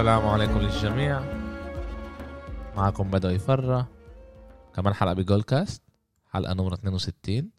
[0.00, 1.20] السلام عليكم للجميع.
[2.76, 3.86] معكم بدأ يفرى
[4.74, 5.82] كمان حلقة بجول كاست
[6.26, 7.50] حلقة نمرة 62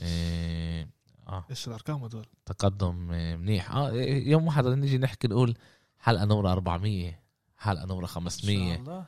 [0.00, 0.88] إيه
[1.28, 1.44] آه.
[1.50, 3.70] إيش الأرقام هدول؟ تقدم آه، منيح.
[3.70, 5.56] آه إيه، يوم واحد نيجي نحكي نقول
[5.98, 7.20] حلقة نمرة 400
[7.56, 9.04] حلقة نمرة إن شاء 500 الله.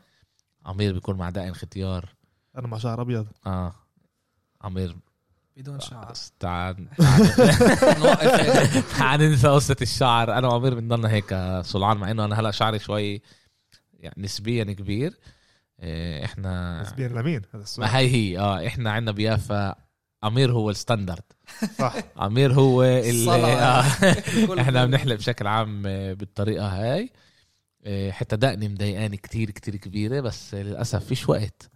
[0.64, 2.14] عمير بيكون مع دائن ختيار.
[2.56, 3.26] أنا مع شعر أبيض.
[3.46, 3.72] آه.
[4.60, 4.96] عمير
[5.56, 6.12] بدون شعر.
[6.40, 6.88] تعال.
[8.98, 9.20] تعال.
[9.20, 10.38] ننسى قصة الشعر.
[10.38, 11.34] أنا وعمير بنضلنا هيك
[11.64, 13.22] صلعان مع إنه أنا هلأ شعري شوي
[13.92, 15.18] يعني نسبيا كبير.
[15.82, 17.88] إيه، إحنا نسبيا لمين؟ هذا السؤال.
[17.88, 18.38] ما هي هي.
[18.38, 19.74] آه إحنا عندنا بيافا
[20.24, 21.22] أمير هو الستاندرد.
[21.78, 21.94] صح.
[22.22, 23.48] أمير هو ال الصلع.
[23.48, 23.80] آه.
[24.60, 27.10] إحنا بنحلق بشكل عام آه، بالطريقة هاي.
[27.84, 31.70] آه، حتى دقني مضايقاني كتير كتير كبيرة بس للأسف فيش وقت.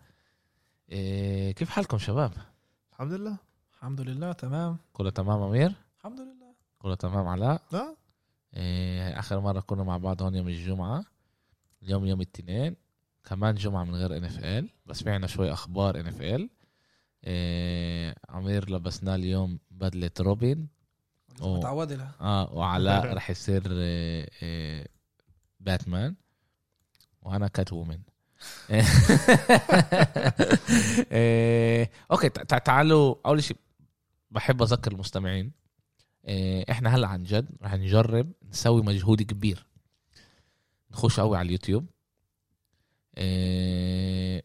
[0.90, 2.32] آه، كيف حالكم شباب؟
[2.92, 3.49] الحمد لله.
[3.80, 4.78] الحمد لله تمام.
[4.92, 6.54] كله تمام أمير؟ الحمد لله.
[6.78, 7.94] كله تمام علاء؟ لا.
[8.54, 11.04] آه، آخر مرة كنا مع بعض هون يوم الجمعة.
[11.82, 12.76] اليوم يوم الاثنين.
[13.24, 16.48] كمان جمعة من غير NFL بس في عنا شوي أخبار NFL
[18.28, 20.66] عمير لبسنا اليوم بدلة روبن.
[21.40, 22.12] متعود لها.
[22.20, 24.86] آه وعلاء رح يصير آه، آه،
[25.60, 26.14] باتمان.
[27.22, 27.98] وأنا Catwoman
[31.12, 33.56] آه، أوكي تع- تعالوا أول شيء
[34.30, 35.52] بحب أذكر المستمعين
[36.24, 39.66] آه، إحنا هلأ عن جد رح نجرب نسوي مجهود كبير.
[40.90, 41.86] نخش قوي على اليوتيوب.
[43.14, 44.42] آه،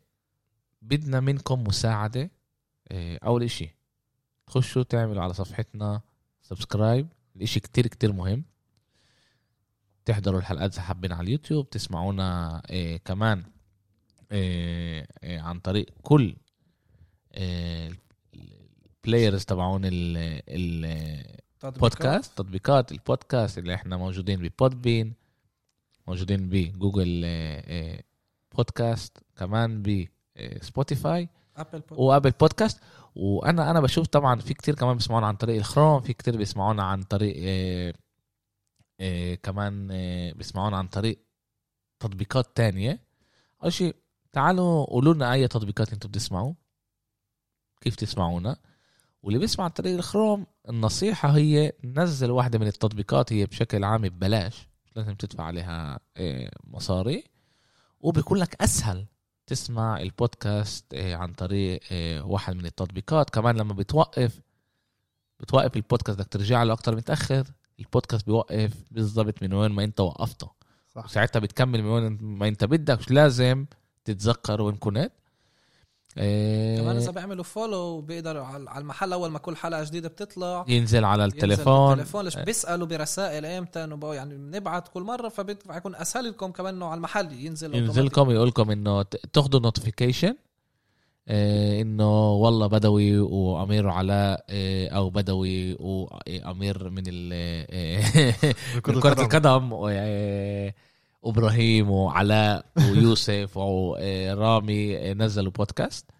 [0.81, 2.31] بدنا منكم مساعدة
[2.87, 3.75] آه، أول إشي
[4.47, 6.01] تخشوا تعملوا على صفحتنا
[6.41, 8.45] subscribe الإشي كتير كتير مهم.
[10.05, 13.43] تحضروا الحلقات إذا حابين على اليوتيوب تسمعونا إيه كمان
[14.31, 16.35] إيه إيه عن طريق كل
[19.05, 20.17] ال players تبعون ال-
[20.49, 25.13] ال- البودكاست تطبيقات البودكاست اللي إحنا موجودين ب Podbean
[26.07, 28.03] موجودين بجوجل إيه، إيه،
[28.55, 32.79] بودكاست كمان ب Spotify Apple Pod- و Apple Podcast
[33.15, 37.03] وأنا أنا بشوف طبعا في كتير كمان بيسمعونا عن طريق الخروم في كتير بيسمعونا عن
[37.03, 37.93] طريق آه،
[38.99, 41.19] آه، كمان آه، بيسمعونا عن طريق
[41.99, 42.99] تطبيقات تانية.
[43.63, 43.95] أول شيء
[44.31, 46.53] تعالوا قولوا لنا أي تطبيقات أنتم بتسمعوا
[47.81, 48.57] كيف تسمعونا.
[49.25, 54.67] واللي بيسمع عن طريق الخروم النصيحة هي نزل واحدة من التطبيقات هي بشكل عام ببلاش
[54.85, 57.23] مش لازم تدفع عليها آه، مصاري.
[57.99, 59.05] وبيكون لك أسهل
[59.47, 63.29] تسمع البودكاست آه، عن طريق آه، واحد من التطبيقات.
[63.29, 64.41] كمان لما بتوقف
[65.39, 67.47] بتوقف البودكاست بدك ترجع له أكتر متأخر
[67.79, 70.49] البودكاست بيوقف بالضبط من وين ما أنت وقفته.
[70.87, 71.05] صح.
[71.05, 72.99] وساعتها بتكمل من وين ما أنت بدك.
[72.99, 73.65] مش لازم
[74.03, 75.11] تتذكر وين كنت.
[76.15, 81.05] كمان إذا بيعملوا follow بيقدروا على على المحل أول ما كل حلقة جديدة بتطلع ينزل
[81.05, 81.99] على ينزل التليفون.
[82.25, 86.97] ليش؟ بيسألوا برسائل إمتى إنه يعني بنبعت كل مرة فبيكون أسهل لكم كمان إنه على
[86.97, 90.35] المحل ينزل ينزلكم يقول لكم إنه ت- تاخذوا notification
[91.29, 97.29] إنه والله بدوي وأمير وعلاء آه، أو بدوي وأمير من ال
[98.87, 99.73] من كرة القدم.
[99.73, 99.89] و-
[101.25, 106.11] وإبراهيم وعلاء ويوسف ورامي آه، نزلوا بودكاست.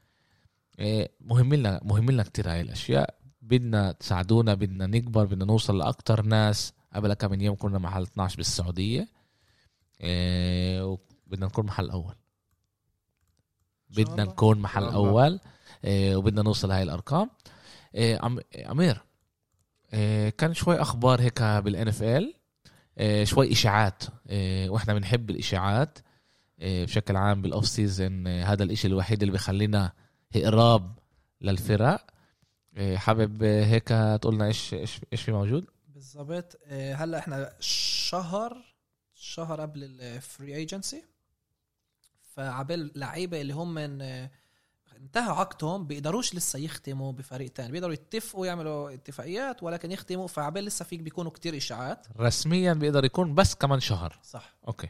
[0.79, 3.15] آه، مهم لنا مهم لنا كثير هاي الأشياء.
[3.41, 6.73] بدنا تساعدونا بدنا نكبر بدنا نوصل لاكثر ناس.
[6.93, 9.07] قبل كم من يوم كنا محل 12 بالسعودية.
[10.01, 10.85] آه،
[11.27, 12.15] وبدنا نكون محل أول.
[13.89, 14.23] بدنا.
[14.23, 14.83] نكون محل.
[14.83, 15.39] أول
[15.87, 17.29] وبدنا نوصل هاي الأرقام.
[18.55, 19.01] أمير
[20.37, 22.33] كان شوي أخبار هيك بال NFL.
[23.23, 24.03] شوي إشاعات.
[24.27, 25.99] آه، وإحنا بنحب الإشاعات
[26.59, 29.91] آه، بشكل عام بال off season آه، هذا الإشي الوحيد اللي بخلينا
[30.35, 30.99] هراب
[31.41, 32.05] للفرق.
[32.77, 33.87] آه، حابب آه، هيك
[34.21, 36.59] تقولنا إيش إيش إيش في موجود؟ بالضبط.
[36.65, 38.57] آه، هلا إحنا شهر
[39.15, 41.03] شهر قبل ال free agency
[42.35, 44.31] فعبال لعيبة اللي هم من آه،
[45.05, 50.85] انتهى عقدهم بيقدروش لسه يختموا بفريق تاني بيقدروا يتفقوا يعملوا اتفاقيات ولكن يختموا فعبال لسه
[50.85, 52.07] فيك بيكونوا كتير إشاعات.
[52.19, 54.19] رسميا بيقدر يكون بس كمان شهر.
[54.23, 54.55] صح.
[54.67, 54.89] أوكي.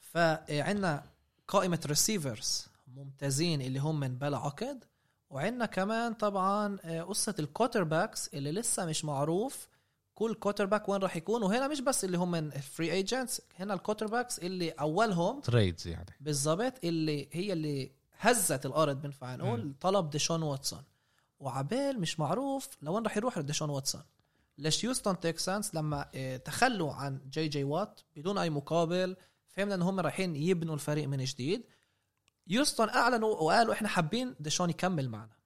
[0.00, 1.04] فعندنا
[1.48, 4.84] قائمة receivers ممتازين اللي هم من بلا عقد
[5.30, 9.68] وعندنا كمان طبعا آه، قصة ال quarterbacks اللي لسه مش معروف
[10.14, 14.06] كل quarterback وين راح يكون وهنا مش بس اللي هم من free agents هنا ال
[14.06, 16.16] quarterbacks اللي أولهم trades يعني.
[16.20, 20.84] بالضبط اللي هي اللي هزت الأرض بنفع نقول طلب ديشون واتسون.
[21.40, 24.02] وعبال مش معروف لوين راح يروح ديشون واتسون.
[24.58, 29.16] ليش يوستن تكسانس لما آه، تخلوا عن جي جي وات بدون أي مقابل
[29.48, 31.64] فهمنا إن هم رايحين يبنوا الفريق من جديد.
[32.46, 35.36] يوستن أعلنوا وقالوا إحنا حابين ديشون يكمل معنا.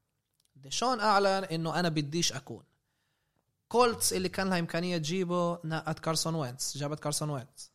[0.56, 2.64] ديشون أعلن إنه أنا بديش أكون.
[3.68, 7.70] كولتس اللي كان لها إمكانية تجيبه لقت كارسون وينتس جابت كارسون وينتس.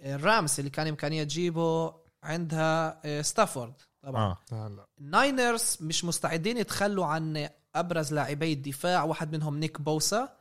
[0.00, 3.74] الرامس اللي كان إمكانية تجيبه عندها آه، ستافورد.
[4.02, 4.36] طبعا.
[4.52, 9.04] لا الناينرز مش مستعدين يتخلوا عن أبرز لاعبي الدفاع.
[9.04, 10.36] واحد منهم نيك بوسا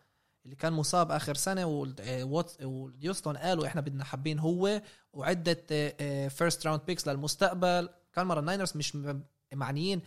[0.45, 2.23] اللي كان مصاب آخر سنة وال- آه،
[3.37, 4.81] قالوا إحنا بدنا حابين هو
[5.13, 5.53] وعدة
[6.29, 7.89] first round picks للمستقبل.
[8.13, 8.97] كان مرة الناينرز مش
[9.53, 10.01] معنيين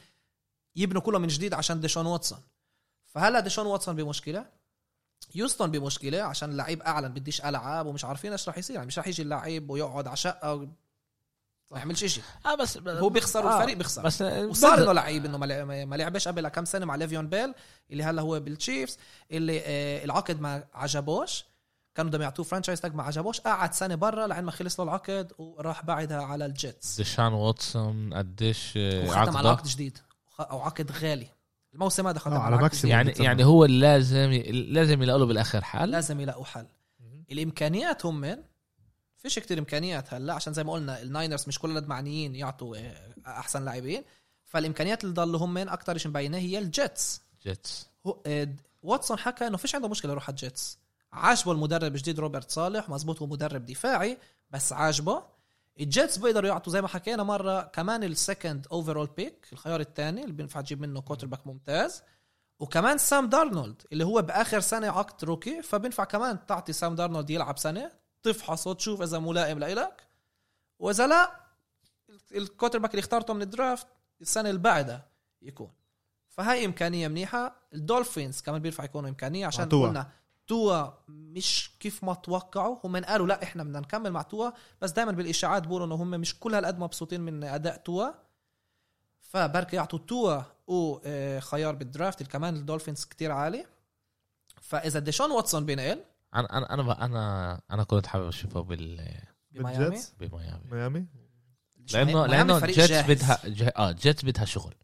[0.76, 2.38] يبنوا كله من جديد عشان ديشون واتسون.
[3.06, 4.46] فهلا ديشون واتسون بمشكلة
[5.34, 8.76] يوستون بمشكلة عشان اللعيب أعلن بديش العاب ومش عارفين إيش راح يصير.
[8.76, 10.68] يعني مش راح يجي اللعيب ويقعد على شقة و-
[11.72, 14.02] ما يعملش شيء آه بس هو بيخسر آه، والفريق بيخسر.
[14.02, 17.54] بس وصار إنه لعيب إنه ما لع- ما لعبش قبل كم سنة مع ليفيون بيل
[17.90, 18.98] اللي هلا هو بالتشيفز
[19.30, 21.44] اللي آه العقد ما عجبوش.
[21.94, 23.40] كانوا بدهم يعطوه franchise tag ما عجبوش.
[23.40, 26.96] قعد سنة برا لعند ما خلص له العقد وراح بعدها على الجيتس.
[26.96, 29.98] ديشان واتسون قديش آه، وختم على عقد جديد.
[30.40, 31.26] أو عقد غالي.
[31.74, 32.70] الموسم هذا ختم آه، على عقد.
[32.74, 32.84] جديد.
[32.90, 33.24] يعني بتسمع.
[33.24, 36.66] يعني هو لازم لازم يلاقوا له بالآخر حل؟ لازم يلاقوا حل.
[37.32, 38.36] الإمكانيات هم من
[39.22, 43.64] فيش كتير إمكانيات هلأ عشان زي ما قلنا الناينرز مش كل معنيين يعطوا آه، أحسن
[43.64, 44.04] لاعبين.
[44.44, 47.86] فالإمكانيات اللي ضلوا هم من أكثر شيء مبينه هي الجيتس جيتس
[48.26, 48.48] آه،
[48.82, 50.78] واتسون حكى إنه فيش عنده مشكلة يروح على الجيتس
[51.12, 54.18] عاجبه المدرب الجديد روبرت صالح مزبوط هو مدرب دفاعي
[54.50, 55.22] بس عاجبه.
[55.80, 60.32] الجيتس بيقدروا يعطوا زي ما حكينا مرة كمان ال second overall pick الخيار الثاني اللي
[60.32, 62.02] بينفع تجيب منه quarterback ممتاز.
[62.58, 67.58] وكمان سام دارنولد اللي هو بآخر سنة عقد rookie فبينفع كمان تعطي سام دارنولد يلعب
[67.58, 68.01] سنة.
[68.22, 70.06] تفحصه وتشوف إذا ملائم لإلك.
[70.78, 71.40] وإذا لا
[72.34, 73.86] ال quarterback اللي اخترته من ال draft
[74.20, 75.08] السنة اللي بعدها
[75.42, 75.70] يكون.
[76.28, 77.56] فهاي إمكانية منيحة.
[77.74, 79.88] الدولفينز كمان بينفع يكونوا إمكانية عشان مع توا.
[79.88, 80.10] قلنا
[80.46, 82.78] توا مش كيف ما توقعوا.
[82.84, 86.40] هم قالوا لا إحنا بدنا نكمل مع توا بس دائما بالإشاعات بيقولوا إنه هم مش
[86.40, 88.08] كل هالقد مبسوطين من أداء توا
[89.20, 93.66] فبركي يعطوا توا وخيار بال draft اللي كمان الدولفينز كتير عالي.
[94.60, 98.96] فإذا ديشون واتسون بينقل أنا أنا أنا أنا أنا كنت حابب أشوفه بال
[99.50, 100.60] بميامي؟ بالجيتس؟ بميامي.
[100.70, 101.06] ميامي؟
[101.92, 102.90] لأنه لأنه جيتس.
[103.10, 104.74] بدها جه- آه جيتس بدها شغل.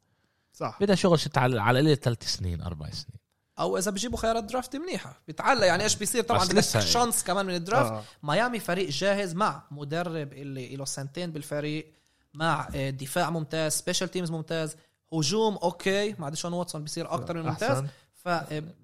[0.52, 0.78] صح.
[0.80, 3.18] بدها شغل شت على على القليل ثلاث سنين أربع سنين.
[3.58, 5.22] أو إذا بيجيبوا خيارات draft منيحة.
[5.28, 7.92] بتعلق يعني إيش بيصير؟ طبعا بدك لسه- chance كمان من ال draft.
[7.92, 8.02] آه.
[8.22, 11.92] ميامي فريق جاهز مع مدرب اللي له سنتين بالفريق
[12.34, 14.76] مع آه، دفاع ممتاز special teams ممتاز
[15.12, 16.12] هجوم okay.
[16.18, 17.70] مع ديشون واتسون بيصير أكتر من ممتاز.
[17.70, 17.88] أحسن.
[18.18, 18.28] ف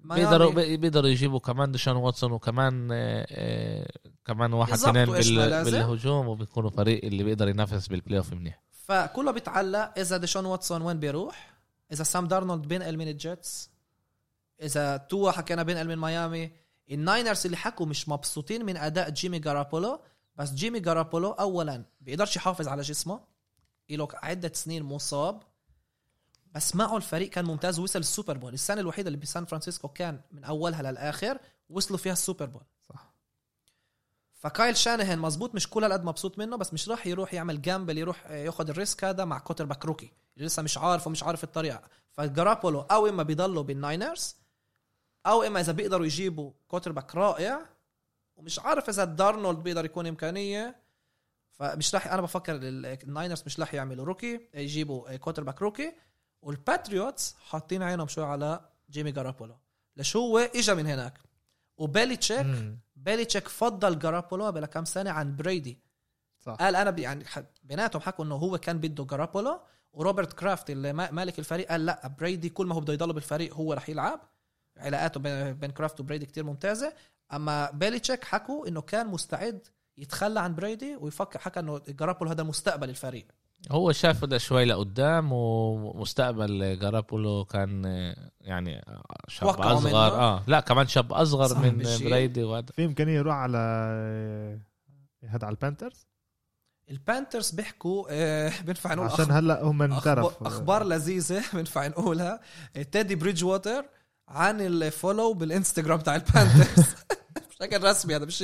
[0.03, 3.87] بيقدروا بي- بيقدروا يجيبوا كمان ديشان واتسون وكمان آه، آه،
[4.25, 5.65] كمان واحد اثنين بال-.
[5.65, 10.99] بالهجوم وبيكونوا فريق اللي بيقدر ينافس بال playoff منيح فكله بيتعلق إذا ديشون واتسون وين
[10.99, 11.53] بيروح
[11.91, 13.69] إذا سام دارنولد بينقل من الجيتس
[14.61, 16.51] إذا توا حكينا بينقل من ميامي
[16.91, 19.99] الناينرز اللي حكوا مش مبسوطين من أداء جيمي جارابولو
[20.35, 23.19] بس جيمي جارابولو اولا بيقدرش يحافظ على جسمه
[23.89, 25.41] له عدة سنين مصاب
[26.55, 28.53] بس معه الفريق كان ممتاز ووصل السوبر بول.
[28.53, 32.61] السنة الوحيدة اللي بسان فرانسيسكو كان من أولها للآخر وصلوا فيها السوبر بول.
[32.89, 33.13] صح.
[34.33, 38.31] فكايل شانهن مزبوط مش كل هالقد مبسوط منه بس مش راح يروح يعمل gamble يروح
[38.31, 41.81] ياخذ ال risk هذا مع quarterback rookie اللي لسه مش عارف ومش عارف الطريقة.
[42.11, 44.35] فجرابولو أو إما بيضلوا بالناينرز
[45.25, 47.59] أو إما إذا بيقدروا يجيبوا quarterback رائع
[48.35, 50.75] ومش عارف إذا دارنولد بيقدر يكون إمكانية.
[51.51, 55.93] فمش راح أنا بفكر ال- الناينرز مش راح يعملوا rookie يجيبوا quarterback rookie.
[56.45, 58.59] والباتريوتس حاطين عينهم شوي على
[58.89, 59.57] جيمي جارابولو
[59.97, 61.19] ليش هو اجى من هناك؟
[61.77, 62.47] وبيليتشيك.
[62.95, 65.79] بيليتشيك فضل جارابولو بلا كم سنة عن بريدي.
[66.39, 66.53] صح.
[66.53, 67.25] قال أنا يعني
[67.63, 69.59] بيناتهم حكوا إنه هو كان بده جارابولو
[69.93, 73.53] وروبرت كرافت اللي ما- مالك الفريق قال لا بريدي كل ما هو بده يضل بالفريق
[73.53, 74.21] هو رح يلعب.
[74.77, 76.93] علاقاته بين بين كرافت وبريدي كتير ممتازة.
[77.33, 82.89] أما بيليتشيك حكوا إنه كان مستعد يتخلى عن بريدي ويفكر حكى إنه جارابولو هذا مستقبل
[82.89, 83.27] الفريق.
[83.71, 87.85] هو شاف ده شوي لقدام ومستقبل جارابولو كان
[88.41, 88.85] يعني
[89.27, 89.97] شاب اصغر منه.
[89.97, 90.43] آه.
[90.47, 91.77] لا كمان شاب أصغر من.
[91.77, 92.65] بريدي وهذا.
[92.75, 93.57] في إمكانية يروح على
[95.29, 96.07] هذا على البانترز؟
[96.89, 102.39] البانترز بيحكوا آه، بينفع نقول عشان هلأ هم أخبار, انترف أخبار لذيذة بنفع نقولها.
[102.91, 103.85] تيدي بريدج ووتر
[104.27, 106.85] unfollow بالإنستغرام تاع البانترز.
[107.59, 108.43] بشكل رسمي هذا مش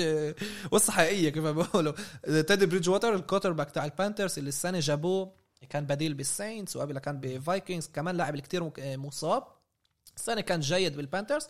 [0.71, 1.93] قصه حقيقية كيف ما بيقولوا
[2.41, 5.31] تيدي بريدج ووتر ال quarterback تاع البانترز اللي السنة جابوه
[5.69, 9.43] كان بديل بالساينتس وقبلها كان بفايكنجز كمان لاعب اللي مك- مصاب.
[10.15, 11.47] السنة كان جيد بالبانترز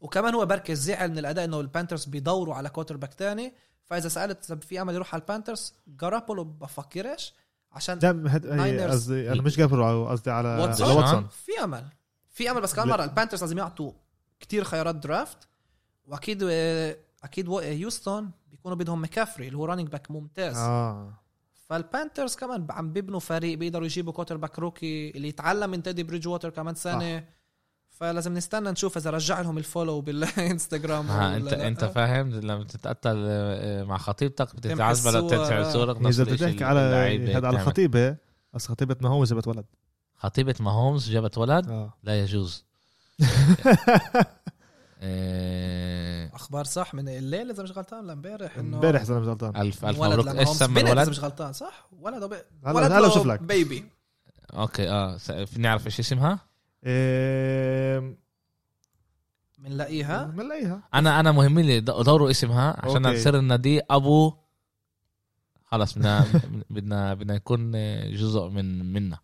[0.00, 3.54] وكمان هو بركز زعل من الأداء إنه البانترز بيدوروا على quarterback تاني.
[3.84, 7.34] فإذا سألت في أمل يروح على البانترز جارابولو بفكرش
[7.72, 8.46] عشان دم هد...
[8.80, 11.28] قصدي أنا مش جابر قصدي على واتسون.
[11.28, 11.84] في أمل.
[12.30, 12.88] في أمل بس كمان.
[12.88, 13.92] مرة البانترز لازم يعطوا
[14.40, 15.47] كتير خيارات draft
[16.08, 16.42] واكيد
[17.24, 20.56] أكيد و- هيوستن بيكونوا بدهم مكافري اللي هو running back ممتاز.
[20.56, 21.12] آه.
[21.68, 26.50] فالبانترز كمان عم بيبنوا فريق بيقدروا يجيبوا quarterback rookie اللي يتعلم من تيدي بريدج ووتر
[26.50, 27.24] كمان سنة.
[27.90, 31.06] فلازم نستنى نشوف إذا رجع لهم الفولو بالإنستغرام.
[31.06, 31.68] ها ولا انت لا.
[31.68, 35.72] أنت فاهم؟ لما تتقتل آه، مع خطيبتك بتتعذب ولا بتنفع آه.
[35.72, 37.56] صورك إذا نفس بدك الشيء تحكي على هذا على.
[37.56, 38.16] الخطيبه
[38.52, 39.64] بس خطيبة ما هو جابت ولد.
[40.16, 41.94] خطيبة ماهومز جابت ولد؟ آه.
[42.02, 42.64] لا يجوز.
[45.00, 45.87] آه،
[46.38, 49.56] أخبار صح من الليل إذا مش غلطان؟ لامبارح إنه امبارح إذا مش غلطان.
[49.56, 50.36] الف ألف ولد مبروك.
[50.36, 52.32] إيش سمى بنت إذا الولد؟ مش غلطان صح؟ ولد وب...
[52.64, 53.42] هلا- ولد هلا بشوف لك.
[53.42, 53.84] بيبي
[54.54, 55.18] okay آه
[55.56, 56.38] نعرف إيش اسمها؟
[56.84, 58.16] إيه
[59.58, 63.06] بنلاقيها بنلاقيها أنا أنا مهم لي دوروا اسمها عشان.
[63.14, 64.32] نصير النادي أبو.
[65.64, 66.24] خلص بدنا
[66.70, 67.72] بدنا بدنا نكون
[68.14, 69.18] جزء من منا.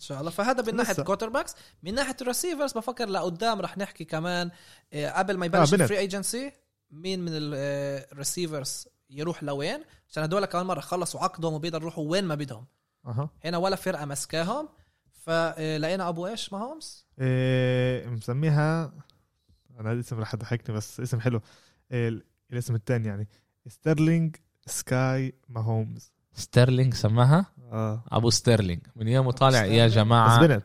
[0.00, 0.30] إن شاء الله.
[0.30, 1.02] فهذا من ناحية.
[1.02, 4.50] quarterbacks من ناحية ال receivers بفكر لقدام رح نحكي كمان
[4.92, 5.76] آه، قبل ما يبلش آه،.
[5.76, 6.52] ال free agency
[6.90, 12.24] مين من ال receivers يروح لوين؟ عشان هدول كمان مرة خلصوا عقدهم وبيقدروا يروحوا وين
[12.24, 12.66] ما بدهم.
[13.06, 13.30] أها.
[13.44, 14.68] هنا ولا فرقة مسكاهم
[15.12, 18.92] فلقينا أبو إيش؟ ماهومز؟ إيه مسميها
[19.80, 21.40] أنا الاسم رح يضحكني بس اسم حلو.
[21.92, 23.28] إيه ال- الاسم الثاني يعني
[23.68, 28.04] ستيرلينج سكاي ماهومز ستيرلينج سماها؟ آه.
[28.12, 28.80] أبو ستيرلينج.
[28.96, 29.90] من يوم طالع يا ستيرلينج.
[29.90, 30.46] بس جماعة.
[30.46, 30.62] بنت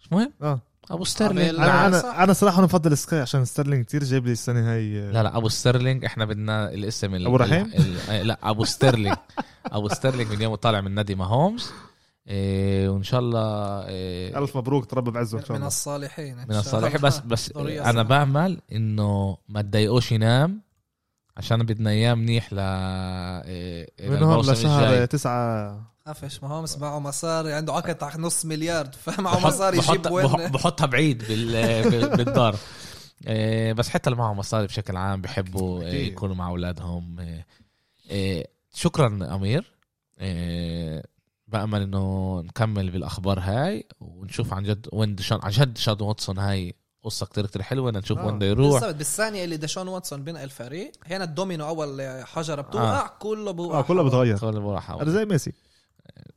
[0.00, 0.32] مش مهم.
[0.42, 0.60] آه.
[0.90, 1.48] أبو ستيرلينج.
[1.54, 1.86] أنا.
[1.86, 5.36] أنا أنا صراحة أنا بفضل سكاي عشان ستيرلينج كثير جايب لي السنة هاي لا لا
[5.36, 7.70] أبو ستيرلينج إحنا بدنا الاسم ال- أبو رحيم؟
[8.08, 9.16] ال- لا أبو ستيرلينج.
[9.66, 11.70] أبو ستيرلينج من يوم طالع من نادي ماهومز.
[12.28, 13.40] إيه وإن شاء الله
[13.86, 15.66] إيه ألف مبروك تربى بعزه إن شاء من الله.
[15.66, 16.98] الصالحين من شاء الصالح الله.
[17.08, 18.02] بس بس أنا.
[18.02, 20.60] بعمل إنه ما تضايقوش ينام
[21.36, 25.06] عشان بدنا إياه منيح ل إيه، من هون لشهر
[26.06, 28.86] الجاي تسعة قفش ماهومز معه مصاري عنده عقد تحت نص مليار.
[29.04, 32.56] فمعه بحط- مصاري يجيب بحط- وين بح- بحطها بعيد بال- بال- بالدار.
[33.26, 36.06] إيه، بس حتى اللي معهم مصاري بشكل عام بحبوا إيه،.
[36.12, 37.16] يكونوا مع أولادهم.
[38.10, 39.72] إيه، شكرا أمير.
[41.48, 46.74] بأمل إنه نكمل بالأخبار هاي ونشوف عن جد وين دشان عن جد دشان واتسون هاي
[47.04, 50.24] قصة كتير كتير حلوة بدنا نشوف آه، وين بده يروح بالضبط بالثانية اللي داشون واتسون
[50.24, 53.78] بينقل الفريق هنا الدومينو أول حجرة بتوقع كله بوقع.
[53.78, 54.36] آه كله بتغير.
[54.36, 55.52] خلينا بروح أنا زي ميسي.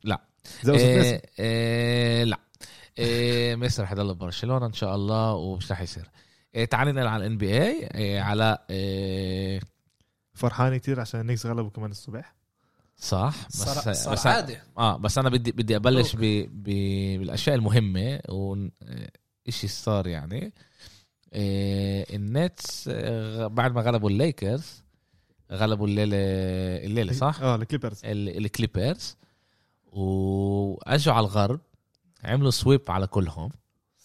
[0.03, 0.21] لا.
[0.67, 2.39] إيه إيه لا.
[2.99, 6.09] إيه ميسي رح يضل ببرشلونه إن شاء الله ومش رح يصير.
[6.55, 9.59] إيه تعال ننقل على ال NBA إيه على إيه
[10.33, 12.35] فرحان كتير عشان النكس غلبوا كمان الصبح.
[12.97, 13.33] صح.
[13.49, 14.57] بس صار, صار بس عادي.
[14.77, 16.19] آه بس أنا بدي بدي أبلش ب...
[16.19, 16.63] ب...
[17.19, 20.53] بالأشياء المهمة وشيء صار يعني.
[21.33, 24.83] إيه النتس آه، بعد ما غلبوا الليكرز
[25.51, 26.17] غلبوا الليلة
[26.85, 29.17] الليلة صح؟ آه الكليبرز ال- الكليبرز
[29.95, 31.59] وأجوا على الغرب
[32.23, 33.49] عملوا sweep على كلهم.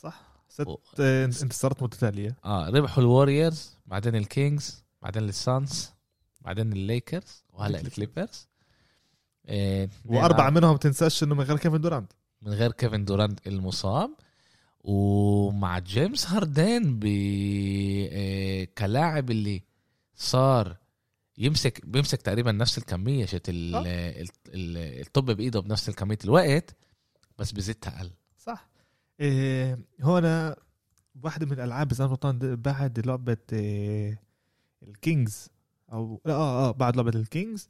[0.01, 0.23] صح.
[0.49, 2.37] ست و- آه، انتصارات متتالية.
[2.45, 5.91] آه ربحوا الوريورز بعدين الكينجز بعدين السانز
[6.41, 8.49] بعدين الليكرز وهلا الكليبرز
[9.49, 12.13] إيه وأربعة منهم تنساش إنه من غير كيفن دورانت.
[12.43, 14.11] من غير كيفن دورانت المصاب.
[14.85, 17.05] ومع جيمس هاردين ب
[18.13, 19.63] آه، كلاعب اللي
[20.15, 20.77] صار
[21.41, 23.81] يمسك بيمسك تقريبا نفس الكمية شت ال- آه.
[24.21, 26.77] ال- ال- الطابة بإيده بنفس الكمية الوقت
[27.39, 28.11] بس بزيدها أقل.
[28.39, 28.69] صح.
[29.21, 30.55] إيه هون
[31.23, 34.23] واحدة من الألعاب اذا غلطان بعد لعبة إيه
[34.83, 35.49] الكينجز
[35.93, 37.69] أو لا آه آه بعد لعبة الكينجز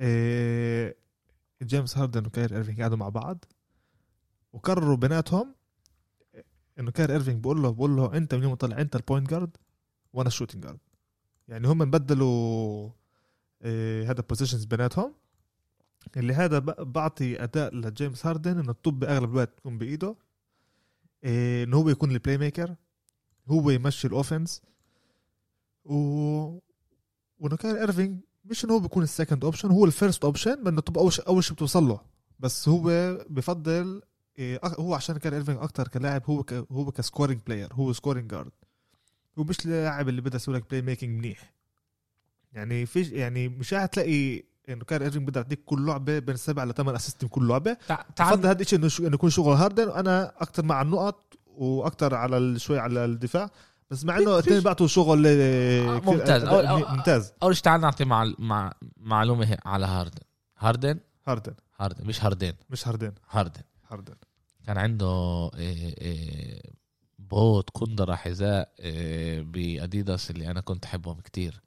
[0.00, 0.96] إيه
[1.62, 3.44] جيمس هاردن وكايري إيرفينج قعدوا مع بعض
[4.52, 5.54] وقرروا بيناتهم
[6.78, 9.56] إنه كايري إيرفينج بقول له بقول له أنت من يوم طلع أنت ال point guard
[10.12, 10.78] وأنا ال shooting guard
[11.48, 12.90] يعني هم بدلوا
[13.64, 15.14] إيه هذا positions بيناتهم.
[16.16, 20.16] اللي هذا بعطي أداء لجيمس هاردن إنه الطابة أغلب الوقت تكون بإيده.
[21.24, 22.74] إيه إنه هو يكون ال playmaker
[23.48, 24.62] هو يمشي ال offense
[25.84, 25.94] و
[27.38, 30.80] وإنه كايري إيرفينج مش إنه هو بيكون ال second option هو ال first option لأنه
[30.80, 32.00] الطابة أول شيء أول شيء بتوصل له.
[32.40, 32.82] بس هو
[33.30, 34.02] بفضل
[34.38, 38.30] أك- هو عشان كايري إيرفينج أكتر كلاعب هو ك هو ك scoring player هو scoring
[38.30, 38.52] guard
[39.38, 41.52] هو مش لاعب اللي بده يسوي لك playmaking منيح.
[42.52, 46.94] يعني فيش يعني مش هتلاقي إنه كايري إيرفينج بده يعطيك كل لعبة بين سبعة لثمان
[46.94, 47.72] assist من كل لعبة.
[47.72, 52.78] بفضل تعال هذا الشيء إنه يكون شغل هاردن وأنا أكثر مع النقط وأكثر على شوي
[52.78, 53.50] على الدفاع.
[53.90, 56.44] بس مع إنه الاثنين بعطوا شغل آه، ممتاز.
[56.44, 57.32] ممتاز.
[57.42, 58.32] أول شيء تعال نعطي مع...
[58.38, 58.72] مع...
[58.96, 60.20] معلومة على هاردن
[60.58, 64.14] هاردن هاردن هاردن مش هاردن مش هاردن هاردن هاردن
[64.66, 66.62] كان عنده إيه إيه
[67.30, 71.60] بوت كندرة حذاء إيه بأديداس اللي أنا كنت أحبهم كتير.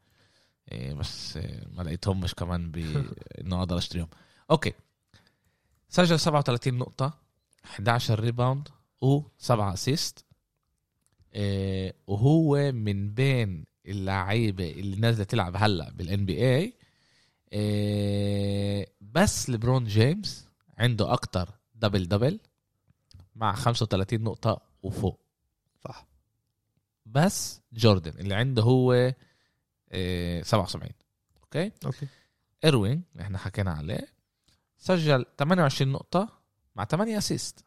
[0.72, 4.08] إيه بس إيه ما لقيتهمش كمان بإنه أقدر أشتريهم.
[4.51, 4.74] أوكي.
[5.89, 7.20] سجل 37 نقطة
[7.66, 8.67] 11 rebound
[9.06, 10.25] و7 assist
[12.08, 16.74] وهو من بين اللعيبة اللي نازلة تلعب هلأ بال NBA
[19.01, 20.48] بس لبرون جيمس
[20.78, 22.39] عنده أكتر double double
[23.36, 25.20] مع 35 نقطة وفوق.
[27.12, 29.13] بس جوردن اللي عنده هو
[29.92, 30.92] آه، 77
[31.44, 32.08] أوكي؟ أوكي.
[32.63, 34.08] إيرفينج اللي إحنا حكينا عليه
[34.78, 36.30] سجل 28 نقطة
[36.75, 37.65] مع 8 assist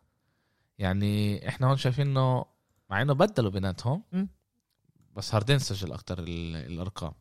[0.79, 2.45] يعني إحنا هون شايفين إنه
[2.91, 4.03] مع إنه بدلوا بيناتهم.
[5.17, 7.13] بس هاردين سجل أكتر ال- الأرقام.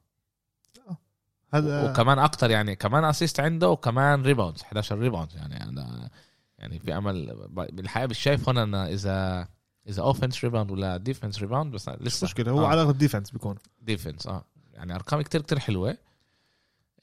[1.53, 6.09] هذا وكمان أكتر يعني كمان assist عنده وكمان rebounds 11 rebound يعني أنا
[6.57, 9.47] يعني في أمل بالحقيقة مش شايف هون أنا إذا
[9.87, 12.67] إذا offense rebound ولا defense rebound بس مش لسه مشكلة هو آه.
[12.67, 13.55] على الاغلب defense بيكون.
[13.81, 14.45] defense آه.
[14.73, 15.97] يعني أرقام كتير كتير حلوة.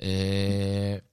[0.00, 1.04] إيه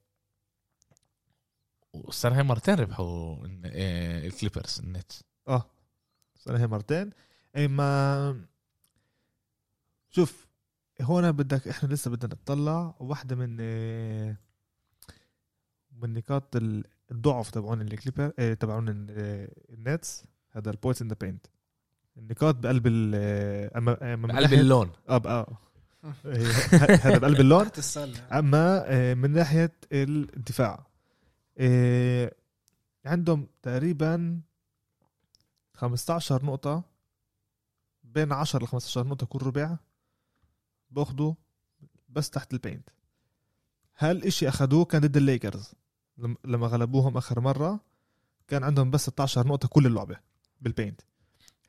[2.26, 5.12] هي مرتين ربحوا الن- إيه الكليبرز النت
[5.48, 5.66] آه.
[6.50, 7.10] هي مرتين.
[7.56, 8.46] اي ما
[10.10, 10.48] شوف
[11.02, 14.38] هون بدك إحنا لسه بدنا نطلع واحدة من آه،
[15.92, 21.16] من نقاط ال- الضعف تبعون الكليبر آه، تبعون آه، النتس هذا ال points in the
[21.22, 21.46] paint.
[22.18, 24.92] النقاط بقلب ال آه، أما- آه، من بقلب ناحية- اللون.
[25.10, 25.54] آه بقى-
[26.26, 27.66] آه، هذا بقلب اللون.
[28.40, 30.86] أما آه، من ناحية الدفاع
[33.06, 34.40] عندهم تقريبا
[35.74, 36.84] 15 نقطة
[38.04, 39.78] بين 10 ل 15 نقطة كل ربع
[40.92, 41.34] باخذوا
[42.10, 42.90] بس تحت ال paint.
[43.98, 45.74] هالشيء اخذوه كان ضد الليكرز؟
[46.18, 47.80] لم- لما غلبوهم آخر مرة
[48.48, 50.18] كان عندهم بس 16 نقطة كل اللعبة
[50.62, 51.02] بال paint.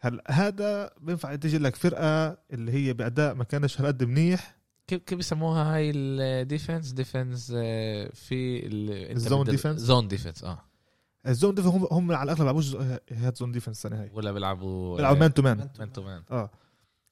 [0.07, 4.57] هل هذا بينفع تيجي لك فرقة اللي هي بأداء ما كانش هالقد منيح.
[4.87, 8.67] كيف كيف بيسموها هاي ال defense defense آه، في
[9.13, 10.59] ال zone defense؟ zone defense آه.
[11.27, 12.77] ال zone defense هم هم على الأغلب بيلعبوش
[13.13, 14.11] هاد zone defense السنة هاي.
[14.15, 16.51] ولا بيلعبوا بيلعبوا man to man man to man آه.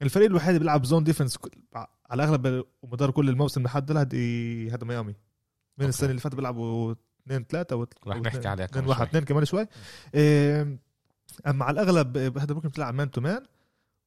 [0.02, 1.38] الفريق الوحيد اللي بيلعب zone defense
[1.74, 4.14] على الأغلب ومدار كل الموسم لحد هي
[4.70, 5.14] هذا ميامي.
[5.78, 5.88] من أوكي.
[5.88, 6.94] السنة اللي فاتت بيلعبوا
[7.26, 9.06] 2 3 و رح نحكي عليها 2 كمان 1 شوي.
[9.06, 9.66] 2 كمان شوي.
[10.14, 10.78] إيه،
[11.46, 13.42] اما على الأغلب هذا بروكلين بتلعب man to man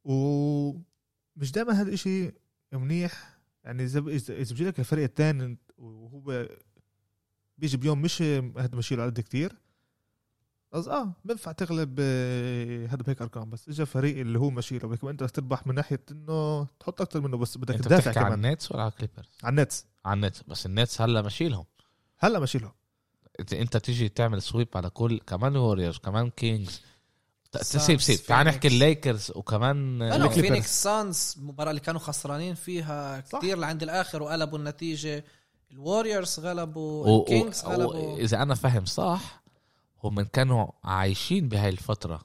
[0.03, 2.33] ومش دائما هذا الشيء
[2.73, 3.37] منيح.
[3.63, 6.47] يعني إذا إذا بيجي لك الفريق الثاني وهو
[7.57, 9.55] بيجي بيوم مش هذا ماشي له قد كتير.
[10.71, 13.49] بس آه بينفع تغلب آه، هذا بهيك أرقام.
[13.49, 17.01] بس اجى فريق اللي هو ماشي له بدك أنت بدك تربح من ناحية إنه تحط
[17.01, 18.33] أكثر منه بس بدك تدافع كمان.
[18.33, 21.65] النتس ولا على الكليبرز؟ على النتس على النتس بس النتس هلأ ماشيلهم
[22.17, 22.71] هلأ ماشي له
[23.53, 26.81] أنت تيجي تعمل sweep على كل كمان ووريرز كمان كينجز
[27.61, 28.67] سيب سيب تعال نحكي.
[28.67, 30.29] الليكرز وكمان لا.
[30.29, 33.19] فينيكس سانز المباراه اللي كانوا خسرانين فيها.
[33.19, 35.25] كثير لعند الآخر وقلبوا النتيجة
[35.71, 39.43] الوريورز غلبوا و- الكينجز و- غلبوا إذا أنا فاهم صح
[40.03, 42.21] هم كانوا عايشين بهاي الفترة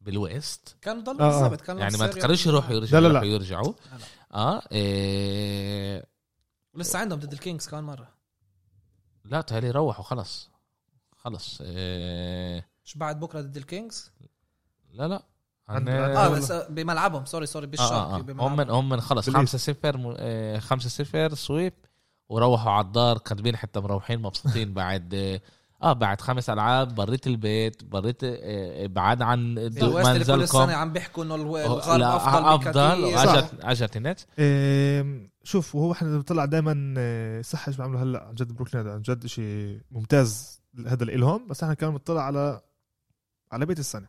[0.00, 1.40] بال West كانوا ضلوا آه، آه.
[1.40, 3.24] بالضبط كانوا يعني ما تقدرش يروحوا يرجعوا لا، لا، لا.
[3.24, 4.04] يرجعوا لا، لا.
[4.38, 6.04] آه إيه
[6.74, 8.08] ولسه عندهم ضد الكينجز كمان مرة
[9.24, 10.50] لا تهيألي روحوا خلص
[11.16, 14.10] خلص إيه مش بعد بكرة ضد الكينجز
[14.94, 15.22] لا لا.
[15.68, 17.24] عند- آه بس بملعبهم.
[17.24, 18.16] sorry sorry آه بالشرق آه.
[18.16, 18.56] هم بملعبهم.
[18.56, 19.56] من هم من خلص بال East.
[19.56, 21.72] 5 0 آه 5 0 sweep
[22.28, 25.14] وروحوا على الدار كاتبين حتى مروحين مبسوطين بعد
[25.82, 30.92] آه بعد خمس ألعاب برات البيت برات آه بعد عن اللي كل السنة منزلكم عم
[30.92, 32.02] بيحكوا إنه الغرب أفضل
[32.44, 33.04] أفضل.
[33.14, 38.52] اجت اجت النت إيه، شوف وهو إحنا بنطلع دائما صح إيش بيعملوا هلأ عن جد
[38.52, 38.94] بروكلين هذا.
[38.94, 42.60] عن جد شيء ممتاز هذا لإلهم بس إحنا كمان بنطلع على
[43.52, 44.06] على بيت السنة.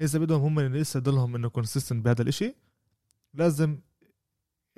[0.00, 2.54] إذا بدهم هم لسه يضلهم إنه consistent بهذا الإشي
[3.34, 3.78] لازم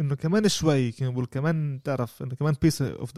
[0.01, 3.13] إنه كمان شوي كنا بقول كمان تعرف إنه كمان piece of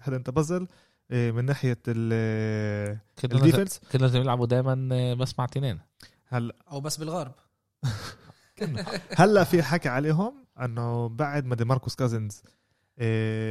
[0.00, 0.66] هذا أنت بازل
[1.10, 3.80] من ناحية ال- كنا لازم ال defense.
[3.92, 5.78] كنا لازم يلعبوا دائما بس مع تنين
[6.26, 6.54] هلا.
[6.70, 7.32] أو بس بالغرب.
[9.18, 12.52] هلا في حكي عليهم إنه بعد ما دي ماركوس كازنز إيه،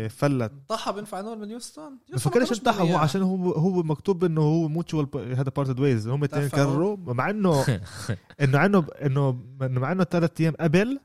[0.10, 0.52] فلت.
[0.70, 4.68] ضحى بينفع نقول من يوستن ما فكرش انتحى هو عشان هو هو مكتوب إنه هو
[4.68, 6.50] mutual هذا parted ways هم الاثنين.
[6.50, 7.64] كرروا مع إنه
[8.42, 11.00] إنه عنه إنه مع إنه ثلاث أيام قبل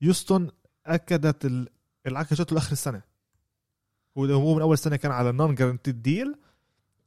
[0.00, 0.48] يوستن
[0.86, 1.68] أكدت ال-
[2.06, 3.02] العقد جاته لاخر السنة.
[4.18, 6.34] هو من أول سنة كان على non guaranteed deal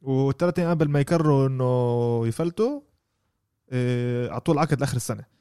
[0.02, 2.82] وثلاث أيام قبل ما يقرروا إنه يفلتوا
[4.32, 5.35] اعطوه العقد لآخر السنة.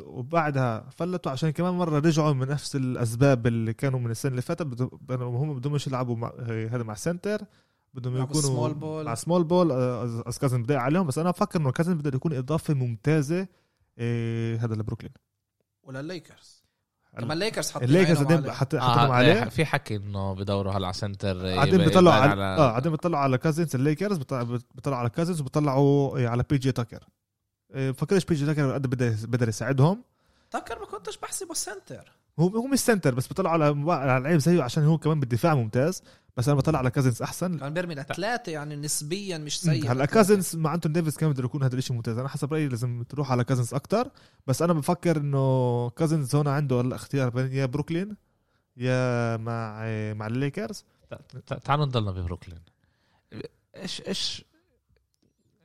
[0.00, 4.62] وبعدها فلتوا عشان كمان مرة رجعوا من نفس الأسباب اللي كانوا من السنة اللي فاتت.
[4.62, 7.38] بدهم بدهم- هم بدهم يلعبوا مع هذا مع center
[7.94, 9.06] بدهم يكونوا small ball.
[9.06, 9.72] مع small ball
[10.26, 13.48] אז كازنز بدأ عليهم بس أنا بفكر إنه كازن بده يكون إضافة ممتازة
[13.98, 15.12] إيه هذا لبروكلين.
[15.82, 16.64] ولا الليكرز
[17.12, 18.50] كمان الليكرز حاطين الليكرز قاعدين عليه.
[18.52, 19.44] حط- آه حطهم عليه.
[19.44, 23.38] في حكي إنه بدوروا هلا على center قاعدين يبقى- بيطلعوا على آه قاعدين بيطلعوا على
[23.38, 27.04] كازنز الليكرز بيطلعوا بيطلعوا على كازنز وبيطلعوا إيه، على بي جي تاكر
[27.76, 28.86] إيه، بفكرش بي جي تاكر قد
[29.30, 30.02] بقدر يساعدهم.
[30.50, 34.62] تاكر ما كنتش بحسبه center هو هو مش center بس بطلع على على لعيب زيه
[34.62, 36.02] عشان هو كمان بالدفاع ممتاز.
[36.36, 37.58] بس أنا بطلع على كازنز أحسن.
[37.58, 40.06] كان بيرمي لثلاثه يعني نسبيا مش سيء هلا.
[40.06, 42.18] كازنز مع أنتون ديفيس كمان بده يكون هذا الشيء ممتاز.
[42.18, 44.10] أنا حسب رأيي لازم تروح على كازنز أكتر.
[44.46, 48.16] بس أنا بفكر إنه كازنز هون عنده هلا اختيار بين يا بروكلين
[48.76, 50.84] يا مع مع الليكرز
[51.46, 52.58] تع- تعالوا نضلنا ببروكلين.
[53.76, 54.44] إيش إيش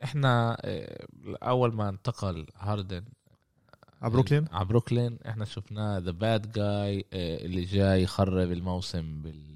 [0.03, 1.07] إحنا آه،
[1.43, 3.03] أول ما انتقل هاردن
[4.01, 9.51] على بروكلين على بروكلين إحنا شفناه the bad guy اللي جاي يخرب الموسم بال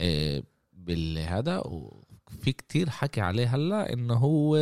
[0.00, 4.56] آه، بالهذا وفي كتير حكي عليه هلا إنه هو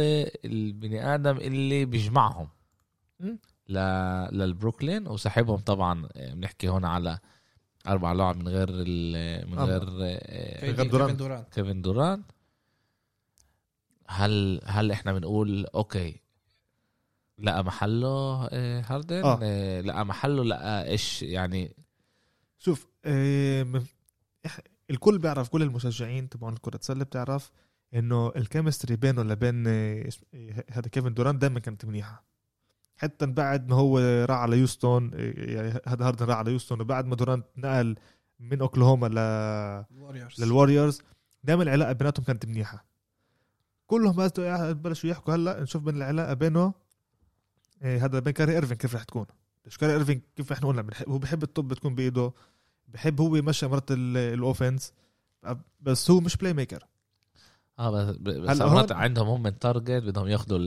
[0.45, 2.49] البني آدم اللي بيجمعهم.
[3.69, 3.79] ل...
[4.33, 7.19] للبروكلين وسحبهم طبعا آه، بنحكي هون على
[7.89, 9.51] أربع لعب من غير ال...
[9.51, 9.59] من.
[9.59, 10.19] غير.
[10.61, 12.25] كيفن دورانت كيفن دورانت
[14.09, 16.21] هل هل إحنا بنقول أوكي
[17.39, 19.39] لقى محله آه، هاردن آه.
[19.43, 19.81] آه.
[19.81, 21.77] لقى محله لقى إيش يعني
[22.59, 23.83] شوف آه،
[24.91, 27.51] الكل بيعرف كل المشجعين تبعون كرة السلة بتعرف
[27.95, 30.09] إنه ال chemistry بينه لبين آه،
[30.71, 32.25] هذا كيفن دوران دائما كانت منيحة
[32.97, 37.17] حتى بعد ما هو راح على يوستون يعني هذا هاردن راح على يوستون وبعد ما
[37.17, 37.97] دورانت نقل
[38.41, 39.19] من أوكلاهوما ل
[40.39, 41.03] للوريورز
[41.45, 42.94] دائما العلاقة بيناتهم كانت منيحة
[43.87, 44.31] كلهم بس
[44.71, 45.35] بلشوا يحكوا.
[45.35, 46.75] هلا نشوف بين العلاقة بينه
[47.85, 49.27] إيه هذا بين كاري إيرفين كيف رح تكون.
[49.67, 52.33] مش كاري إيرفين كيف إحنا قلنا هو بحب الطابة تكون بإيده
[52.89, 54.93] بحب هو يمشي مرات ال- ال offense
[55.81, 56.87] بس هو مش playmaker
[57.79, 60.59] آه بس بس مرات عندهم هم من target بدهم ياخذوا.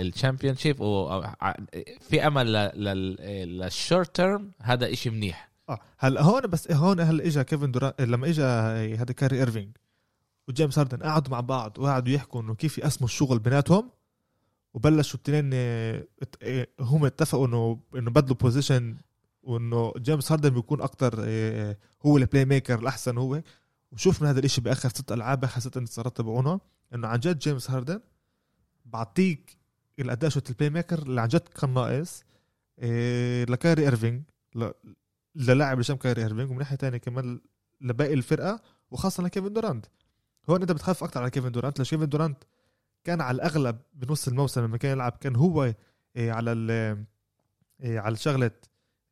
[0.00, 5.50] ال championship وفي أمل لل short term هذا إشي منيح.
[5.68, 8.42] آه هلا هون بس هون هلا اجى كيفن دوران لما اجى
[8.96, 9.76] هذا كاري ايرفينج
[10.50, 13.90] وجيمس هاردن قعدوا مع بعض وقعدوا يحكوا إنه كيف يقسموا الشغل بيناتهم
[14.74, 16.06] وبلشوا التنين آه،
[16.42, 18.96] آه، هم اتفقوا إنه إنه بدلوا position
[19.42, 23.42] وإنه جيمس هاردن بيكون أكتر آه، هو ال playmaker الأحسن هو.
[23.92, 26.60] وشوفنا هذا الإشي بآخر ست ألعاب آخر ست انتصارات تبعونه
[26.94, 28.00] إنه عن جد جيمس هاردن
[28.84, 29.56] بعطيك
[29.98, 32.24] الاداء شوت ال playmaker اللي عن جد كان ناقص
[33.48, 34.22] لكاري ايرفينج
[35.34, 37.40] للاعب اللي شام كايري ايرفينج ومن ناحية ثانية كمان
[37.80, 38.60] لباقي الفرقة
[38.90, 39.86] وخاصة لكيفن دورانت.
[40.50, 42.44] هون أنت بتخاف أكثر على كيفن دورانت ليش كيفن دورانت
[43.04, 45.74] كان على الأغلب بنص الموسم لما كان يلعب كان هو
[46.16, 46.70] إيه، على ال
[47.80, 48.50] إيه، على شغلة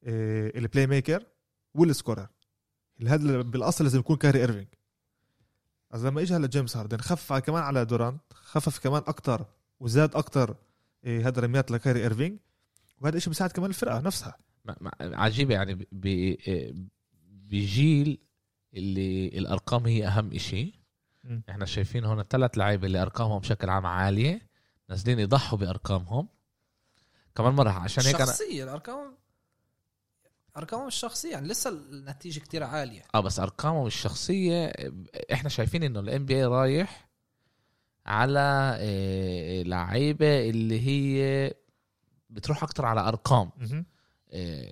[0.05, 1.27] ال playmaker
[1.75, 2.27] وال scorer
[3.07, 4.67] هذا بالأصل لازم يكون كاري إيرفينج.
[5.91, 9.47] אז لما اجى هلا جيمس هاردن على- كمان على دورانت خفف كمان أكثر
[9.81, 10.57] وزاد أكثر
[11.05, 12.39] هذا رميات لكاري إيرفينج.
[13.01, 14.37] وهذا الشيء بيساعد كمان الفرقة نفسها.
[15.01, 15.87] عجيبة يعني
[17.23, 18.19] بجيل
[18.75, 20.78] اللي الأرقام هي أهم إشي.
[21.29, 21.43] مم.
[21.51, 24.49] إحنا شايفين هون الثلاث لعيبة اللي أرقامهم بشكل عام عالية
[24.89, 26.29] نازلين يضحوا بأرقامهم.
[27.35, 29.15] كمان مرة عشان هيك أنا الشخصيه الارقام
[30.57, 33.03] أرقامهم الشخصية يعني لسه النتيجة كتير عالية.
[33.15, 34.73] آه بس أرقامهم الشخصية
[35.33, 37.09] إحنا شايفين إنه ال MVP رايح
[38.07, 41.55] على آه، لعيبة اللي هي
[42.31, 43.51] بتروح أكتر على أرقام.
[43.61, 43.85] آه،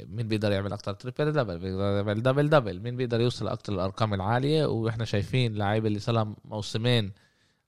[0.09, 4.15] مين بيقدر يعمل أكتر triple double بيقدر يعمل double double مين بيقدر يوصل أكتر الأرقام
[4.15, 7.13] العالية؟ وإحنا شايفين لعيبه اللي صار موسمين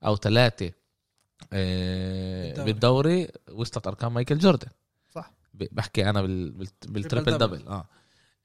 [0.05, 0.71] أو ثلاثة
[1.51, 2.63] بالدوري.
[2.73, 4.67] بالدوري وصلت أرقام مايكل جوردن.
[5.09, 5.31] صح.
[5.53, 7.57] بحكي أنا بال- بال- بال triple double.
[7.57, 7.85] double آه.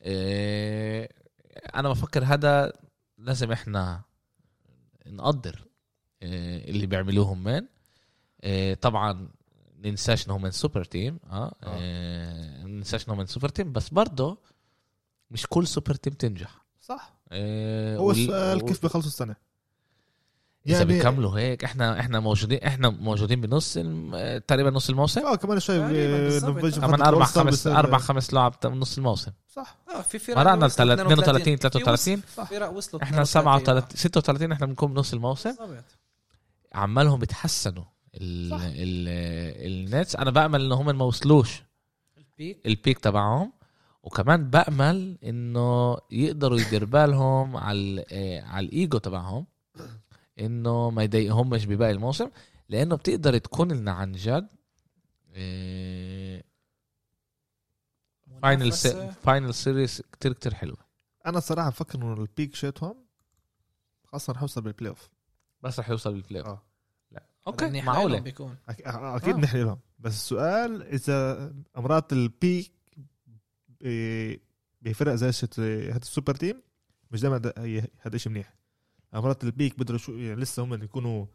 [0.03, 1.09] آه،
[1.75, 2.73] أنا بفكر هذا
[3.19, 4.03] لازم إحنا
[5.07, 5.65] نقدر
[6.23, 7.63] اللي بيعملوهم من.
[8.43, 9.29] آه، طبعا
[9.85, 12.65] ننساش إنهم من super team آه, آه.
[12.65, 14.39] ننساش إنهم من super team بس برضه
[15.31, 16.65] مش كل super team تنجح.
[16.81, 17.13] صح.
[17.33, 19.37] آه هو وال- السؤال كيف بيخلصوا السنة؟
[20.67, 25.27] إذا يعني- بيكملوا هيك إحنا إحنا موجودين إحنا موجودين بنص الم- آه، تقريبا نص الموسم؟
[25.27, 26.39] آه كمان شوي آه،
[26.71, 29.31] كمان أربع خمس أربع خمس لعب من نص الموسم.
[29.49, 29.77] صح.
[29.95, 34.53] آه في فرق مرقنا وصلت ال 32 في 33 وص- فرق وصلوا إحنا 37 36
[34.53, 35.55] إحنا بنكون بنص الموسم.
[36.75, 37.85] عمالهم بيتحسنوا.
[38.15, 38.53] ال.
[38.53, 39.09] ال
[39.67, 41.63] النتس أنا بأمل إن هم ما وصلوش.
[42.19, 42.67] البيك.
[42.67, 43.53] البيك تبعهم.
[44.03, 49.47] وكمان بأمل إنه يقدروا يدير بالهم على آه، على الإيجو تبعهم.
[50.41, 52.31] إنه ما يضايقهمش بباقي الموسم.
[52.69, 54.49] لأنه بتقدر تكون لنا عن جد
[58.43, 58.73] final.
[59.23, 60.85] final series كتير كتير حلوة.
[61.27, 63.05] أنا الصراحه بفكر إنه ال peak شيتهم
[64.05, 65.11] خاصة رح يوصل بال playoff
[65.63, 66.59] بس رح يوصل بال playoff هذا
[67.47, 68.15] أوكي منيح معقولة.
[68.15, 68.57] لهم بيكون.
[68.71, 69.39] أك- آه، أكيد آه.
[69.41, 69.79] نحكي لهم.
[69.99, 72.73] بس السؤال إذا أمرات ال peak
[74.83, 75.27] بفرق زي
[75.91, 76.63] هذا ال super team
[77.11, 77.53] مش دائما
[78.01, 78.55] هذا شيء منيح.
[79.15, 81.27] أمرات ال peak بيقدروا شو يعني لسه هم يكونوا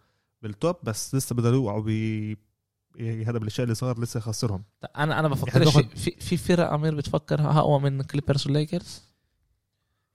[0.42, 1.84] بال top بس لسه بيقدروا يوقعوا
[3.00, 4.64] هذا بالأشياء اللي صار لسه خسرهم
[4.98, 9.09] أنا أنا بفكرش ناخد- في في فرق أمير بتفكر اقوى من كليبرز والليكرز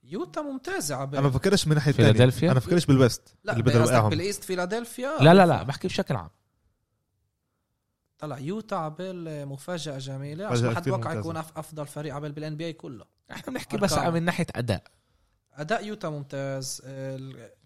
[0.07, 3.73] يوتا ممتازة عبال أنا ما بفكرش من ناحية فيلادلفيا؟ أنا بفكرش بال west لا اللي
[3.75, 6.29] يوقعهم بال east فيلادلفيا؟ لا لا لا بحكي بشكل عام.
[8.17, 10.45] طلع يوتا عبال مفاجأة جميلة.
[10.45, 11.19] مفاجأة عشان ما حد ممتازة.
[11.19, 13.05] يكون أفضل فريق عبال بال NBA كله.
[13.31, 13.93] إحنا بنحكي بس.
[13.93, 14.83] من ناحية أداء.
[15.53, 16.81] أداء يوتا ممتاز.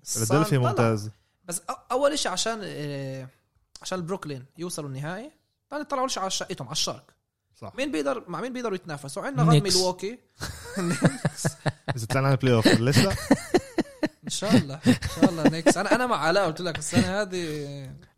[0.04, 0.58] فيلادلفيا.
[0.58, 1.10] ممتاز.
[1.46, 3.28] بس أ- أول شيء عشان آه،
[3.82, 5.32] عشان البروكلين يوصلوا النهائي
[5.70, 7.12] ثاني طلعوا شيء على شقتهم على الشرق.
[7.62, 7.74] صح.
[7.78, 9.64] مين بيقدر مع مين بيقدروا يتنافسوا؟ عندنا غير.
[9.64, 10.20] ميلواكي.
[11.96, 13.16] إذا طلعنا ال playoff لسه
[14.30, 17.38] إن شاء الله إن شاء الله نيكس أنا أنا مع علاء قلت لك السنة هذه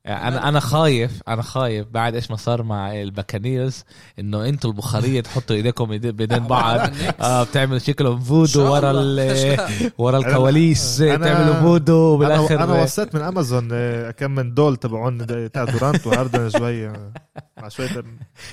[0.06, 3.84] يعني أنا أنا خايف أنا خايف بعد إيش ما صار مع الباكانيرز
[4.20, 6.90] إنه أنتوا البخارية تحطوا إيديكم بين بعض.
[7.22, 8.92] آه بتعملوا شكلهم فودو ورا
[9.98, 15.28] ورا الكواليس تعملوا فودو أنا وبالاخر أنا وصلت من أمازون آه، كم من دول تبعون
[15.52, 17.14] تاع دورانت وهاردن شوي آه،
[17.58, 18.04] مع شوية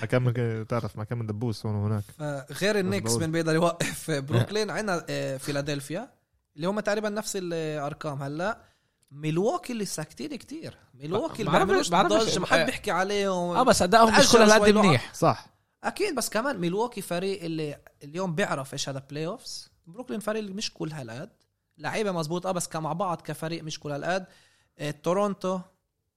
[0.09, 0.31] كم
[0.63, 2.05] تعرف مع كم من دبوس هون وهناك.
[2.63, 3.23] غير مظبوط.
[3.23, 6.18] من بيقدر يوقف بروكلين عندنا آه، فيلادلفيا.
[6.59, 8.23] اللي هم تقريبا نفس الأرقام.
[8.23, 8.59] هلأ
[9.11, 10.77] ميلواكي اللي ساكتين كتير.
[10.95, 12.39] ميلواكي اللي بعرفش- بيعملوش بعرفش.
[12.39, 13.57] ما حد بيحكي عليهم.
[13.57, 14.71] آه بس أدائهم مش كل هالقد.
[14.75, 15.15] منيح.
[15.15, 15.47] صح.
[15.85, 20.73] أكيد بس كمان ميلواكي فريق اللي اليوم بيعرف إيش هذا playoffs بروكلين فريق اللي مش
[20.75, 21.31] كل هالقد.
[21.79, 24.27] لعيبة مزبوط آه بس كمع بعض كفريق مش كل هالقد.
[24.79, 25.61] آه، تورونتو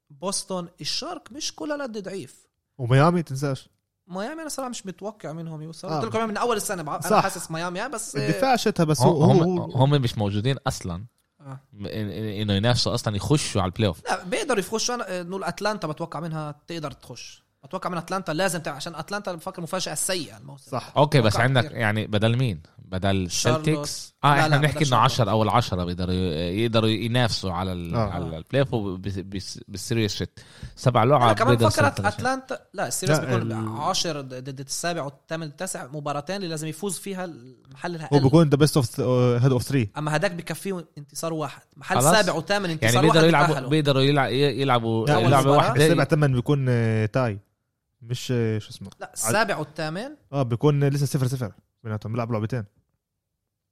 [0.09, 2.47] بوسطن الشرق مش كل هالقد ضعيف.
[2.77, 3.69] وميامي تنساش.
[4.07, 5.99] ميامي أنا صراحة مش متوقع منهم يوصلوا آه.
[5.99, 7.23] قلت لكم من أول السنة بع- أنا صح.
[7.23, 11.05] حاسس ميامي بس الدفاع شتها بس هو هم هو هم, هم مش موجودين أصلا
[11.41, 11.59] آه.
[12.41, 16.19] إنه ينافسوا أصلا يخشوا على ال playoff لا بيقدروا يخشوا أنا آه، نقول أتلانتا بتوقع
[16.19, 20.93] منها تقدر تخش بتوقع من أتلانتا لازم تعمل عشان أتلانتا بفكر مفاجأة سيئة الموسم صح
[20.97, 21.77] أوكي بس عندك كتير.
[21.77, 24.10] يعني بدل مين؟ بدل شارلوت.
[24.23, 25.03] آه لا، إحنا بنحكي إنه شارلوت.
[25.11, 28.09] 10 أو العشرة بيقدروا يقدروا ينافسوا على ال آه.
[28.09, 30.39] على البلاي اوف وبس- بس- بالسيريس شيت
[30.75, 32.07] سبع أنا لعب كمان بفكر شيء.
[32.07, 37.25] أتلانتا لا السيريس بيكون ال- 10 ضد السابع والثامن التاسع مباراتين اللي لازم يفوز فيها
[37.25, 38.99] المحل هو الاقل بيكون ذا بيست اوف
[39.43, 42.15] هيد اوف 3 أما هداك بكفيه انتصار واحد محل خلاص.
[42.15, 43.69] سابع وثامن انتصار يعني واحد بيقدروا يلعبوا.
[43.69, 45.51] بيقدروا يلع- يلعبوا لعبة.
[45.51, 47.39] واحدة السابع ثمن بيكون آه، تاي
[48.01, 51.51] مش آه، شو اسمه لا السابع والثامن آه بيكون لسه صفر صفر
[51.83, 52.63] بيناتهم بيلعبوا لعبتين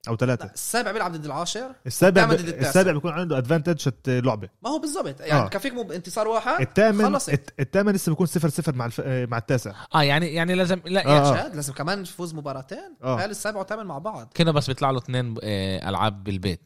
[0.07, 2.69] أو لا ثلاثة السابع بيلعب ضد العاشر السابع التاسع.
[2.69, 4.49] السابع بيكون عنده ادفانتج شت لعبة.
[4.63, 5.45] ما هو بالضبط يعني آه.
[5.45, 5.91] بكفيك مب...
[5.91, 7.19] انتصار واحد الثامن
[7.59, 9.01] الثامن لسه بيكون صفر صفر مع الف...
[9.05, 9.73] آه، مع التاسع.
[9.95, 11.13] آه يعني يعني لازم لا آه.
[11.13, 12.95] يعني شاد لازم كمان يفوز مباراتين.
[13.03, 13.19] آه.
[13.21, 14.31] قال السابع والثامن مع بعض.
[14.35, 16.61] كده بس بيطلع له اثنين آه، ألعاب بالبيت.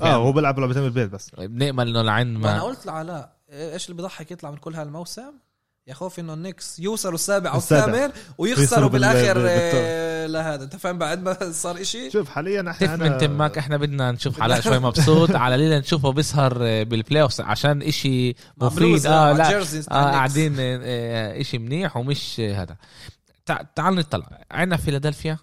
[0.00, 1.30] آه هو بيلعب لعبتين بالبيت بس.
[1.38, 5.32] بنأمل انه لعين وأنا ما قلت لعلاء إيش اللي بيضحك يطلع من كل هالموسم؟
[5.86, 7.56] يا خوفي إنه النكس يوصلوا السابع أو.
[7.58, 10.64] الثامن ويخسروا ويخسروا بال- بالآخر بال- آه، لهذا.
[10.64, 12.10] أنت فاهم؟ بعد ما صار إشي.
[12.10, 15.30] شوف حاليا إحنا تف من تمك إحنا بدنا نشوف علاء شوي مبسوط.
[15.36, 19.06] على القليلة نشوفه بيسهر آه، بال playoff عشان إشي مفيد.
[19.06, 19.58] آه لا
[19.90, 20.10] آه.
[20.10, 22.76] قاعدين آه، إشي منيح ومش هذا.
[23.46, 24.26] تع- تعال نطلع.
[24.50, 25.38] عندنا فيلادلفيا.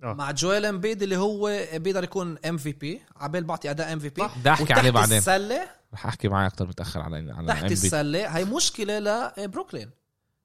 [0.00, 4.90] مع جويل امبيد اللي هو بيقدر يكون MVP عبال بعطي أداء MVP بدي أحكي عليه
[4.90, 5.18] بعدين.
[5.18, 5.60] السلة
[5.94, 7.70] رح أحكي معي أكثر متأخر على على تحت Embiid.
[7.72, 8.36] السلة.
[8.36, 8.98] هي مشكلة
[9.38, 9.90] لبروكلين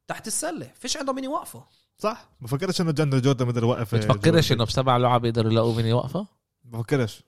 [0.08, 0.72] تحت السلة.
[0.80, 1.64] فيش عندهم مين يوقفه
[1.98, 2.30] صح.
[2.42, 5.86] بفكرش إنه دي أندري جوردن بقدر يوقف آه، بتفكرش إنه بسبع لعب يقدروا يلاقوا مين
[5.86, 6.28] يوقفه؟
[6.64, 7.24] بفكرش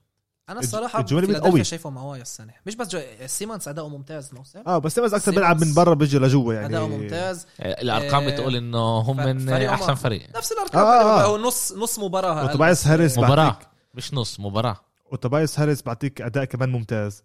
[0.48, 1.64] أنا الصراحة فيلادلفيا قوي.
[1.64, 2.52] شايفه معوايا السنة.
[2.66, 3.00] مش بس جو...
[3.26, 4.62] سيمونز أداؤه ممتاز الموسم.
[4.66, 6.66] آه بس سيمونز أكثر بيلعب من برا بيجي لجوا يعني.
[6.66, 7.46] أداؤه ممتاز.
[7.60, 9.94] آه، الأرقام آه، بتقول إنه هم من أحسن.
[9.94, 10.36] فريق.
[10.36, 11.26] نفس الأرقام آه، آه.
[11.26, 12.44] هو نص نص مباراة.
[12.44, 13.48] وتوبايس هاريس مباراة.
[13.50, 14.76] بعطيك مش نص مباراة.
[15.12, 17.22] وتوبايس هاريس بعطيك أداء كمان ممتاز.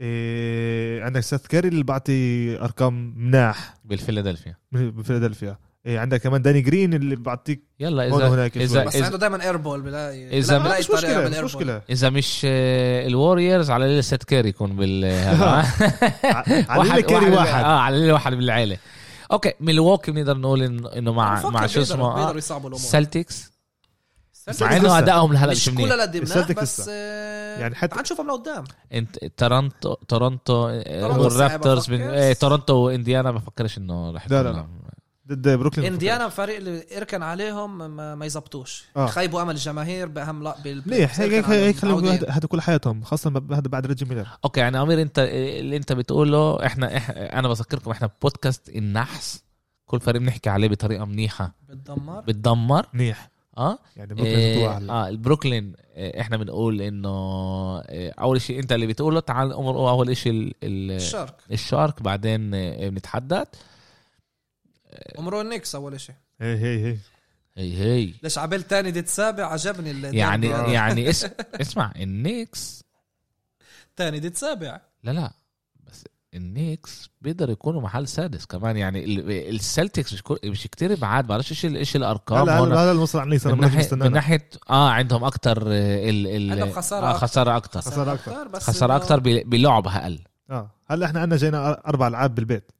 [0.00, 3.74] إيه عندك سيث كاري اللي بعطي أرقام مناح.
[3.84, 4.56] بالفيلادلفيا.
[4.72, 8.84] بفيلادلفيا إيه عندك كمان داني جرين اللي بعطيك يلا اذا وهناك اذا.
[8.84, 11.54] بس اذا, عنده دائما air ball بلاقي ما- بلاقي مش مشكلة مش.
[11.54, 11.82] مشكلة.
[11.90, 15.04] إذا مش آه، الوريورز على القليلة سيت كيري يكون بال.
[16.68, 17.64] على كاري واحد.
[17.64, 18.76] آه على القليلة واحد بالعيلة.
[19.32, 23.52] أوكي ميلواكي بنقدر نقول انه إنه مع مع شو اسمه آه سلتكس السلتكس
[24.60, 24.98] مع إنه.
[24.98, 26.92] أدائهم لهلا مش كل السلتكس بس لسه.
[26.92, 28.64] آه، يعني حتى- تعال نشوفهم لقدام.
[28.92, 32.00] انت تورنتو تورنتو آه، والرابترز بن...
[32.00, 34.66] إيه تورنتو وإنديانا بفكرش إنه رح لا، لا، لا.
[35.28, 39.06] ضد بروكلين إنديانا فريق اللي إركن عليهم ما, ما يزبطوش آه.
[39.06, 43.86] خيبوا أمل الجماهير بأهم لا منيح هيك هيك خليهم هذا كل حياتهم خاصة هذا بعد
[43.86, 44.26] ريجي ميلر.
[44.44, 49.42] أوكي يعني أمير انت اللي أنت بتقوله إحنا, إحنا أنا بذكركم إحنا بودكاست النحس
[49.86, 51.54] كل فريق بنحكي عليه بطريقة منيحة.
[51.68, 53.31] بتدمر بتدمر منيح.
[53.58, 54.90] آه؟ يعني بروكلين إيه.
[54.90, 57.10] آه البروكلين إيه إحنا بنقول إنه
[57.80, 61.34] إيه أول شيء أنت اللي بتقوله تعال أمر أول شيء ال- ال- الشارك.
[61.52, 63.48] الشارك بعدين إيه بنتحدث.
[65.18, 66.96] أمرو النكس أول شيء هي هي هي.
[67.56, 68.12] هي هي.
[68.22, 70.46] ليش عبال تاني دي تسابع عجبني اللي يعني.
[70.74, 71.26] يعني اس...
[71.60, 72.84] اسمع النيكس
[73.96, 75.32] تاني دي تسابع لا لا.
[76.34, 78.76] النيكس بيقدر يكونوا محل سادس كمان.
[78.76, 82.68] يعني ال- السلتكس مش كو- مش كتير بعاد بعرفش إيش إيش الأرقام هلا هون.
[82.72, 87.06] هلا هلا المصر عن ليس من ناحيه من ناحيه آه عندهم أكتر ال ال خسارة
[87.06, 87.12] آه.
[87.12, 87.58] خسارة.
[88.52, 90.18] بس خسارة إنه- أكتر ب- بلعب أقل.
[90.50, 90.70] آه.
[90.86, 92.72] هلأ إحنا عندنا جينا أربع ألعاب بالبيت.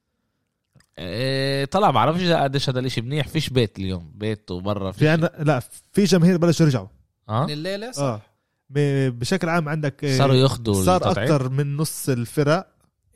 [0.98, 3.28] إيه طلع بعرفش إذا قديش هذا الإشي منيح.
[3.28, 4.12] فيش بيت اليوم.
[4.14, 5.60] بيت وبرا في عندنا لا
[5.92, 6.86] في جماهير بلشوا يرجعوا.
[7.28, 8.20] آه؟ من الليلة صح؟
[8.70, 11.10] ب- بشكل عام عندك آه، صاروا ياخذوا صار.
[11.10, 12.71] أكثر من نص الفرق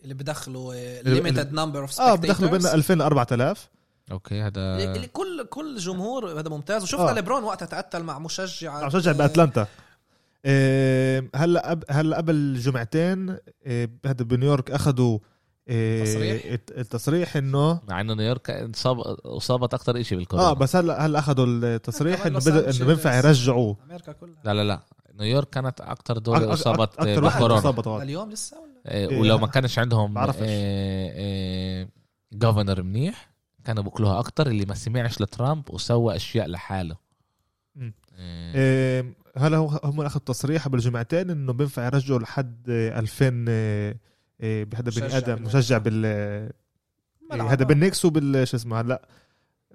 [0.06, 3.68] اللي بدخلوا limited number of آه بدخلوا بين 2000 ل 4000
[4.12, 4.60] أوكي هذا
[4.94, 6.82] اللي كل كل جمهور هذا ممتاز.
[6.82, 7.12] وشفنا آه.
[7.14, 9.66] ليبرون وقتها تقتل مع مشجع عم شجع بأتلانتا.
[10.44, 15.18] آه، هلا أب هلا قبل جمعتين آه، هذا بنيويورك أخذوا
[15.68, 20.48] آه، تصريح؟ الت- التصريح إنه مع إنه نيويورك انصاب اصابت أكتر شيء بالكورونا.
[20.48, 22.48] آه بس هلا هلا أخذوا التصريح إنه بد-.
[22.76, 23.74] إنه بينفع يرجعوا.
[23.90, 24.36] أمريكا كلها.
[24.44, 24.80] لا لا لا.
[25.18, 26.42] نيويورك كانت أكتر أك-
[27.58, 30.38] اصابت طبعا لليوم لسه ولا إيه، إيه، ولو ما كانش عندهم بعرفش.
[32.32, 33.30] جوفرنر منيح
[33.64, 36.96] كانوا بكلوها أكتر اللي ما سمعش لترامب وسوى أشياء لحاله.
[38.18, 43.94] إيه، هلا هو هم اخذوا تصريح قبل جمعتين إنه بينفع يرجعوا لحد آه، 2000 آه،
[44.40, 45.42] آه، هذا بني آدم.
[45.42, 46.06] مشجع بال.
[47.32, 49.08] هذا بالنكس وبال شو اسمه هلا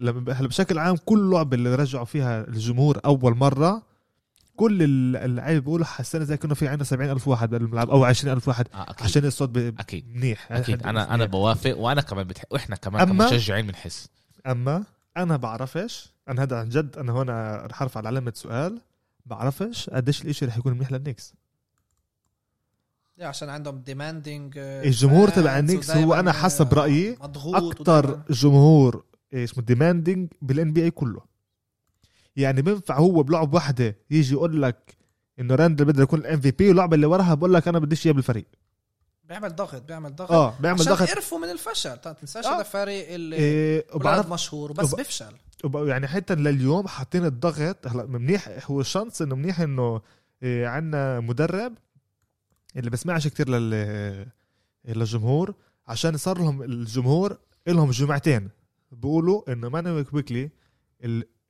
[0.01, 3.84] هلا بشكل عام كل لعبة اللي رجعوا فيها الجمهور أول مرة
[4.62, 8.67] كل ال- اللعيبه بيقولوا حسينا زي كأنه في عندنا 70000 واحد بالملعب أو 20000 واحد
[8.74, 10.15] آه عشان الصوت ب- أكيد.
[10.15, 10.52] منيح.
[10.52, 10.84] أكيد.
[10.84, 12.43] أنا أنا بوافق وأنا كمان بتح...
[12.52, 14.10] وإحنا كمان أما- كمشجعين بنحس.
[14.47, 14.84] أما
[15.17, 17.30] أنا بعرفش أنا هذا عن جد أنا هون
[17.65, 18.82] رح ارفع علامة سؤال
[19.26, 21.34] بعرفش قديش الإشي رح يكون منيح للنكس.
[23.21, 30.29] عشان عندهم demanding الجمهور تبع النكس هو أنا حسب رأيي مضغوط أكثر جمهور اسمه demanding
[30.41, 31.30] بال NBA كله.
[32.35, 34.97] يعني بينفع هو بلعب واحدة يجي يقول لك
[35.39, 38.45] إنه راندل بده يكون ال MVP واللعبة اللي وراها بقول لك أنا بديش إياه بالفريق.
[39.23, 40.31] بيعمل ضغط بيعمل ضغط.
[40.31, 41.33] آه بيعمل عشان ضغط.
[41.33, 42.55] من الفشل ما تنساش آه.
[42.55, 45.33] هذا فريق اللي إيه وبعرف مشهور بس وب- بيفشل.
[45.63, 47.87] وب- يعني حتى لليوم حاطين الضغط.
[47.87, 50.01] هلا منيح هو ال chance إنه منيح إنه
[50.43, 51.73] إيه عندنا مدرب
[52.75, 54.27] اللي بسمعش كتير لل
[54.85, 55.53] للجمهور.
[55.87, 58.49] عشان صار لهم الجمهور لهم جمعتين
[58.91, 60.49] بيقولوا إنه مانويل كويكلي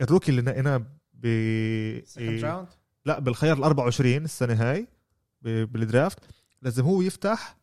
[0.01, 0.77] ال rookie اللي نقيناه
[1.13, 2.67] ب إيه
[3.05, 4.87] لا بالخيار ال 24 السنة هاي
[5.41, 6.19] بال draft.
[6.61, 7.57] لازم هو يفتح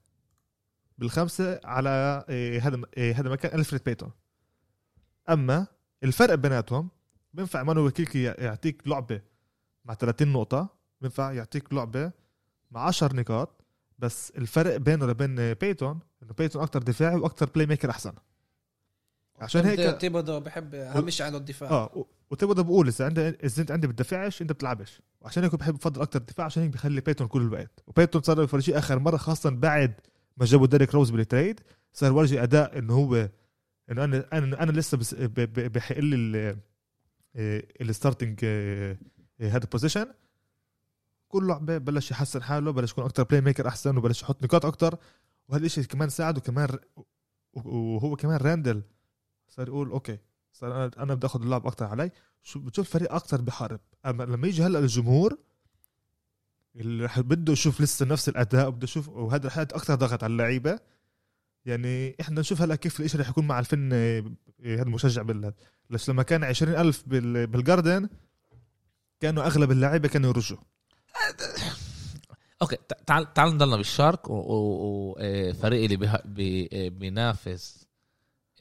[0.99, 4.11] بالخمسة على إيه هذا إيه هذا مكان إلفريد بيتون.
[5.29, 5.67] أما
[6.05, 6.89] الفرق بيناتهم
[7.35, 9.21] بينفع مانويل كويكلي يعطيك لعبة
[9.85, 10.69] مع 30 نقطة
[11.01, 12.13] بينفع يعطيك لعبة
[12.71, 13.65] مع 10 نقاط
[13.99, 18.13] بس الفرق بينه وبين بيتون إنه بيتون أكثر دفاعي وأكثر playmaker أحسن.
[19.41, 21.71] عشان هيك تيبودو بحب شيء عنده الدفاع.
[21.71, 25.03] آه وتبدا بقول إذا عندي إذا أنت عندي بتدافعش أنت بتلعبش.
[25.21, 27.83] وعشان هيك بحب بفضل أكثر الدفاع عشان هيك بخلي بيتون كل الوقت.
[27.87, 29.95] وبيتون صار يفرجي آخر مرة خاصة بعد
[30.37, 31.61] ما جابوا ديريك روز بال trade
[31.93, 33.29] صار يورجي أداء إنه هو
[33.91, 34.99] إنه أنا أنا أنا لسه
[35.69, 36.59] بحق لي ال-
[37.81, 38.45] ال starting
[39.41, 40.07] هذا البوزيشن
[41.29, 44.99] كل لعبه بلش يحسن حاله بلش يكون أكثر playmaker أحسن وبلش يحط نقاط أكثر
[45.49, 46.69] وهذا الشيء كمان ساعده كمان
[47.53, 48.83] وهو كمان راندل
[49.49, 50.19] صار يقول أوكي.
[50.61, 52.11] صار أنا أنا بدي آخذ اللعب أكثر علي.
[52.43, 53.81] شو بتشوف فريق أكثر بحارب.
[54.07, 55.39] أما لما يجي هلأ الجمهور
[56.77, 60.79] اللي رح بده يشوف لسه نفس الأداء وبده يشوف وهذا رح أكثر ضغط على اللعيبة.
[61.65, 64.25] يعني إحنا نشوف هلأ كيف الإشي رح يكون مع الفن آه،
[64.65, 65.53] هذا المشجع بال
[65.91, 67.47] ليش لما كان 20000 بال...
[67.47, 68.09] بالجاردن
[69.21, 70.57] كانوا أغلب اللعيبة كانوا يرجوا
[72.63, 77.88] أوكي تع- تعال تعال نضلنا بالشارك وفريق اللي آه، بينافس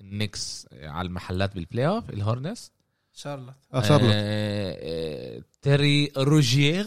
[0.02, 2.72] النكس على المحلات بالبلاي اوف الهورنس
[3.14, 6.86] شارلوت آه شارلوت آه، آه، تيري روجير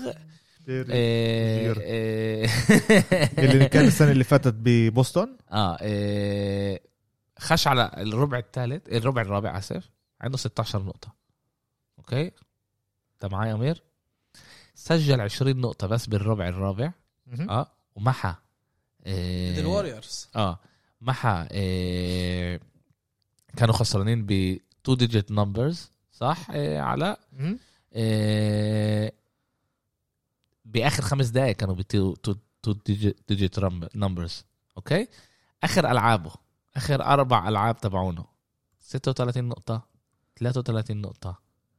[0.68, 1.78] آه، روجير.
[1.82, 2.48] آه،
[3.44, 5.36] اللي كان السنة اللي فاتت ببوسطن.
[5.50, 6.80] آه آه،
[7.38, 9.90] خش على الربع الثالث الربع الرابع آسف.
[10.20, 11.14] عنده 16 نقطة.
[11.98, 12.30] أوكي؟
[13.14, 13.82] انت معي أمير؟
[14.74, 16.92] سجل 20 نقطة بس بالربع الرابع.
[17.48, 18.34] آه ومحى
[19.06, 20.58] آه، ضد الوريورز آه
[21.00, 22.60] محى آه
[23.56, 27.20] كانوا خسرانين ب 2 digit numbers صح؟ آه علاء.
[27.92, 29.12] آه
[30.64, 33.58] بآخر خمس دقائق كانوا ب 2 digit
[33.96, 34.44] numbers
[34.76, 35.08] أوكي؟
[35.64, 36.32] آخر ألعابه
[36.76, 38.24] آخر أربع ألعاب تبعونه.
[38.80, 39.82] 36 نقطة
[40.36, 41.38] 33 نقطة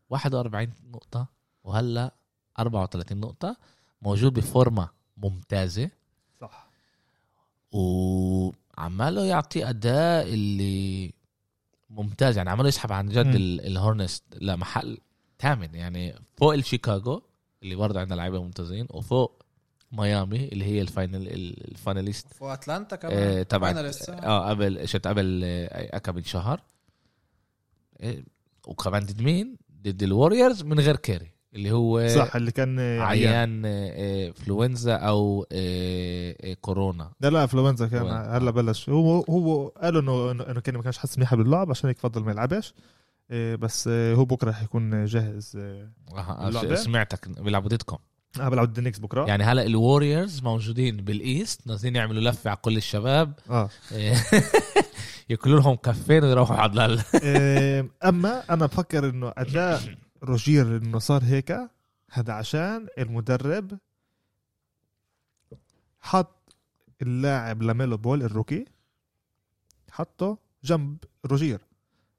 [0.09, 1.28] 41 نقطة
[1.63, 2.13] وهلأ
[2.59, 3.57] 34 نقطة.
[4.01, 5.89] موجود ب form ة ممتازة.
[6.41, 6.67] صح.
[7.72, 11.13] وعماله يعطي أداء اللي
[11.91, 13.35] ممتاز يعني عماله يسحب عن جد مم.
[13.35, 14.97] ال- الهورنتس لمحل
[15.39, 17.23] ثامن يعني فوق الشيكاغو
[17.63, 19.43] اللي برضه عندنا لعيبة ممتازين وفوق
[19.91, 21.27] ميامي اللي هي ال final
[21.71, 24.09] ال finalist واتلانتا كمان آه تبع finalists.
[24.09, 26.61] آه قبل شت قبل آه كم من شهر
[28.01, 28.23] آه
[28.67, 33.63] وكمان ضد مين؟ ضد الوريورز من غير كيري اللي هو صح اللي كان عيان عيان
[33.65, 37.11] آه، انفلونزا أو آه، آه، كورونا.
[37.21, 38.89] لا لا انفلونزا كان؟ هلا بلش.
[38.89, 42.31] هو هو قالوا إنه إنه كان ما كانش حاسس منيح باللعب عشان هيك فضل ما
[42.31, 42.73] يلعبش.
[43.31, 47.97] بس آه، هو بكرة حيكون جاهز آه آه، اللعبة؟ سمعتك بيلعبوا ضدكم.
[48.39, 49.25] آه، بلعب ضد النكس بكرة.
[49.25, 53.33] يعني هلا الوريورز موجودين بال East نازلين يعملوا لفة على كل الشباب.
[53.49, 53.69] آه.
[55.29, 57.03] ياكلوا لهم كفين ويروحوا على
[58.05, 59.81] أما أنا بفكر إنه أداء
[60.23, 61.69] روزير إنه صار هيك
[62.11, 63.80] هذا عشان المدرب
[65.99, 66.55] حط
[67.01, 68.65] اللاعب لاميلو بول ال rookie
[69.91, 71.61] حطه جنب روزير.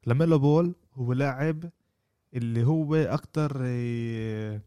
[0.06, 1.70] لاميلو بول هو لاعب
[2.34, 4.62] اللي هو أكتر إيه،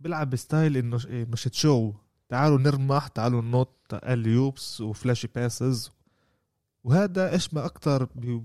[0.00, 1.92] بيلعب ب style إنه إيه، مش شو.
[2.28, 5.90] تعالوا نرمح تعالوا ننط alley-oops و flashy passes.
[6.84, 8.42] وهذا إيش ما أكتر بي...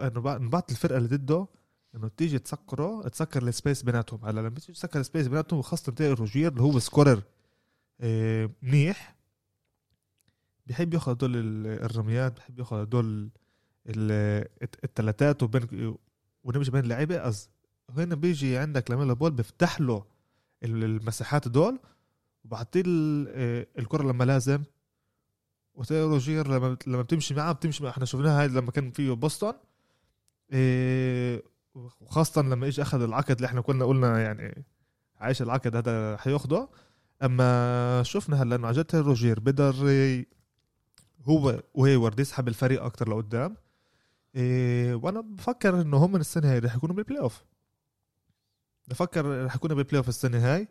[0.00, 1.46] انه بعض الفرقة اللي ضده
[1.94, 4.24] إنه تيجي تسكره تسكر ال space بيناتهم.
[4.24, 7.22] هلأ لما تيجي تسكر ال space بيناتهم وخاصه تلاقي روزير اللي هو scorer
[8.00, 9.16] آه، منيح.
[10.66, 13.30] بحب ياخذ هدول ال- الرميات بحب ياخذ هدول
[13.86, 15.96] ال- الت- التلاتات وبين
[16.44, 17.48] ونمشي بين اللعيبه أز
[17.90, 20.04] هنا بيجي عندك لما بول بيفتح له
[20.64, 21.78] ال- المساحات دول
[22.44, 22.82] وبعطيه
[23.28, 24.62] آه، الكرة لما لازم.
[25.74, 29.54] وتلاقي روجير لما لما بتمشي معاه بتمشي معاه إحنا شفناها هاي لما كان فيه بوسطن.
[30.52, 31.42] إيه
[31.74, 34.64] وخاصة لما اجى أخذ العقد اللي إحنا كنا قلنا يعني
[35.16, 36.68] عايش العقد هذا حياخده.
[37.22, 39.74] أما شفنا هلأ إنه عن جد روجير بقدر
[41.24, 43.56] هو وهيورد يسحب الفريق أكتر لقدام.
[44.34, 47.44] إيه وأنا بفكر إنه هم السنة هاي رح يكونوا بالبلاي اوف
[48.88, 50.68] بفكر رح يكونوا بالبلاي اوف السنة هاي.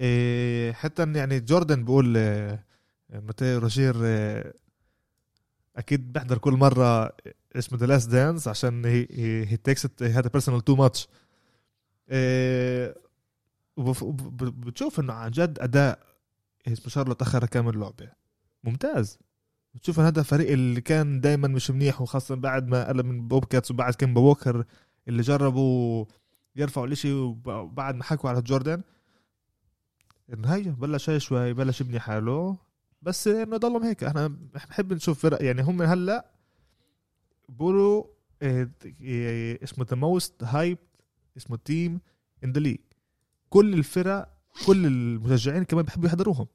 [0.00, 2.64] إيه حتى يعني جوردن بيقول إيه
[3.10, 4.54] متى روجير آه،
[5.76, 7.16] أكيد بحضر كل مرة
[7.56, 9.06] اسمه ذا لاست دانس عشان هي
[9.46, 11.08] he takes هذا personal too much
[14.38, 15.98] بتشوف إنه عن جد أداء
[16.66, 18.08] اسمه شارلوت أخر كم لعبة.
[18.64, 19.18] ممتاز.
[19.74, 23.44] بتشوف إن هذا الفريق اللي كان دائما مش منيح وخاصة بعد ما قلب من بوب
[23.44, 24.64] كاتس وبعد كيمبا ووكر
[25.08, 26.04] اللي جربوا
[26.56, 28.82] يرفعوا الإشي وبعد ما حكوا على جوردن.
[30.32, 32.56] انه هي بلش هي شوي بلش يبني حاله.
[33.02, 34.04] بس إنه ضلهم هيك.
[34.04, 36.31] إحنا بحب نشوف فرق يعني هم هلأ
[37.48, 38.04] بقولوا
[38.42, 38.70] إيه،
[39.00, 40.78] إيه، اسمه the most hype
[41.36, 42.00] اسمه team
[42.44, 42.78] in the league
[43.50, 44.28] كل الفرق
[44.66, 46.46] كل المشجعين كمان بحبوا يحضروهم.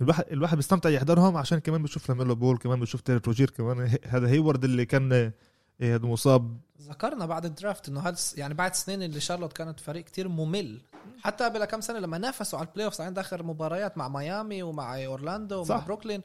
[0.00, 4.28] الواحد الواحد بيستمتع يحضرهم عشان كمان بيشوف لاميلو بول كمان بيشوف تيري روزير كمان هذا
[4.28, 6.60] هيورد اللي كان إيه، هذا مصاب.
[6.80, 10.80] ذكرنا بعد ال draft إنه هذا يعني بعد سنين اللي شارلوت كانت فريق كتير ممل.
[11.18, 15.04] حتى قبل كم سنة لما نافسوا على ال playoffs عند آخر مباريات مع ميامي ومع
[15.04, 15.86] أورلاندو ومع صح.
[15.86, 16.22] بروكلين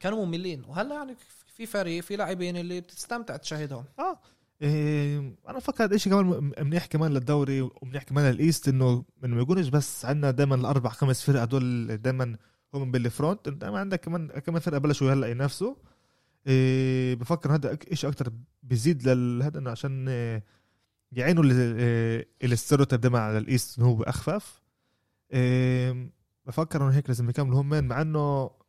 [0.00, 0.64] كانوا مملين.
[0.64, 1.16] وهلا يعني
[1.54, 3.84] في فريق في لاعبين اللي بتستمتع تشاهدهم.
[3.98, 4.18] آه.
[4.62, 9.34] إيه أنا بفكر هذا الشيء كمان منيح كمان للدوري ومنيح كمان لل East إنه انه
[9.36, 12.36] ما يكونش بس عندنا دائما الأربع خمس فرق هدول دائما
[12.74, 15.74] هم بال front دائما عندك كمان كمان فرقة بلشوا هلأ ينافسوا.
[16.46, 18.32] إيه بفكر هذا شيء أكثر
[18.62, 20.44] بيزيد لهذا إنه عشان إيه
[21.12, 21.44] يعينوا
[22.42, 24.62] ال stereotype دائما على ال East إنه هو اخفف
[25.32, 26.12] إيه
[26.46, 28.61] بفكر إنه هيك لازم يكملوا هم مع إنه إيه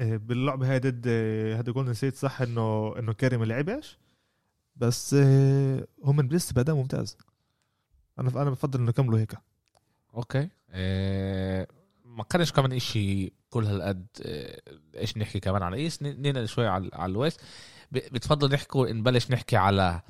[0.00, 3.98] باللعبه هاي ضد إيه، هذا جولدن ستيت صح إنه إنه كاري ما لعبش
[4.76, 7.16] بس آه، هم لسه بأداء ممتاز.
[8.18, 9.34] أنا أنا بفضل إنه يكملوا هيك.
[10.14, 10.48] okay.
[10.70, 11.68] إيه
[12.04, 14.62] ما كانش كمان إشي كل هالقد إيه،
[14.96, 17.40] إيش نحكي كمان على East ننقل شوي على على ال West.
[17.92, 20.02] بتفضل نحكوا نبلش نحكي على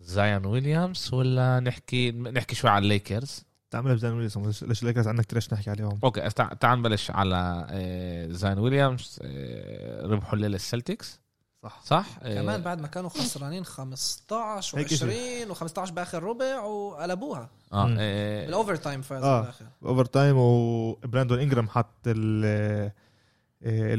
[0.00, 3.44] زايان ويليامز ولا نحكي نحكي شوي على الليكرز
[3.74, 4.38] تعمل بزان ويليامز.
[4.38, 5.98] ليش- ليش ليكرز عندك كثير نحكي عليهم.
[6.04, 11.20] okay تع- تعال نبلش على إيه، زايان ويليامز إيه، ربحوا الليلة السلتكس.
[11.62, 11.80] صح.
[11.84, 17.48] صح؟ إيه، كمان بعد ما كانوا خسرانين 15 هيك و20 و15 بآخر ربع وقلبوها.
[17.72, 17.84] آه
[18.44, 19.40] بال overtime فازوا آه.
[19.40, 19.64] بالآخر.
[19.84, 22.92] overtime وبراندون إنجرام حط ال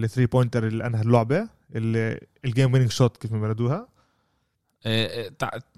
[0.03, 1.47] ال three pointer اللي أنهى اللعبة
[2.45, 3.87] ال game winning shot كيف ما بردوها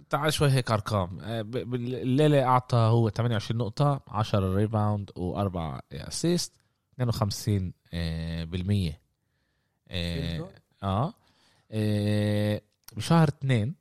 [0.09, 1.17] تعال شوي هيك أرقام.
[1.41, 6.51] ب- بالليله أعطى هو 28 نقطة 10 rebound و4 assist
[6.93, 9.01] 52 إيه، بالمية.
[9.91, 10.83] إيه، Field goal.
[11.71, 12.61] آه
[12.97, 13.75] بشهر اثنين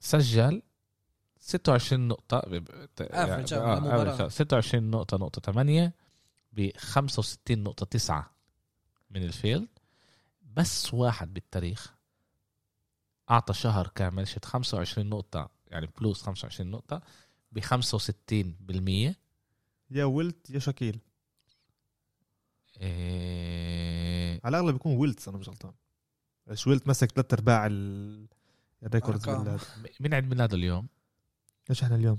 [0.00, 0.62] سجل
[1.40, 4.28] 26 نقطة Average آه، بالمباراة.
[4.28, 5.92] average، 26 نقطة نقطة 8
[6.52, 8.30] ب 65 نقطة 9
[9.10, 9.68] من ال field.
[10.56, 11.94] بس واحد بالتاريخ.
[13.30, 17.02] أعطى شهر كامل شت 25 نقطة يعني plus 25 نقطة
[17.52, 19.16] ب 65 بالمية.
[19.90, 20.98] يا ولت يا شاكيل
[22.80, 24.40] إيه.
[24.44, 25.72] على الأغلب بيكون ويلتس أنا مش غلطان.
[26.46, 28.26] بس ويلت مسك ثلاث أرباع ال-
[28.82, 29.44] ال records أرقام.
[29.44, 29.60] بال-
[30.00, 30.88] مين عيد ميلاده اليوم؟
[31.70, 32.18] إيش إحنا اليوم؟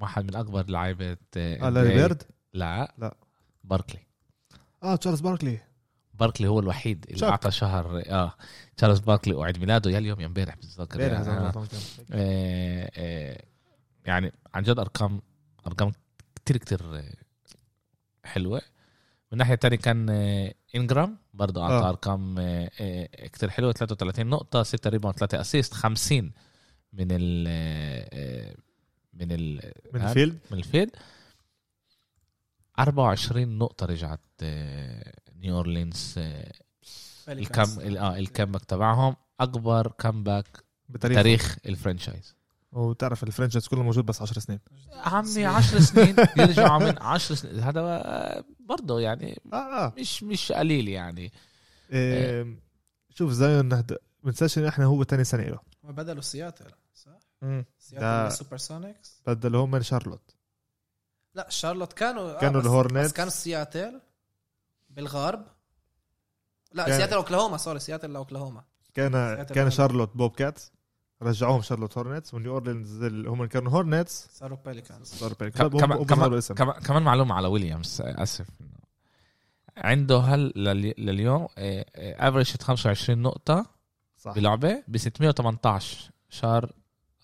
[0.00, 2.22] واحد من أكبر لعيبة آه لاري بيرد؟
[2.52, 2.94] لا.
[2.98, 3.16] لا.
[3.64, 4.00] باركلي.
[4.82, 5.58] آه تشارلز باركلي.
[6.18, 7.26] باركلي هو الوحيد اللي.
[7.26, 8.34] أعطى شهر آه
[8.76, 11.16] تشارلز باركلي وعيد ميلاده يا اليوم يا امبارح بتذكر يعني.
[11.28, 11.64] آه.
[12.12, 13.42] آه، آه،
[14.04, 15.22] يعني عن جد أرقام
[15.66, 15.92] أرقام
[16.36, 17.12] كتير كتير آه،
[18.24, 18.60] حلوة
[19.32, 21.88] من ناحية تانية كان آه، إنجرام برضه أعطى آه.
[21.88, 26.32] أرقام آه، كتير حلوة 33 نقطة 6 rebound 3 assist 50
[26.92, 27.44] من ال
[29.14, 30.90] من ال من ال field من ال field
[32.78, 34.20] 24 نقطة رجعت
[35.44, 36.52] نيو أورلينز آه،
[37.28, 39.16] الكم ال- آه ال comeback تبعهم.
[39.40, 41.16] أكبر comeback بتاريخ.
[41.16, 42.34] تاريخ ال franchise.
[42.72, 44.60] وتعرف ال franchise كله موجود بس 10 سنين.
[44.92, 47.60] عمي 10 سنين يرجعوا من 10 سنين.
[47.60, 51.32] هذا آه، برضه يعني آه مش مش قليل يعني.
[51.92, 52.56] إيه
[53.10, 53.84] شوف زايون ما
[54.24, 57.18] ننساش إن إحنا هو تاني سنة له بدلوا سياتل صح؟
[57.78, 60.34] سياتل سوبر سونيكس بدل هم من شارلوت.
[61.34, 63.12] لا شارلوت كانوا كانوا بس- الهورنتس.
[63.12, 64.00] كانوا سياتل.
[64.96, 65.44] بالغرب؟
[66.72, 68.64] لا كان- سياتل أوكلاهوما sorry سياتل أوكلاهوما.
[68.94, 69.70] كان سياتل كان.
[69.70, 70.72] شارلوت بوب كاتس
[71.22, 75.06] رجعوهم شارلوت هورنتس ونيو أورلينز هم كانوا هورنتس صاروا بيليكانز.
[75.14, 75.34] صاروا.
[75.34, 78.46] كم- كمان كمان كمان كمان معلومة على ويليامز آه، آسف.
[79.76, 81.48] عنده هل للي- لليوم
[81.98, 83.66] افريج 25 نقطة
[84.18, 84.34] صح.
[84.34, 86.72] بلعبة ب 618 شهر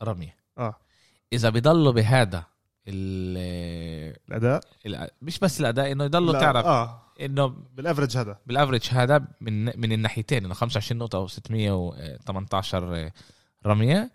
[0.03, 0.37] رمية.
[0.59, 0.75] آه.
[1.33, 2.45] إذا بيضلوا بهذا
[2.91, 7.03] الأداء؟ ال- مش بس الأداء إنه يضلوا تعرف آه.
[7.21, 8.39] إنه بالافرج هذا.
[8.47, 13.11] بالأفريج هذا من من الناحيتين إنه 25 نقطة و 618
[13.67, 14.11] رمية.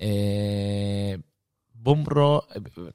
[0.00, 1.20] إيه،
[1.74, 2.38] بومرو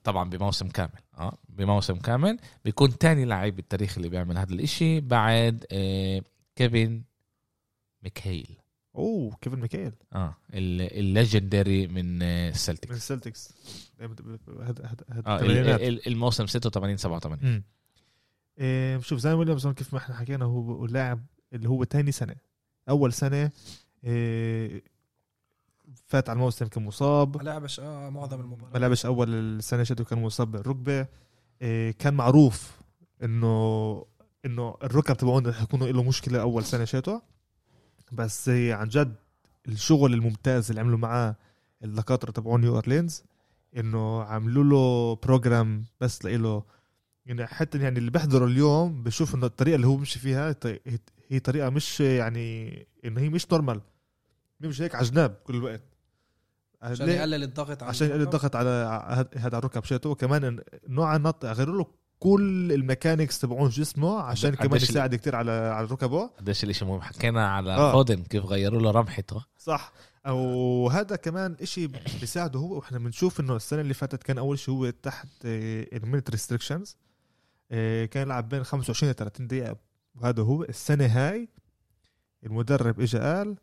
[0.03, 2.37] طبعا بموسم كامل آه بموسم كامل.
[2.65, 5.65] بيكون تاني لعيب بالتاريخ اللي بيعمل هذا الإشي بعد
[6.55, 7.01] كيفن
[8.03, 8.57] ميكهيل.
[8.97, 13.53] أوه كيفن ميكيل آه ال- ال legendary من آه، من السلتكس السلتكس
[14.01, 15.77] هذا هذا هذا آه
[16.07, 17.63] الموسم 86 87 مم.
[18.59, 22.35] إيه شوف زايون ويليامسون كيف ما إحنا حكينا هو لاعب اللي هو تاني سنة.
[22.89, 23.51] أول سنة
[24.03, 24.83] إيه
[26.05, 27.37] فات على الموسم كان مصاب.
[27.37, 31.07] ما لعبش آه معظم المباريات ما لعبش أول السنة شتو كان مصاب بالركبة.
[31.61, 32.77] إيه كان معروف
[33.23, 34.05] انه
[34.45, 37.19] إنه الركب تبعونه رح يكونوا له مشكلة أول سنة شتو
[38.11, 39.15] بس عن جد
[39.67, 41.35] الشغل الممتاز اللي عملوا معاه
[41.83, 43.23] الدكاتره تبعون نيو أورلينز
[43.77, 46.63] إنه عملوا له program بس لإله
[47.25, 50.55] يعني حتى يعني اللي بيحضروا اليوم بشوف إنه الطريقة اللي هو مشي فيها
[51.29, 53.81] هي طريقه مش يعني إنه هي مش normal
[54.59, 55.81] بيمشي هيك على جناب كل الوقت
[56.81, 58.21] عشان؟ يقلل الضغط على عشان يقلل.
[58.21, 58.69] الضغط على
[59.37, 61.87] هذا الركب شيته وكمان نوع النط غيروا له
[62.19, 67.01] كل ال mechanics تبعون جسمه عشان كمان يساعد كتير على على ركبه قديش الإشي مهم؟
[67.01, 67.91] حكينا على آه.
[67.91, 69.91] فودن كيف غيروا له رمحته صح؟
[70.27, 74.89] وهذا كمان إشي بيساعده هو وإحنا بنشوف إنه السنة اللي فاتت كان أول شيء هو
[74.89, 76.97] تحت ال minutes restrictions
[77.69, 79.75] كان يلعب بين 25 ل 30 دقيقة.
[80.15, 81.49] وهذا هو السنة هاي
[82.43, 83.55] المدرب اجى قال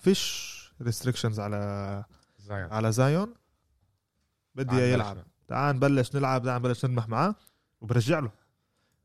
[0.00, 2.04] فيش restrictions على
[2.50, 3.34] على زايون.
[4.54, 4.76] بدي.
[4.76, 5.18] يلعب.
[5.48, 7.34] تعال نبلش نلعب تعال نبلش نلمح معاه.
[7.80, 8.30] وبرجع له.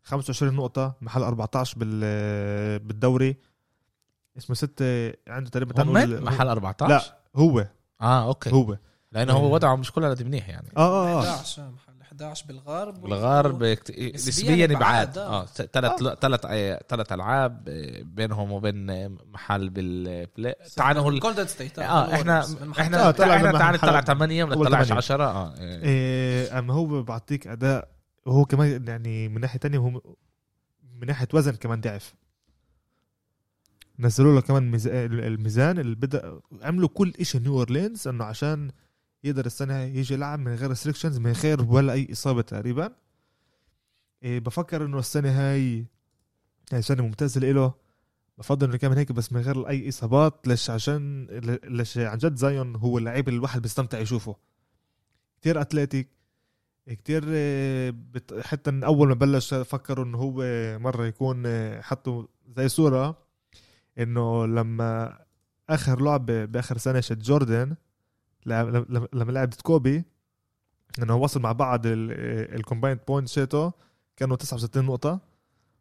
[0.03, 1.99] 25 نقطة محل 14 بال
[2.80, 3.36] بالدوري.
[4.38, 7.01] اسمه ستة عنده تقريبا هم محل 14 لا
[7.36, 7.67] هو.
[8.01, 8.51] آه أوكي.
[8.51, 8.78] هو.
[9.11, 10.67] لأنه هو وضعه مش كله قد منيح يعني.
[10.78, 11.30] آه آه آه.
[11.30, 13.01] 11 آه، محل 11 بالغرب.
[13.01, 13.63] بالغرب
[14.15, 15.17] نسبيا بعاد، بعاد.
[15.17, 15.41] آه.
[15.41, 15.45] آه.
[15.45, 16.41] ثلاث ثلاث
[16.89, 22.13] ثلاث ألعاب آه، بينهم وبين آه، محل بال play تعال نقول جولدن ستيت آه.
[22.13, 22.39] إحنا
[22.80, 24.97] إحنا آه، إحنا تعال محل- نطلع 8 ما أول نطلعش تمانية.
[24.97, 25.53] 10 آه آه.
[25.59, 27.88] إيه أما هو بعطيك أداء
[28.26, 29.89] وهو كمان يعني من ناحية تانية هو
[30.99, 32.13] من ناحية وزن كمان ضعف.
[33.99, 38.72] نزلوا له كمان ميز- الميزان اللي بدا عملوا كل إشي نيو اورلينز إنه عشان
[39.24, 42.95] يقدر السنة يجي يلعب من غير restrictions من غير ولا أي إصابة تقريبا.
[44.24, 45.86] إيه بفكر إنه السنة هاي
[46.74, 47.74] هاي سنة ممتازة له.
[48.38, 51.26] بفضل إنه كمان هيك بس من غير أي إصابات ليش؟ عشان
[51.63, 54.36] ليش؟ عن جد زايون هو اللعيب اللي الواحد بيستمتع يشوفه.
[55.41, 56.07] كتير athletic
[56.93, 57.93] كتير آه،.
[58.41, 60.43] حتى من أول ما بلش فكروا إنه هو
[60.79, 62.25] مرة يكون آه، حطوا
[62.57, 63.17] زي صورة
[63.99, 65.19] إنه لما
[65.69, 67.75] آخر لعبه بآخر سنة شت جوردن
[68.45, 70.03] لما لعب كوبي
[70.99, 73.71] إنه وصل مع بعض ال combined points شيتو
[74.17, 75.19] كانوا 69 نقطة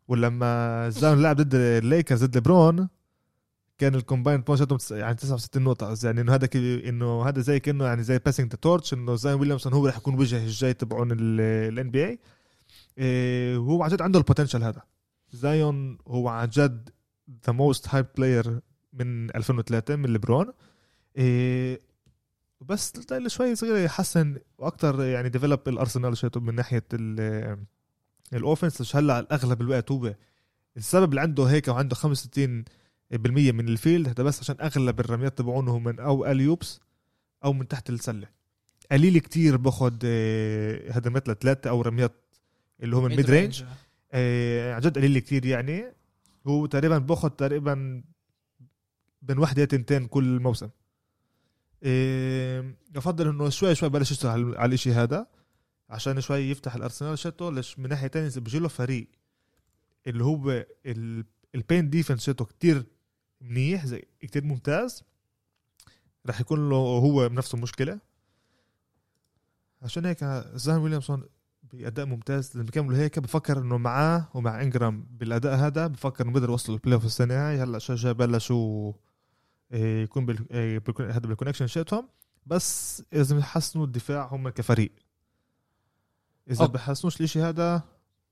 [0.08, 2.88] ولما زايون لعب ضد الليكرز ضد ليبرون
[3.81, 5.97] كان ال combined points شيتو يعني 69 نقطة.
[6.05, 9.72] يعني إنه هذا إنه هذا زي كأنه يعني زي passing the torch إنه زايون ويليامسون
[9.72, 12.18] هو رح يكون وجه الجاي تبعون ال NBA
[13.57, 14.83] وهو عن جد عنده ال potential هذا.
[15.33, 16.91] زايون هو عن جد
[17.46, 18.61] the most hyped player
[18.93, 20.53] من 2003 من ليبرون.
[21.16, 21.81] إيه
[22.61, 26.85] بس ضل شوي صغير يحسن وأكثر يعني develop ال arsenal شيته من ناحية
[28.32, 30.14] ال offense هلأ أغلب الوقت هو
[30.76, 32.64] السبب اللي عنده هيك وعنده 65
[33.11, 36.80] بالمية من ال field هذا بس عشان أغلب الرميات تبعونه من أو alley-oops
[37.44, 38.28] أو من تحت السلة.
[38.92, 42.12] قليل كتير باخد آه، هدمات لثلاثه أو رميات
[42.82, 43.64] اللي هم ال mid range
[44.12, 45.84] آه، عن جد قليل كتير يعني.
[46.46, 48.02] هو تقريبا باخد تقريبا
[49.22, 50.68] بين وحده تنتين كل موسم.
[51.82, 55.26] إيه بفضل إنه شوي شوي بلش يشتغل على الإشي هذا
[55.90, 59.08] عشان شوي يفتح الأرسنال شتو ليش؟ من ناحية تانية بيجي له فريق
[60.06, 60.66] اللي هو
[61.55, 62.84] ال paint defense شتو كتير
[63.41, 65.05] منيح زي كتير ممتاز.
[66.26, 67.99] رح يكون له هو بنفسه مشكلة.
[69.82, 70.24] عشان هيك
[70.55, 71.24] زايون ويليامسون
[71.62, 72.57] بأداء ممتاز.
[72.57, 76.80] لما كملوا هيك بفكر إنه معاه ومع إنجرام بالأداء هذا بفكر إنه بيقدر يوصلوا ال
[76.80, 78.93] play off السنة هاي هلأ شجع بلشوا
[79.72, 80.53] إيه، يكون بال...
[80.53, 82.09] إيه، هذا بال connection شاتهم
[82.47, 84.93] بس إذا بحسنوا الدفاع هم كفريق.
[86.51, 86.72] إذا أوكي.
[86.72, 87.82] بحسنوش الإشي هذا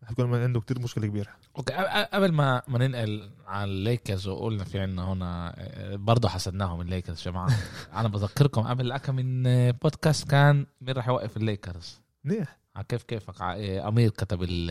[0.07, 1.29] حيكون عنده كتير مشكلة كبيرة.
[1.59, 1.73] أوكي
[2.13, 7.49] قبل ما ما ننقل على الليكرز وقلنا في عنا هنا آه، برضه حسدناهم الليكرز جماعة.
[8.01, 12.59] أنا بذكركم قبل كم من آه، بودكاست كان مين راح يوقف الليكرز؟ منيح.
[12.77, 14.71] ع- كيف كيفك؟ آه، أمير كتب ال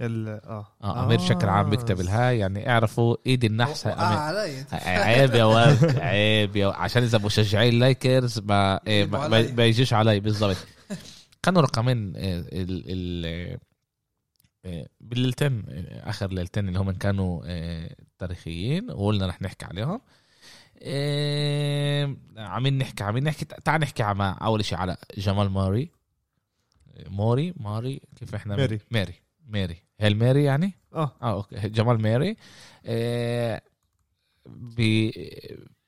[0.00, 0.28] ال...
[0.84, 1.04] آه.
[1.04, 3.86] أمير بشكل عام بيكتب الهاي يعني اعرفوا ايد النحس.
[3.86, 3.92] آه.
[4.00, 6.66] علي عيب يا ولد عيب يا.
[6.68, 10.56] عشان إذا مشجعين اللايكرز ما إيه، ما- يجيش علي بالضبط.
[11.42, 13.58] كانوا رقمين آه، ال ال آه،
[15.00, 20.00] بالليلتين آه، آخر ليلتين اللي هم كانوا آه، تاريخيين وقلنا رح نحكي عليهم.
[20.82, 25.90] آه، عمين نحكي عمين نحكي تعال نحكي على أول شيء على جمال ماري.
[27.06, 28.80] موري ماري كيف إحنا ماري.
[28.90, 29.14] ماري
[29.46, 31.12] ماري هل ماري يعني؟ آه.
[31.22, 31.68] آه أوكي.
[31.68, 32.36] جمال ماري
[32.86, 33.62] آه
[34.46, 35.10] ب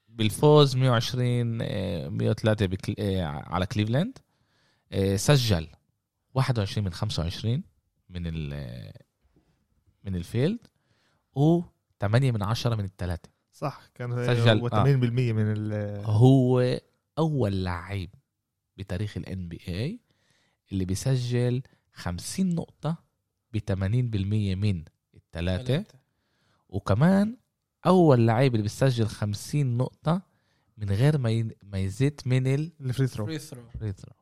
[0.09, 2.95] بالفوز 120 آه، 103 بكل...
[2.99, 4.19] آه، على كليفلاند.
[4.93, 5.69] آه، سجل
[6.35, 7.63] 21 من 25
[8.17, 8.93] من ال
[10.05, 10.59] من ال field
[11.35, 11.61] و
[12.01, 15.33] 8 من 10 من الثلاثه صح كان سجل، هو 80% آه.
[15.33, 15.73] من ال
[16.07, 16.81] هو
[17.19, 18.11] أول لعيب
[18.77, 20.01] بتاريخ ال NBA
[20.73, 21.63] اللي بيسجل
[21.93, 23.05] 50 نقطة
[23.53, 25.85] ب 80% من الثلاثه
[26.69, 27.37] وكمان
[27.87, 30.23] أول لعيب اللي بيسجل 50 نقطة
[30.77, 32.73] من غير ما ي- ما يزيد من ال
[33.27, 33.65] ال free throw.
[33.81, 34.13] free throw.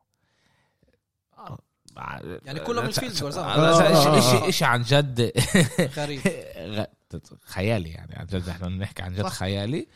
[2.45, 3.35] يعني كلهم ال field goals.
[3.35, 4.49] إشي- آه.
[4.49, 5.31] إشي عن جد؟
[5.97, 6.21] غريب.
[6.77, 6.85] غ-
[7.45, 9.23] خيالي يعني عن جد إحنا بنحكي عن جد.
[9.23, 9.87] خيالي.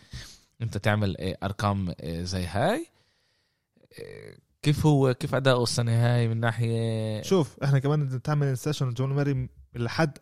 [0.61, 2.87] أنت تعمل آه، أرقام آه، زي هاي.
[3.99, 9.13] آه، كيف هو كيف أداؤه السنة هاي من ناحية؟ شوف إحنا كمان تعمل season جمال
[9.13, 10.17] ماري لحد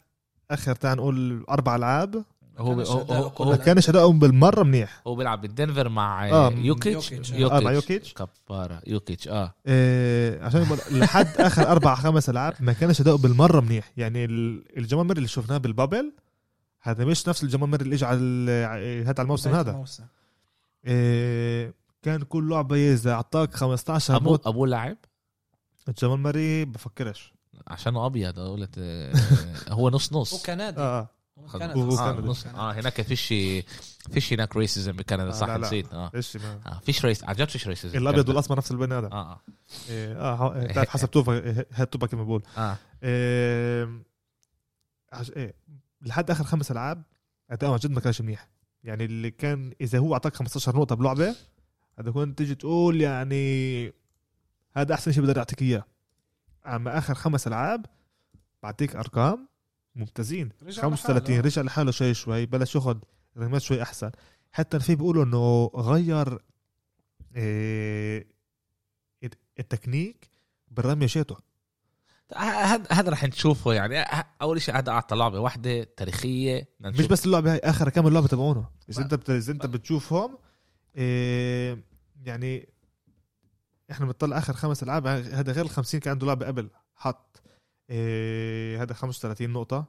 [0.51, 2.23] آخر تعال نقول أربع ألعاب.
[2.57, 5.01] هو كانش هو, هو, هو, ما كانش ادائهم بالمرة منيح.
[5.07, 7.11] هو بيلعب بالدنفر مع آه، آه يوكيتش.
[7.11, 7.33] يوكيتش.
[7.33, 8.13] آه، مع يوكيتش.
[8.13, 8.81] كبارة.
[8.87, 9.53] يوكيتش آه.
[9.67, 13.91] إيه عشان لحد آخر أربع خمس ألعاب ما كانش اداؤه بالمرة منيح.
[13.97, 16.13] يعني ال- الجمال ماري اللي شفناه بالبابل
[16.81, 19.71] هذا مش نفس الجمال ماري اللي اجى على ال- هذا على الموسم هذا.
[19.71, 20.03] الموسم.
[20.85, 24.97] إيه كان كل لعبة يزا اعطاك 15 ابوه نقطه أبوه لاعب؟
[25.87, 27.33] الجمال ماري بفكرش.
[27.67, 29.13] عشانه أبيض قلت آه،
[29.69, 30.49] هو نص نص.
[30.49, 30.53] آه.
[30.53, 31.09] هو آه,
[31.51, 31.79] كندي.
[32.21, 33.27] نص آه هناك فيش
[34.11, 35.67] فيش هناك ريسيزم بكندا آه، صح لا، لا.
[35.67, 35.93] نسيت.
[35.93, 36.11] آه.
[36.35, 39.07] ما آه فيش ريس عن جد فيش ريسيزم الأبيض والأسمر نفس البني آدم.
[39.07, 39.41] آه آه.
[39.89, 42.43] إيه آه بتعرف حسب توفا هاد توفا كما بقول.
[42.57, 42.77] آه.
[43.03, 44.03] إيه
[45.13, 45.31] عش...
[45.31, 45.53] إيه
[46.01, 47.03] لحد آخر خمس ألعاب
[47.51, 48.47] اداؤه عن جد ما كانش منيح.
[48.83, 51.35] يعني اللي كان إذا هو أعطاك 15 نقطة بلعبة
[51.99, 53.93] هذا كنت تيجي تقول يعني
[54.73, 55.83] هذا أحسن شيء بقدر يعطيك إياه.
[56.65, 57.85] أما آخر خمس ألعاب
[58.63, 59.47] بعطيك أرقام
[59.97, 60.49] ممتازين.
[60.63, 61.45] رجع 35 لحاله.
[61.45, 62.97] رجع لحاله شوي شوي بلش ياخذ
[63.37, 64.11] رمات شوي أحسن.
[64.51, 66.39] حتى في بيقولوا إنه غير
[67.35, 68.27] إيه
[69.59, 70.29] التكنيك
[70.71, 71.37] بالرميه شيته.
[72.35, 74.01] هذا هذا رح نشوفه يعني.
[74.41, 76.67] أول شيء هذا أعطى لعبة واحدة تاريخية.
[76.79, 77.07] مش.
[77.07, 78.69] بس اللعبة هاي آخر كم اللعبة تبعونه.
[78.89, 79.29] إذا أنت بت...
[79.29, 80.37] إذا أنت بتشوفهم
[80.95, 81.83] إيه
[82.23, 82.69] يعني
[83.91, 87.41] إحنا بنطلع آخر خمس ألعاب هذا غير ال 50 كان عنده لعبة قبل حط.
[87.89, 89.85] إيه هذا 35 نقطة.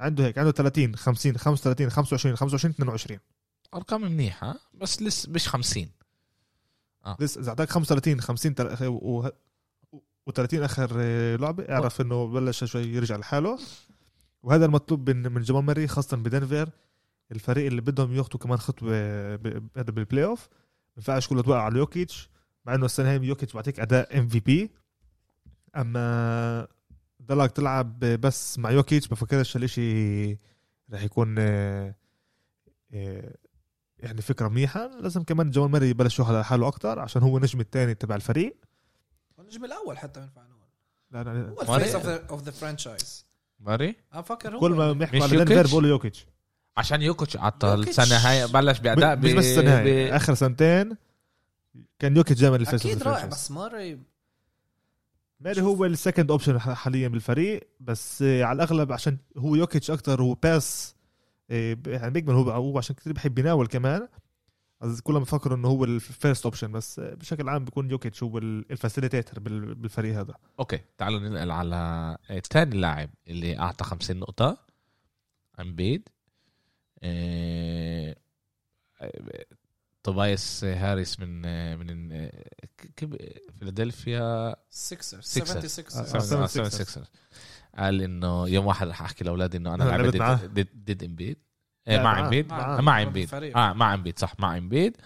[0.00, 3.20] عنده هيك عنده 30 50 35 25 25 22
[3.74, 5.88] أرقام منيحة بس لسه مش 50
[7.20, 8.86] لسه إذا أعطاك 35 50 تل...
[8.86, 9.28] و...
[10.30, 13.58] و30 آخر آه، لعبه اعرف إنه بلش شوي يرجع لحاله.
[14.42, 16.70] وهذا المطلوب من من جمال ماري خاصة بدنفر
[17.32, 18.92] الفريق اللي بدهم ياخذوا كمان خطوة
[19.76, 22.30] هذا بال playoff ما ينفعش كله توقع على يوكيتش
[22.64, 24.70] مع إنه السنة هاي يوكيتش بعطيك أداء MVP
[25.76, 26.68] أما
[27.26, 30.38] ضلك تلعب بس مع يوكيتش بفكرش هالشيء
[30.92, 31.94] رح يكون آه،
[32.94, 33.34] آه،
[33.98, 34.90] يعني فكرة منيحة.
[35.00, 38.56] لازم كمان جمال ماري يبلش ياخذ على حاله أكثر عشان هو النجم الثاني تبع الفريق.
[39.38, 40.68] النجم الأول حتى بينفع نقول
[41.10, 41.94] لا لا هو ماري- الفيس
[42.30, 43.26] اوف ذا فرانشايز
[43.60, 44.60] ماري؟ أفكر هو.
[44.60, 46.26] كل ما بيحكوا على دنفر يوكيتش؟ بيقولوا يوكيتش.
[46.76, 47.36] عشان يوكيتش.
[47.36, 47.68] عطل.
[47.78, 48.00] يوكيتش.
[48.00, 50.16] السنة هاي بلش بأداء مش بس السنة هاي.
[50.16, 50.96] آخر سنتين
[51.98, 53.26] كان يوكيتش دائما ال face أكيد رائع.
[53.26, 53.98] بس ماري
[55.44, 60.22] ماري هو ال second option حاليا بالفريق بس آه، على الأغلب عشان هو يوكيتش أكثر
[60.22, 60.94] هو pass
[61.50, 64.08] آه، يعني بيجمل هو هو عشان كثير بحب يناول كمان.
[65.02, 68.47] كلهم بفكروا إنه هو ال first option بس آه، بشكل عام بيكون يوكيتش هو ال
[68.47, 70.34] facilitator بالفريق هذا.
[70.58, 72.16] okay تعالوا ننقل على
[72.50, 74.58] تاني لاعب اللي أعطى 50 نقطة
[75.60, 76.08] أمبيد.
[80.02, 81.42] طوبايس هاريس من
[81.78, 82.28] من
[83.58, 85.24] فيلادلفيا؟ سيكسرز.
[85.24, 86.46] 76 آه، seven- 76.
[86.46, 87.06] seven سيكسرز
[87.78, 90.44] قال إنه يوم واحد رح أحكي لأولادي إنه أنا أنا لعبت.
[90.86, 91.36] ضد- إمبيد.
[91.88, 92.20] إيه، مع.
[92.24, 92.48] إمبيد.
[92.82, 93.28] مع إمبيد.
[93.56, 94.96] آه مع إمبيد صح مع إمبيد.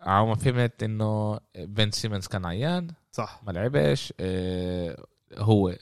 [0.00, 2.88] عم فهمت إنه بن سيمنز كان عيان.
[3.12, 3.40] صح.
[3.46, 4.12] ما لعبش.
[5.38, 5.76] هو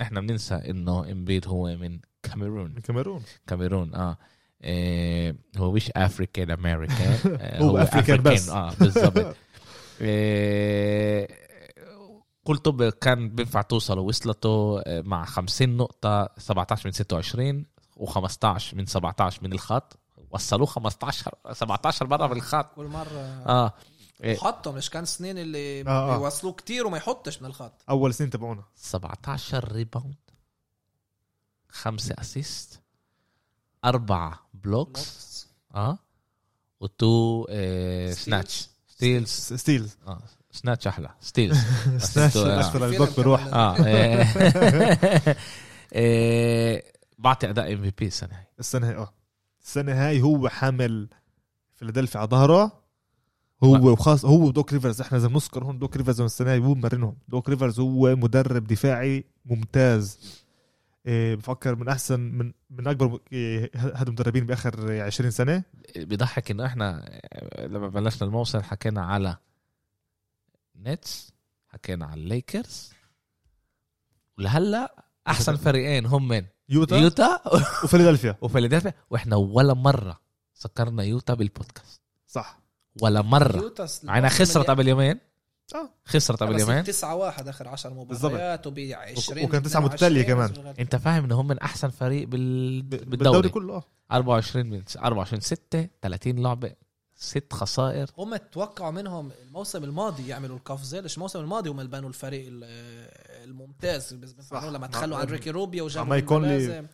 [0.00, 2.70] إحنا بننسى إنه إمبيد هو من كاميرون.
[2.74, 3.22] من كاميرون.
[3.46, 4.18] كاميرون آه.
[5.56, 7.18] هو مش African American
[7.62, 8.48] هو African بس.
[8.48, 9.36] آه بالضبط.
[10.00, 11.42] إيه
[12.44, 12.68] قلت
[13.00, 19.52] كان بينفع توصلوا وصلته آه، مع 50 نقطة 17 من 26 و15 من 17 من
[19.52, 19.98] الخط.
[20.30, 22.74] وصلوه 15 17 مرة في الخط.
[22.74, 23.42] كل مرة.
[23.46, 23.72] آه.
[24.24, 24.36] إيه.
[24.38, 26.18] وحطهم مش كان سنين اللي آه، آه.
[26.18, 27.84] بيوصلوه كتير وما يحطش من الخط.
[27.90, 28.64] أول سنين تبعونا.
[28.74, 30.14] 17 rebound
[31.68, 32.81] خمسة assist
[33.84, 35.98] أربعة blocks آه.
[36.80, 40.22] و two آه snatch steals steals آه.
[40.50, 41.10] snatch أحلى.
[41.20, 41.58] steals
[41.98, 42.60] snatch آه.
[42.60, 43.46] أكثر ال block بروح.
[43.46, 44.24] آه إيه.
[45.94, 46.84] إيه،
[47.18, 48.46] بعطي أداء MVP السنة هاي.
[48.60, 49.12] السنة هاي آه.
[49.64, 51.08] السنة هاي هو حامل
[51.74, 52.82] فيلادلفيا على ظهره.
[53.64, 55.00] هو وخاص هو ودوك ريفرز.
[55.00, 57.16] إحنا لازم نذكر هون دوك ريفرز السنة هاي هو مرنهم.
[57.28, 60.18] دوك ريفرز هو مدرب دفاعي ممتاز.
[61.04, 65.62] بفكر من أحسن من من أكبر إيه هذا المدربين بآخر 20 سنة.
[65.96, 69.36] بيضحك إنه إحنا آه، لما بلشنا الموسم حكينا على
[70.76, 71.32] نتس
[71.68, 72.92] حكينا على الليكرز.
[74.38, 77.40] ولهلا أحسن فريقين هم من؟ يوتا, يوتا؟
[77.84, 78.36] وفيلادلفيا.
[78.40, 78.94] وفيلادلفيا.
[79.10, 80.20] وإحنا ولا مرة
[80.54, 82.00] ذكرنا يوتا بالبودكاست.
[82.26, 82.58] صح.
[83.02, 83.74] ولا مرة.
[84.02, 85.20] معنا خسرت قبل يومين.
[85.74, 88.32] آه خسرت قبل يومين 9 1 آخر 10 بالضبط.
[88.32, 90.74] مباريات وب 20 وكان تسعة متتالية كمان.
[90.78, 92.82] أنت فاهم انه هم من أحسن فريق بال...
[92.82, 96.72] بالدوري بالدوري كله آه 24 من 24 6 30 لعبة
[97.16, 102.08] ست خسائر هم توقعوا منهم الموسم الماضي يعملوا القفزه ليش الموسم الماضي هم اللي بنوا
[102.08, 102.64] الفريق ال-
[103.44, 104.64] الممتاز بس صح.
[104.64, 106.56] لما تخلوا عن ريكي روبيو وجابوا كونلي.
[106.56, 106.86] الملازم.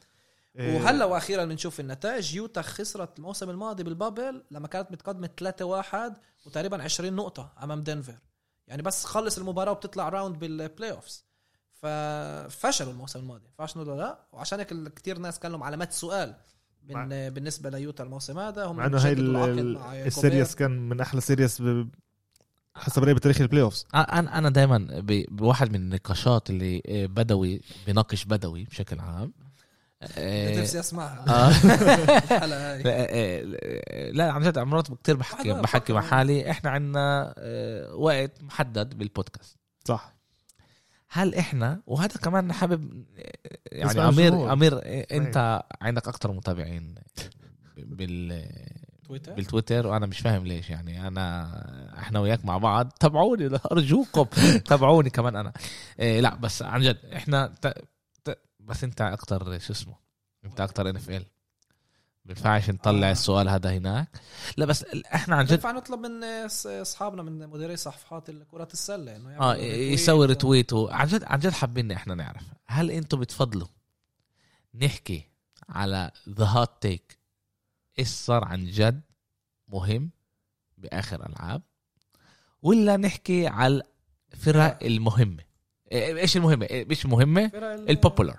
[0.58, 5.28] وهلا وأخيرا بنشوف النتائج يوتا خسرت الموسم الماضي بالبابل لما كانت متقدمة
[6.12, 6.12] 3-1
[6.46, 8.14] وتقريبا 20 نقطة أمام دنفر
[8.68, 11.24] يعني بس خلص المباراة وبتطلع round بال playoffs
[11.72, 13.46] ففشلوا الموسم الماضي.
[13.90, 16.34] ولا لا؟ وعشان هيك كثير ناس كانوا علامات سؤال
[16.88, 18.64] من بالنسبة ليوتا الموسم هذا.
[18.64, 19.12] هم مع إنه هاي
[20.06, 21.88] ال series كان من أحلى series ب-
[22.74, 28.24] حسب رأيي بتاريخ ال playoffs أنا أنا دائما بواحد من النقاشات اللي آه، بدوي بناقش
[28.24, 29.32] بدوي بشكل عام.
[30.18, 31.24] نفسي أسمعها.
[31.28, 31.48] آه.
[32.18, 32.82] الحلقة هاي.
[32.82, 36.00] لا, آه، لا عن جد مرات كثير بحكي بحكي مع.
[36.00, 37.34] حالي إحنا عندنا
[37.94, 39.56] وقت محدد بالبودكاست.
[39.84, 40.14] صح.
[41.10, 43.04] هل إحنا وهذا كمان حابب
[43.72, 44.52] يعني اسمع امير الجمهور.
[44.52, 44.80] أمير
[45.12, 46.94] أنت عندك أكثر متابعين
[47.76, 48.48] بال
[49.08, 51.48] تويتر؟ بالتويتر وأنا مش فاهم ليش يعني أنا
[51.98, 52.92] إحنا وياك مع بعض.
[53.00, 54.24] تابعوني أرجوكم.
[54.68, 55.52] تابعوني كمان أنا.
[56.00, 57.54] إيه لا بس عن جد إحنا.
[58.68, 59.94] بس انت أكتر شو اسمه
[60.44, 61.24] انت أكتر ان اف ال
[62.24, 63.12] بينفعش نطلع آه.
[63.12, 64.08] السؤال هذا هناك.
[64.56, 66.24] لا بس إحنا عن جد ينفع نطلب من
[66.66, 70.26] اصحابنا من مديري صفحات كرة السلة إنه آه يعملوا يسوي.
[70.26, 72.42] retweet و- عن جد عن جد حابين إحنا نعرف.
[72.66, 73.68] هل أنتم بتفضلوا
[74.74, 75.22] نحكي
[75.68, 77.18] على the hot take
[77.98, 79.00] إيش صار عن جد
[79.68, 80.10] مهم
[80.78, 81.62] بآخر ألعاب
[82.62, 83.82] ولا نحكي على
[84.34, 88.38] الفرق المهمة؟ إيه- إيش المهمة؟ إيه- إيش المهمه فرق ال- ال popular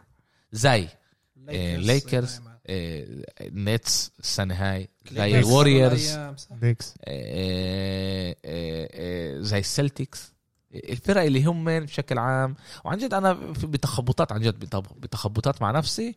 [0.51, 0.87] زي
[1.49, 2.59] إيه، الليكرز ليكرز دايماً.
[3.41, 4.89] نيتس السنة هاي.
[5.11, 6.35] زي الوريورز آه،
[7.05, 10.33] آه، آه، زي السلتكس
[10.75, 13.33] الفرق اللي هم بشكل عام؟ وعن جد أنا
[13.63, 16.15] بتخبطات عن جد بتخ- بتخبطات مع نفسي.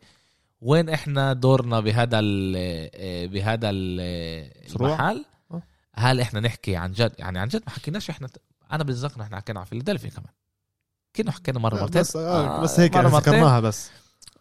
[0.61, 2.55] وين إحنا دورنا بهذا ال
[2.95, 5.63] آه، بهذا ال-؟ المحل؟ آه.
[5.95, 8.29] هل إحنا نحكي عن جد؟ يعني عن جد ما حكيناش إحنا
[8.73, 10.33] أنا بتذكر إحنا حكينا على فيلادلفيا كمان.
[11.17, 12.01] كنا حكينا مرة مرتين.
[12.01, 13.33] بس آه بس هيك مرة مرتين.
[13.33, 13.91] ذكرناها بس.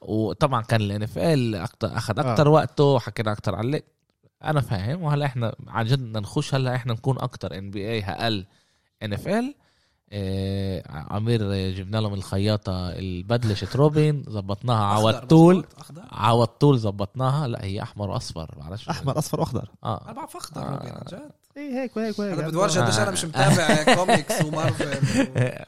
[0.02, 2.32] وطبعا كان الان اف ال أخذ آه.
[2.32, 3.84] أكثر وقته حكينا أكثر عليه
[4.44, 5.04] أنا فاهم.
[5.04, 8.46] وهلا إحنا عن جد بدنا نخش هلا إحنا نكون أكثر ان بي اي أقل
[9.04, 9.56] ان اف ال
[10.90, 15.66] عمير آه، جبنا لهم الخياطة البدله روبن زبطناها على الطول.
[16.12, 17.48] على الطول زبطناها.
[17.48, 19.70] لا هي أحمر وأصفر بعرفش أحمر أصفر وأخضر.
[19.84, 20.02] آه.
[20.06, 21.32] أنا بعرف اخضر آه.
[21.58, 21.98] روبن عن جد اي هيك.
[21.98, 24.98] وهيك وهيك أنا بدي ورجع قديش أنا مش متابع comics و Marvel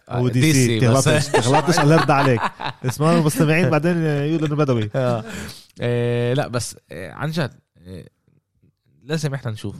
[0.09, 2.41] أو DC تغلطش تغلطش الرد عليك.
[2.85, 4.89] اسمعوا المستمعين بعدين يقولوا إنه بدوي.
[4.95, 5.23] آه.
[5.81, 7.53] آه، لا بس آه، عن جد
[7.87, 8.05] آه،
[9.03, 9.75] لازم إحنا نشوف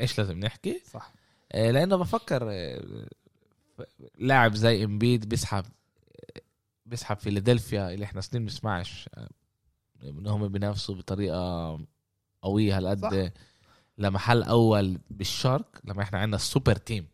[0.00, 0.82] إيش لازم نحكي.
[0.92, 1.12] صح.
[1.52, 2.82] آه، لأنه بفكر آه،
[4.18, 5.64] لاعب زي إمبيد بيسحب
[6.86, 9.28] بيسحب فيلادلفيا اللي إحنا سنين بنسمعش آه،
[10.02, 11.78] إنهم بينافسوا بطريقة
[12.42, 12.76] قوية صح.
[12.76, 13.32] هالقد
[13.98, 17.06] لمحل أول بالشرق لما إحنا عندنا ال super team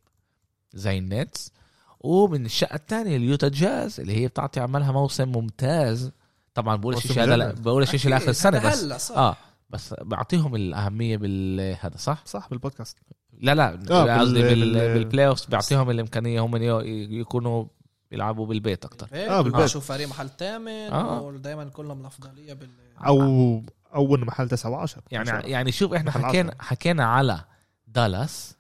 [0.75, 1.53] زي النتس
[2.01, 6.11] ومن الشقة الثانية اليوتا جاز اللي هي بتعطي عملها موسم ممتاز
[6.55, 7.53] طبعا بقول شيء هذا.
[7.53, 9.37] بقول شيء لآخر السنة بس صح آه
[9.71, 12.97] بس بعطيهم الأهمية بالهذا صح؟ صح بالبودكاست
[13.41, 14.73] لا لا آه، قصدي بال- بال...
[14.75, 16.81] بال- بال playoff بيعطيهم الإمكانية هم يو-
[17.21, 17.65] يكونوا
[18.13, 19.67] يلعبوا بالبيت أكثر آه، بالبيت.
[19.67, 21.21] شوف فريق محل ثامن آه.
[21.23, 22.69] ودائما كلهم الأفضلية بال
[23.07, 23.63] أو
[23.95, 26.63] أول محل 9 و10 يعني يعني شوف إحنا حكينا عشرة.
[26.63, 27.45] حكينا على
[27.87, 28.57] دالاس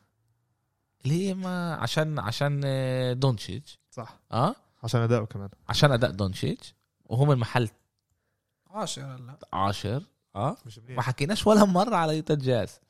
[1.05, 4.21] اللي هي ما عشان عشان آه، دونتشيتش صح.
[4.33, 4.55] آه؟
[4.85, 5.49] عشان أداؤه كمان.
[5.69, 6.75] عشان أداء دونتشيتش
[7.05, 7.69] وهم المحل
[8.71, 10.03] 10 هلا عاشر.
[10.37, 12.81] آه؟ مش ما حكيناش ولا مرة على يوتا جاز.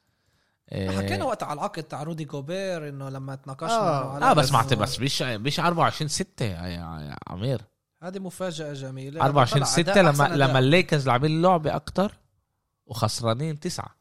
[0.68, 4.30] آه، حكينا وقت على العقد تاع رودي جوبير إنه لما تناقشنا آه.
[4.30, 7.62] آه بس ما بس مش مش 24 6 يا, يا عمير.
[8.02, 9.22] هذه مفاجأة جميلة.
[9.22, 10.24] 24 طلع 6 أداء لما.
[10.36, 12.21] لما الليكرز لاعبين لعبه أكتر.
[12.86, 13.96] وخسرانين تسعة.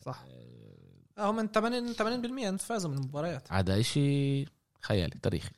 [0.00, 0.24] صح.
[1.18, 3.52] آه هم من 80 80% فازوا من المباريات.
[3.52, 4.44] هذا إشي
[4.82, 5.50] خيالي تاريخي.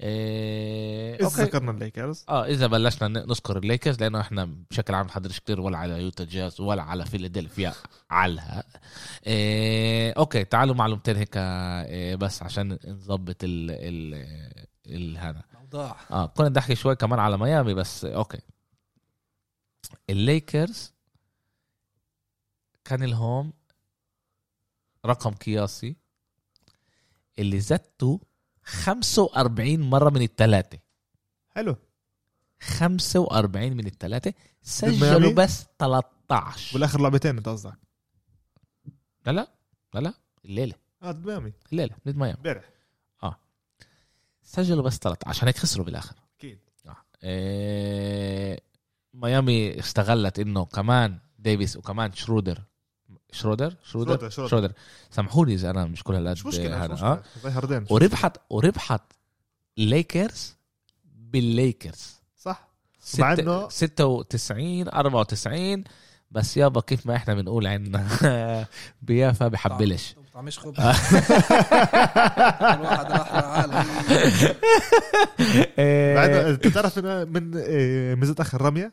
[0.00, 1.14] إيه...
[1.14, 2.24] إذا ذكرنا الليكرز.
[2.28, 6.60] آه إذا بلشنا نذكر الليكرز لأنه إحنا بشكل عام نحضرش كتير ولا على يوتا جاز
[6.60, 7.72] ولا على فيلادلفيا
[8.10, 8.64] علها.
[9.26, 10.12] إيه...
[10.12, 14.14] أوكي تعالوا معلومتين هيك إيه بس عشان نظبط ال ال
[14.86, 15.42] ال هذا.
[15.54, 15.96] موضوع.
[16.10, 18.38] آه كنا بدي احكي شوي كمان على ميامي بس أوكي.
[20.10, 20.95] الليكرز
[22.88, 23.52] كان لهم
[25.06, 25.96] رقم قياسي
[27.38, 28.20] اللي زتوا
[28.62, 30.78] 45 مرة من الثلاثه
[31.48, 31.76] حلو.
[32.60, 37.78] 45 من الثلاثه؟ سجلوا بس 13 بالاخر لعبتين أنت قصدك؟
[39.26, 39.48] لا لا
[39.94, 40.14] لا لا
[40.44, 40.74] الليلة.
[41.02, 42.70] آه ضد ميامي الليلة ضد ميامي امبارح.
[44.42, 46.16] سجلوا بس 13 عشان هيك خسروا بالآخر.
[46.38, 46.58] أكيد.
[46.86, 46.96] آه.
[47.22, 48.60] إيه
[49.14, 52.62] ميامي استغلت إنه كمان ديفيس وكمان شرودر
[53.36, 54.48] شرودر؟ شرودر؟ شرودر- شرودر.
[54.50, 54.72] شرودر.
[55.10, 59.02] سامحوني إذا أنا مش كل هالقد مش مشكلة هذا مش آه؟ هاردين وربحت وربحت
[59.78, 60.56] الليكرز
[61.04, 62.68] بالليكرز صح.
[63.18, 65.84] مع ستة- إنه- 96 94
[66.30, 68.06] بس يابا كيف ما إحنا بنقول عندنا
[69.02, 70.14] بيافا بحبلش.
[70.34, 70.78] طعمش خبز.
[72.74, 73.84] الواحد راح لعالم
[76.16, 78.92] بعد انت تعرف إنه من إيه، ميزة اخر رميه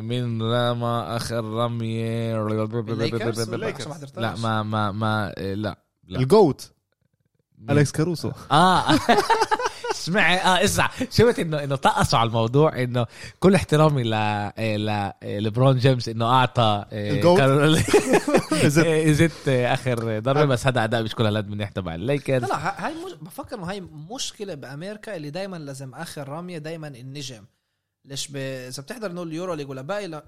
[0.00, 2.34] من رمى آخر رميه؟
[4.16, 6.18] لا ما ما ما لا لا.
[6.20, 6.70] الجوت؟
[7.70, 8.32] أليكس كاروسو.
[8.52, 8.84] آه.
[9.92, 10.90] اسمعي آه اسمع.
[11.10, 13.06] شفت انه إنه طقسوا على الموضوع إنه
[13.40, 14.10] كل احترامي ل
[14.86, 17.40] ل لبرون جيمس إنه أعطى ال shot.
[17.40, 20.44] إذا- زت آخر ضربة.
[20.44, 23.56] بس هذا أداء مش كل هالقد من ناحيه تبع الليكرز لا لا هاي مش بفكر
[23.56, 23.80] إنه هاي
[24.14, 27.44] مشكلة بأمريكا اللي دائما لازم آخر رمية دائما النجم.
[28.04, 28.36] ليش ب...
[28.36, 30.24] إذا بتحضر إنه ال EuroLeague ولا باقي لا.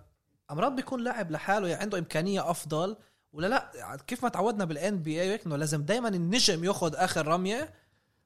[0.51, 2.97] مرات بيكون لاعب لحاله يعني عنده إمكانية أفضل
[3.33, 7.75] ولا لا؟ كيف ما تعودنا بال NBA إنه لازم دائما النجم ياخذ آخر رمية؟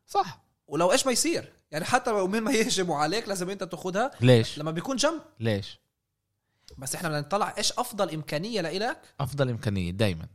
[0.06, 0.44] صح.
[0.66, 1.52] ولو إيش ما يصير.
[1.70, 5.20] يعني حتى لو مين ما يهجموا عليك لازم أنت تاخذها ليش؟ لما بيكون جنب.
[5.40, 5.80] ليش؟
[6.78, 10.26] بس إحنا بدنا نطلع إيش أفضل إمكانية لإلك؟ أفضل إمكانية دائما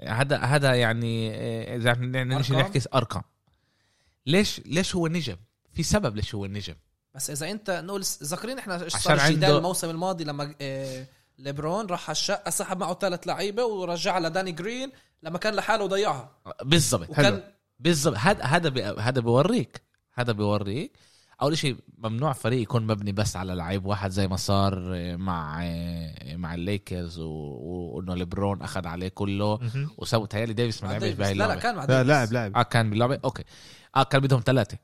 [0.00, 1.30] هذا هذا يعني
[1.76, 3.22] إذا نمشي؟ نحكي أرقام؟
[4.26, 5.36] ليش ليش هو نجم؟
[5.72, 6.74] في سبب ليش هو النجم
[7.14, 11.06] بس إذا أنت نقول ذاكرين إحنا إيش عشان صار الجدال عنده- الموسم الماضي لما آه،
[11.38, 14.92] ليبرون راح على الشقة سحب معه ثلاث لعيبة ورجعها لداني جرين
[15.22, 16.30] لما كان لحاله وضيعها
[16.62, 17.42] بالضبط وكان
[17.78, 18.16] بالضبط.
[18.18, 19.82] هذا هذا بي- هذا بيوريك
[20.14, 20.92] هذا بيوريك.
[21.42, 24.78] أول شيء ممنوع فريق يكون مبني بس على لعيب واحد زي ما صار
[25.16, 25.58] مع
[26.34, 29.58] مع الليكرز وإنه ليبرون أخذ عليه كله
[29.98, 31.18] وسوى تهيألي ديفيس ما لعبش ديفيس.
[31.18, 31.60] بهاي لا لا اللعبة.
[31.62, 32.06] كان مع لا ديفيس.
[32.08, 32.56] لاعب لاعب.
[32.56, 33.18] آه كان باللعبة.
[33.24, 33.44] أوكي.
[33.96, 34.78] آه كان بدهم ثلاثة.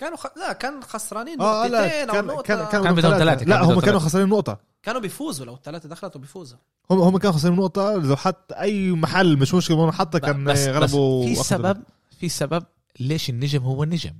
[0.00, 0.26] كانوا خ...
[0.36, 2.42] لا كان خسرانين آه لا نقطتين أو كان نقطة.
[2.42, 4.00] كان كان كان كان بدهم ثلاثة، لا هم كانوا.
[4.00, 4.58] خسرانين نقطة.
[4.82, 6.58] كانوا بيفوزوا لو الثلاثه دخلتوا بيفوزوا.
[6.90, 10.68] هم هم كانوا خسرانين نقطة لو حتى أي محل مش مشكلة حتى كان بس, بس
[10.76, 11.82] غلبوا في وأخذوا- سبب
[12.20, 12.64] في سبب
[13.00, 14.14] ليش النجم هو النجم؟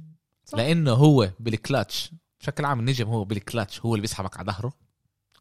[0.45, 0.59] صح.
[0.59, 2.11] لأنه هو بالكلاتش
[2.41, 4.73] بشكل عام النجم هو بالكلاتش هو اللي بيسحبك على ظهره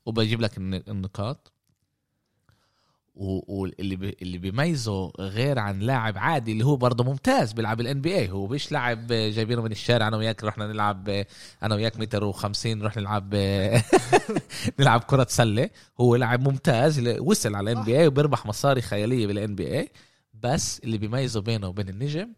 [0.06, 1.52] وبيجيب لك الن- النقاط.
[3.16, 8.32] واللي بي اللي بيميزه غير عن لاعب عادي اللي هو برضه ممتاز بيلعب ال NBA
[8.32, 11.26] هو مش لاعب جايبينه من الشارع أنا وياك رحنا نلعب
[11.64, 13.36] أنا وياك متر و50 نروح نلعب
[14.80, 15.70] نلعب كرة سلة
[16.02, 19.90] هو لاعب ممتاز اللي وصل على ال NBA وبيربح مصاري خيالية بال NBA
[20.34, 22.34] بس اللي بيميزه بينه وبين النجم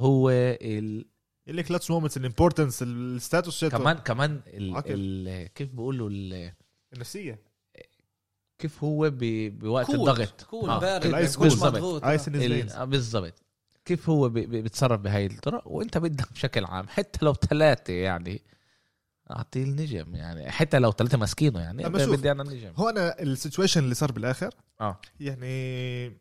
[0.00, 1.04] هو ال...
[1.48, 4.82] ال clutch moments ال importance ال status كمان كمان ال...
[4.86, 5.48] ال...
[5.54, 6.52] كيف بيقولوا ال...
[6.92, 7.47] النفسية.
[8.58, 9.18] كيف هو ب...
[9.58, 11.68] بوقت cool الضغط؟ cool آه، بارد ال ice مش cool.
[11.68, 12.04] مضغوط.
[12.04, 12.70] ice ال...
[12.70, 13.34] آه، بالضبط.
[13.84, 14.32] كيف هو ب...
[14.32, 18.42] بيتصرف بهاي الطرق؟ وانت بدك بشكل عام حتى لو ثلاثة يعني
[19.30, 22.16] أعطيه النجم يعني حتى لو ثلاثة ماسكينه يعني أما شوف.
[22.18, 22.72] بدي أنا النجم.
[22.76, 25.00] هو أنا ال situation اللي صار بالآخر آه.
[25.20, 26.18] يعني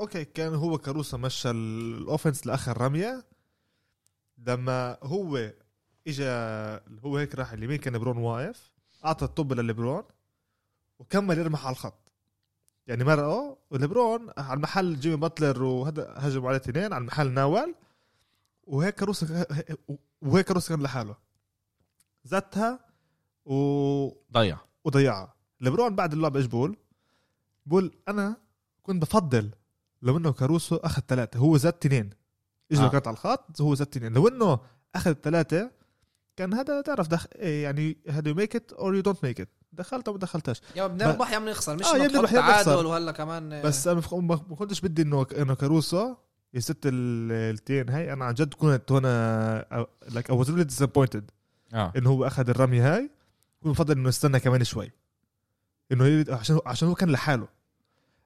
[0.00, 3.24] أوكي كان هو كاروسو مشى ال offense لآخر رمية.
[4.38, 5.52] لما هو
[6.06, 6.28] اجى
[7.04, 8.72] هو هيك راح اليمين كان برون واقف
[9.04, 10.02] أعطى الطابة للبرون
[10.98, 12.12] وكمل يرمح على الخط.
[12.86, 17.74] يعني مرقه ولبرون على المحل جيمي باتلر وهذا هجموا عليه اثنين على المحل ناول.
[18.62, 19.46] وهيك كاروسو
[20.22, 21.16] وهيك كاروسو كان لحاله.
[22.24, 22.80] زتها
[23.44, 24.58] و ضيع.
[24.84, 25.34] وضيعها.
[25.60, 26.76] لبرون بعد اللعبه إيش بقول؟
[27.66, 28.36] بقول أنا
[28.82, 29.50] كنت بفضل
[30.02, 32.10] لو إنه كاروسو أخذ ثلاثة هو زت اثنين.
[32.72, 32.88] اجى آه.
[32.88, 34.12] كانت على الخط هو زت اثنين.
[34.12, 34.60] لو إنه
[34.94, 35.70] أخذ ثلاثة
[36.36, 37.26] كان هذا تعرف دخ...
[37.36, 39.48] يعني هذا you make it or you don't make it
[39.78, 40.60] دخلت أو ما دخلتش.
[40.76, 42.64] يا بنربح يا بنخسر مش آه، بنربح يا بنخسر.
[42.64, 43.62] تعادل وهلا كمان.
[43.62, 46.14] بس أنا ما كنتش بدي إنه إنه كاروسو
[46.54, 48.12] يست التين هاي.
[48.12, 51.30] أنا عن جد كنت هنا like I was really disappointed
[51.96, 53.10] إنه هو أخذ الرمية هاي.
[53.62, 54.90] كنت بفضل إنه يستنى كمان شوي.
[55.92, 57.48] إنه عشان عشان هو كان لحاله.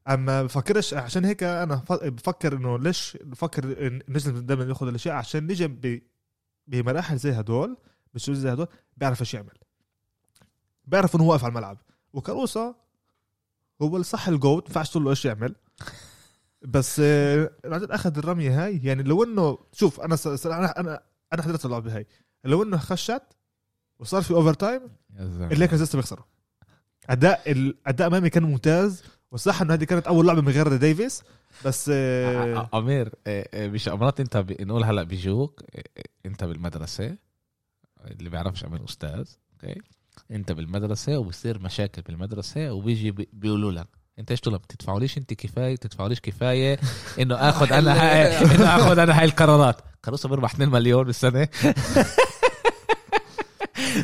[0.09, 5.15] أما بفكرش عشان هيك أنا ف- بفكر إنه ليش بفكر إن نجم دائما ياخذ الأشياء
[5.15, 6.03] عشان نجم ب-
[6.67, 7.77] بمراحل زي هدول
[8.15, 9.51] بشو زي هدول بيعرف إيش يعمل.
[10.89, 11.79] بيعرف إنه هو واقف على الملعب.
[12.13, 12.75] وكاروسا
[13.83, 15.55] هو الصح ال GOAT ما ينفعش تقول له إيش يعمل.
[16.63, 18.81] بس آه، عن جد أخذ الرمية هاي.
[18.85, 22.07] يعني لو إنه شوف أنا س- أنا أنا أنا حضرت اللعبه هاي.
[22.45, 23.23] لو إنه خشت
[23.99, 24.83] وصار في overtime.
[25.21, 26.25] الليكرز لسه بيخسروا.
[27.11, 29.03] أداء الاداء امامي كان ممتاز.
[29.31, 31.23] وصح إنه هذه كانت أول لعبة من غير ديفيس.
[31.65, 37.17] بس آه، أمير آه، آه، مش مرات أنت نقول هلأ بيجوك آه، آه، أنت بالمدرسة
[38.05, 39.81] اللي بيعرفش عمل أستاذ أوكي؟
[40.31, 43.87] انت بالمدرسة وبصير مشاكل بالمدرسة وبيجي بي- بيقولوا لك.
[44.19, 46.79] انت إيش لهم بتدفعوليش انت كفايه بتدفعوليش كفاية
[47.21, 49.81] انه آخذ أنا هاي إنه آخذ أنا هاي القرارات.
[50.03, 51.49] كاروسا بيربح 2 مليون بالسنة.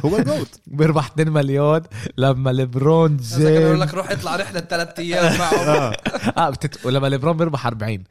[0.04, 1.80] هو ال GOAT بيربح 2 مليون
[2.18, 3.38] لما ليبرون جيمس
[3.80, 5.96] لك روح اطلع رحلة ثلاث أيام معه آه
[6.38, 6.86] آه بتت...
[6.86, 8.04] ولما ليبرون بيربح 40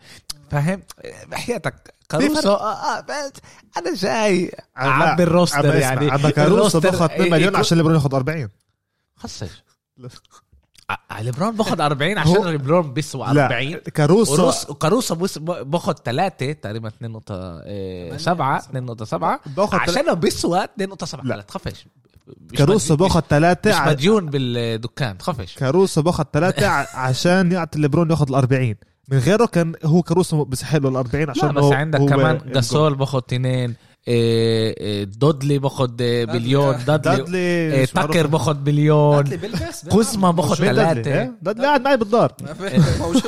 [0.54, 0.82] فاهم؟
[1.28, 3.32] بحياتك كاروسو آه, آه بس
[3.78, 6.12] أنا جاي أعبي ال roster يعني.
[6.12, 8.50] عم كاروسو باخذ 2 مليون عشان ليبرون ياخذ 40
[9.16, 9.48] خسر.
[10.90, 16.52] ع- ليبرون باخذ 40 عشان ليبرون بيسوى 40 لا كاروسو وروس وكاروسا بس- باخذ 3
[16.54, 20.14] تقريبا 2.7 2.7 باخذ عشان.
[20.14, 21.42] بيسوى 2.7 لا.
[21.42, 21.86] تخافش.
[22.52, 25.56] مش كاروسو باخذ مش ثلاثة مليون بالدكان تخافش.
[25.56, 28.76] كاروسو باخذ ثلاثة عشان يعطي ليبرون ياخذ ال 40
[29.08, 32.06] من غيره كان هو كاروسو بسحب له ال 40 عشان لا بس هو عندك هو
[32.06, 32.42] كمان.
[32.46, 33.76] جاسول باخذ اثنين
[35.20, 35.88] دودلي باخذ
[36.26, 38.12] بليون دادلي دادلي إيه، مش معروف.
[38.12, 41.22] تاكر باخذ مليون دادلي بيلبس كوزما باخذ مين دادلي؟ ثلاثة.
[41.22, 42.34] إيه؟ دادلي قاعد معي بالدار.
[43.00, 43.24] موجود.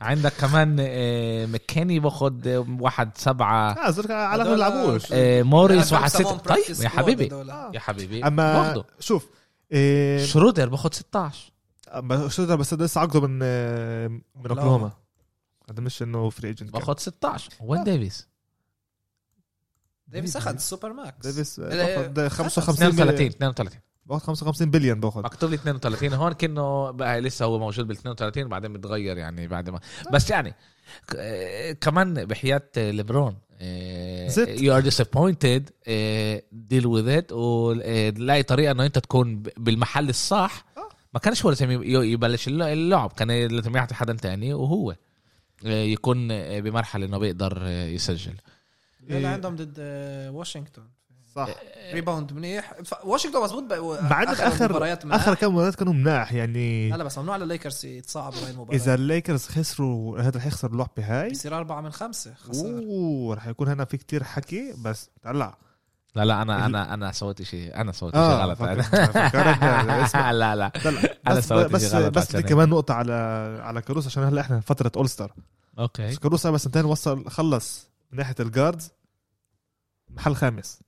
[0.00, 3.76] عندك كمان آه، مكاني باخذ آه، واحد سبعة.
[4.10, 6.36] على ما بيلعبوش آه، موريس واحد ستة.
[6.36, 7.30] طيب يا حبيبي.
[7.74, 8.24] يا حبيبي.
[8.26, 9.28] أما شوف
[10.24, 11.51] شرودر باخذ 16
[11.98, 14.92] اما شو بس لسه عقده من آه، من أوكلاهوما.
[15.70, 18.28] هذا مش إنه free agent باخذ 16 وين ديفيس؟
[20.08, 21.26] ديفيس أخذ ال super max.
[21.26, 25.22] ديفيس باخذ 55 32 32 باخذ 55 بليون باخذ.
[25.22, 29.70] مكتوب لي 32 هون كأنه بقى لسه هو موجود بال 32 بعدين بتغير يعني بعد
[29.70, 29.80] ما.
[30.12, 30.54] بس يعني
[31.16, 33.36] آه، كمان بحياة ليبرون.
[34.62, 35.70] you are disappointed
[36.52, 40.71] deal with it ولاقي طريقة إنه أنت تكون بالمحل الصح آه.
[41.14, 44.96] ما كانش هو لازم يبلش الل- اللعب كان لازم يعطي حدا تاني وهو
[45.66, 48.34] آه، يكون آه، بمرحلة إنه بيقدر آه، يسجل.
[49.10, 49.74] اللي عندهم ضد
[50.34, 50.82] واشنطن.
[51.34, 51.48] صح.
[51.92, 52.74] rebound منيح.
[53.04, 53.38] واشنطن
[54.10, 54.84] مع انه آخر.
[55.14, 58.76] آخر كم مباراه كانوا مناح يعني لا لا بس ممنوع للليكرز يتصعبوا بهاي المباراة.
[58.76, 63.46] إذا الليكرز خسروا هذا رح يخسر اللعبه هاي يصير أربعة من خمسة خسارة أوه رح
[63.46, 65.58] يكون هنا في كتير حكي بس طلع
[66.14, 68.62] لا لا أنا أنا أنا سويت شيء أنا سويت شيء آه غلط.
[68.62, 70.30] أسمع.
[70.30, 70.72] لا لا.
[71.30, 72.46] بس سويت بس شي غلط بس هيك.
[72.46, 73.12] كمان نقطة على
[73.62, 75.32] على كاروس عشان هلا إحنا فترة All-Star
[75.78, 78.90] أوكي كاروس بس سنتين وصل خلص من ناحية ال guards
[80.10, 80.80] محل خامس.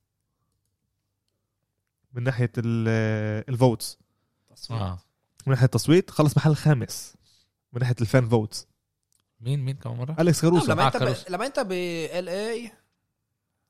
[2.12, 3.99] من ناحية ال- ال votes
[4.70, 4.99] آه.
[5.47, 7.14] من ناحية التصويت خلص محل خامس.
[7.72, 8.66] من ناحية الفان فوتس
[9.41, 11.16] مين مين كمان مرة؟ أليكس كاروسو لما آه، أنت ب...
[11.33, 12.72] لما أنت ال اي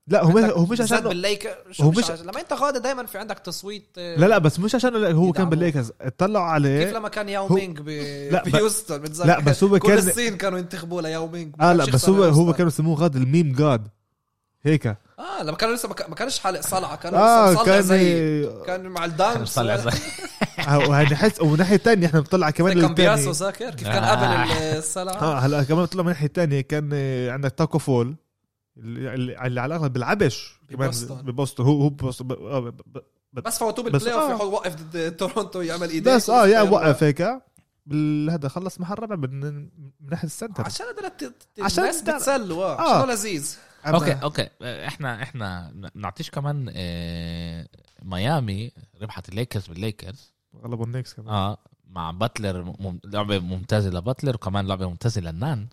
[0.09, 2.27] لا هو مش هو مش عشان بالليكر هو مش- عشان...
[2.27, 5.49] لما انت قاعد دايما في عندك تصويت آه، لا لا بس مش عشان هو كان.
[5.49, 6.85] بالليكرز اطلعوا عليه.
[6.85, 7.85] كيف لما كان ياو مينج ب...
[8.51, 12.09] بهيوستن بتذكر لا بس هو كل كان الصين كانوا ينتخبوا لياو مينج آه لا بس
[12.09, 12.53] هو هو.
[12.53, 13.89] كانوا يسموه غاد الميم جاد.
[14.63, 14.87] هيك.
[14.87, 18.49] آه لما كانوا لسه ما كان- ما كانش حالق صلعة كانوا آه لسه كان زي
[18.67, 19.41] كان مع الدانس.
[19.43, 19.91] مصلع زي
[21.15, 22.95] حس ومن الناحيه الثانية إحنا بنطلع كمان كان.
[22.95, 24.11] بياسو ذاكر كيف كان آه.
[24.45, 28.15] قبل الصلعة؟ آه هلا كمان بنطلع من الناحيه الثانية كان آه، عندك تاكو فول.
[28.77, 31.23] اللي, على الأغلب بيلعبش كمان ببوسطن.
[31.23, 32.73] ببوسطن هو هو ببوسطن آه،
[33.33, 34.45] بس فوتوه بال playoff آه.
[34.45, 36.15] وقف ضد تورونتو يعمل إيديه.
[36.17, 37.21] بس آه يا وقف هيك
[38.31, 39.69] هذا خلص محل رابع من من
[40.01, 40.65] ناحية ال center.
[40.65, 42.99] عشان الت- عشان الناس بتسلوا آه آه.
[42.99, 43.57] عشان لذيذ.
[43.85, 44.49] أما- أوكي أوكي.
[44.63, 47.69] إحنا إحنا نعطيش كمان آه،
[48.03, 48.71] ميامي
[49.03, 50.33] ربحت الليكرز بالليكرز.
[50.65, 51.29] غلبوا النكس كمان.
[51.29, 51.59] آه
[51.91, 53.01] مع باتلر مم...
[53.05, 55.67] لعبة ممتازة لباتلر وكمان لعبة ممتازة لنان.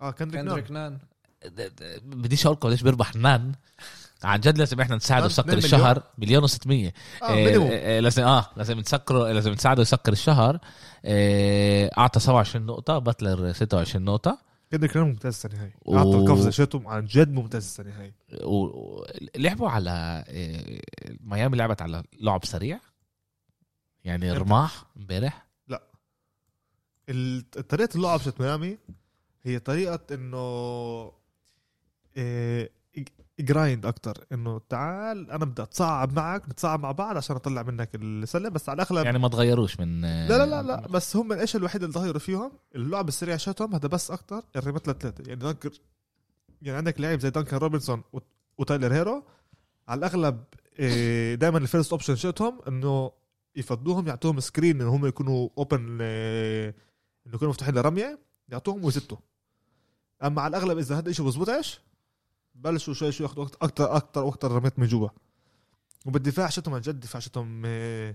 [0.00, 0.48] آه كندريك نان.
[0.48, 0.94] كندريك نان.
[0.94, 1.00] د-
[2.04, 3.52] بديش أقول لكم ليش بيربح نان
[4.24, 6.56] عن جد لازم إحنا نساعده يسكر 2 الشهر مليون و600
[7.22, 7.70] آه minimum.
[8.02, 10.58] لازم آه لازم نسكره لازم نساعده يسكر الشهر.
[11.04, 14.38] آه، أعطى 27 نقطة باتلر 26 نقطة.
[14.72, 15.72] كندريك نان ممتاز السنة هاي.
[15.84, 18.14] و- أعطى القفزة شاتهم عن جد ممتاز السنة هاي.
[18.44, 20.80] ولعبوا على آه،
[21.20, 22.80] ميامي لعبت على لعب سريع.
[24.04, 25.46] يعني رماح امبارح.
[27.08, 28.78] ال- طريقة اللعب شت ميامي
[29.42, 31.12] هي طريقة إنه
[33.40, 34.24] grind أكتر.
[34.32, 38.48] إنه تعال أنا بدي اتصعب معك نتصعب مع بعض عشان أطلع منك السلة.
[38.48, 40.62] بس على الأغلب يعني ما تغيروش من آه، لا لا لا.
[40.62, 44.88] لا بس هم إيش الوحيد اللي ضيروا فيهم؟ اللعب السريع شاتهم هذا بس أكتر الرميات
[44.88, 45.70] لثلاثه يعني دانكن
[46.62, 48.26] يعني عندك لاعب زي دانكن روبنسون وت-
[48.58, 49.24] وتايلر هيرو.
[49.88, 50.44] على الأغلب
[51.40, 53.10] دائما ال first option شاتهم إنه
[53.56, 59.16] يفضوهم يعطوهم screen إنه هم يكونوا open إنه يكونوا مفتوحين لرمية يعطوهم ويزتوا.
[60.24, 61.80] أما على الأغلب إذا هذا الشيء بزبطش
[62.56, 65.08] بلشوا شوي شوي ياخذوا أكثر أكثر وأكثر رميات من جوا.
[66.06, 68.14] وبالدفاع شتهم عن جد دفاع شتهم آه،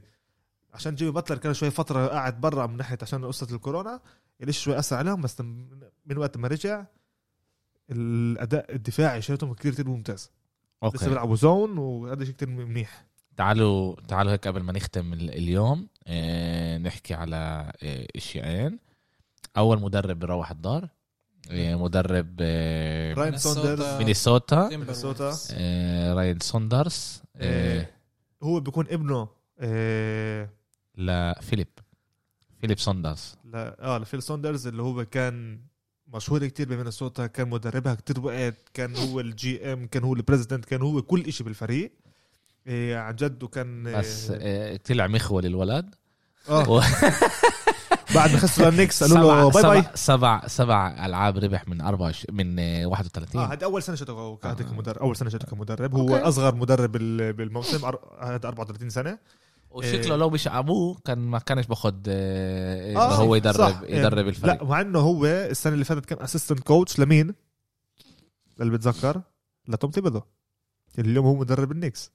[0.74, 4.00] عشان جيمي باتلر كان شوي فترة قاعد برا من ناحية عشان قصة الكورونا
[4.40, 5.42] ليش شوي أثر عليهم بس
[6.06, 6.86] من وقت ما رجع
[7.90, 10.20] الأداء الدفاعي شايفهم كثير كثير ممتاز.
[10.22, 10.32] لسه
[10.84, 13.06] okay بيلعبوا zone وهذا شيء كثير منيح.
[13.38, 18.80] تعالوا تعالوا هيك قبل ما نختم ال- اليوم آه، نحكي على آه، اشياءين
[19.58, 20.90] أول مدرب بيروح الدار
[21.50, 23.38] مدرب راين مينيسوتا.
[23.38, 25.34] سوندرز مينيسوتا مينيسوتا.
[26.14, 27.22] راين سوندرز
[28.44, 29.28] هو بيكون ابنه
[29.60, 30.50] آه
[30.98, 31.68] لفيليب
[32.62, 32.80] فيليب.
[32.80, 35.62] سوندرز لا آه لفليب سوندرز اللي هو كان
[36.08, 40.66] مشهور كتير بمينيسوتا كان مدربها كتير وقت كان هو ال GM كان هو ال president
[40.66, 41.92] كان هو كل إشي بالفريق.
[42.68, 45.96] إيه عن جد وكان بس آه، طلع مخول الولد
[46.50, 46.84] آه.
[48.16, 52.38] بعد ما خسروا النكس قالوا له bye bye سبع سبع سبع ألعاب ربح من 24
[52.38, 54.70] من آه، 31 آه هذه أول سنة شته كهذا آه.
[54.70, 56.28] كمدرب أول سنة شته كمدرب هو okay.
[56.28, 59.18] أصغر مدرب بال- بالموسم أر- هذا 34 سنة.
[59.72, 60.16] وشكله إيه.
[60.16, 63.82] لو بيشعبوه كان ما كانش باخد آه، آه، انه هو يدرب صح.
[63.90, 64.54] يدرب الفريق.
[64.64, 67.36] لا مع إنه هو السنة اللي فاتت كان اسيستنت كوتش لمين؟
[68.62, 69.22] اللي بتذكر
[69.68, 70.22] لتوم تيبدو
[71.00, 72.12] اليوم هو مدرب النكس.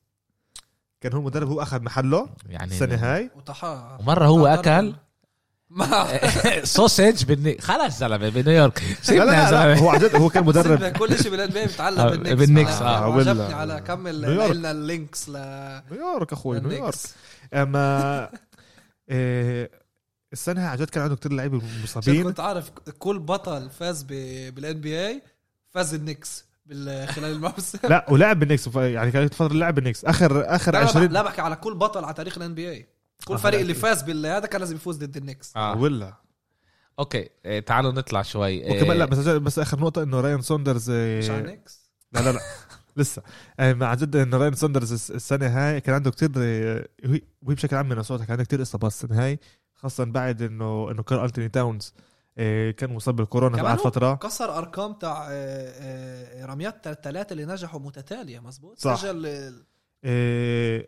[1.00, 3.30] كان هو مدرب هو أخذ محله يعني السنة هاي.
[3.36, 4.94] وطحا ومرة هو أكل.
[5.70, 6.06] ما
[6.64, 9.86] سوسج بالني خلص زلمة بنيويورك لا سيبنا لا, يا لا, لا زلمة.
[9.86, 10.84] هو عن جد هو كان مدرب.
[10.96, 14.22] كل شيء بالان بي بيتعلق آه، بالنكس بالنكس، آه، آه، عجبني ولا- على كمل.
[14.56, 15.32] لنا اللينكس ل
[15.90, 16.94] نيويورك أخوي نيويورك.
[17.54, 18.30] اما
[20.32, 22.22] السنة عن جد كان عنده كتير لعيبة مصابين.
[22.24, 25.22] كنت عارف كل بطل فاز بال NBA
[25.70, 26.44] فاز النكس
[27.06, 27.78] خلال الموسم.
[27.84, 31.40] لا ولعب بالنكس يعني كانت فترة لعب بالنكس اخر آخر لا, لا, 20 لا بحكي
[31.40, 32.86] على كل بطل على تاريخ ال NBA
[33.24, 33.74] كل آه، فريق اللي.
[33.74, 35.56] فاز بالهذا كان لازم يفوز ضد النكس.
[35.56, 35.76] آه.
[35.78, 36.14] ولا.
[36.98, 38.66] okay آه، تعالوا نطلع شوي.
[38.68, 42.20] آه، وكمان لا بس بس آخر نقطة إنه راين سوندرز إيه، مش على النكس لا
[42.20, 42.40] لا لا
[42.96, 43.22] لسه.
[43.60, 47.76] آه، مع جد إنه راين ساندرز الس- السنة هاي كان عنده كتير آه، وهي بشكل
[47.76, 49.38] عام مينيسوتا كان عنده كتير إصابات السنة هاي
[49.74, 51.94] خاصة بعد انه إنه كارل أنتوني تاونز
[52.38, 54.14] آه، كان مصاب بالكورونا بعد فترة.
[54.14, 58.96] كسر أرقام تاع آه، آه، رميات الثلاثه اللي نجحوا متتالية مزبوط؟ صح.
[59.02, 59.52] سجل آه،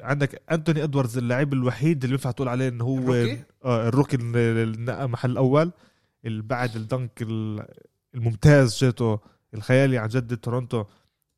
[0.03, 3.93] عندك أنتوني إدواردز اللاعب الوحيد اللي ينفع تقول عليه انه هو ال rookie؟ آه، ال
[3.93, 5.73] rookie اللي اللي نقى محل الأول
[6.25, 7.67] اللي بعد ال dunk ال-
[8.15, 9.19] الممتاز جاته
[9.55, 10.85] الخيالي عن جد تورونتو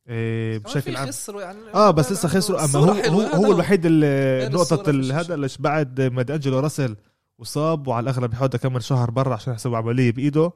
[0.08, 1.08] كمان بشكل عام.
[1.42, 1.58] يعني.
[1.74, 2.64] آه بس لسه خسروا.
[2.64, 4.46] أما هو هو, هو الوحيد اللي
[4.88, 5.20] ال- الشاشة.
[5.20, 6.96] هذا اللي بعد ما أنجلو راسل
[7.38, 10.52] وصاب وعلى الأغلب بيحط كمان شهر برا عشان يحسبوا عملية بإيده.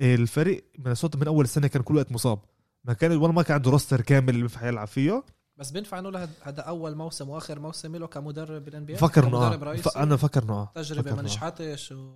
[0.00, 2.38] الفريق من من أول السنة كان كل وقت مصاب.
[2.84, 5.22] ما كان ولا ما كان عنده roster كامل اللي بينفع يلعب فيه.
[5.58, 9.36] بس بينفع نقول هاد- هذا أول موسم وآخر موسم له كمدرب بال NBA بفكر انه
[9.36, 9.76] آه.
[9.76, 10.72] ف- أنا بفكر انه آه.
[10.74, 11.22] تجربه ما آه.
[11.22, 12.14] نجحتش و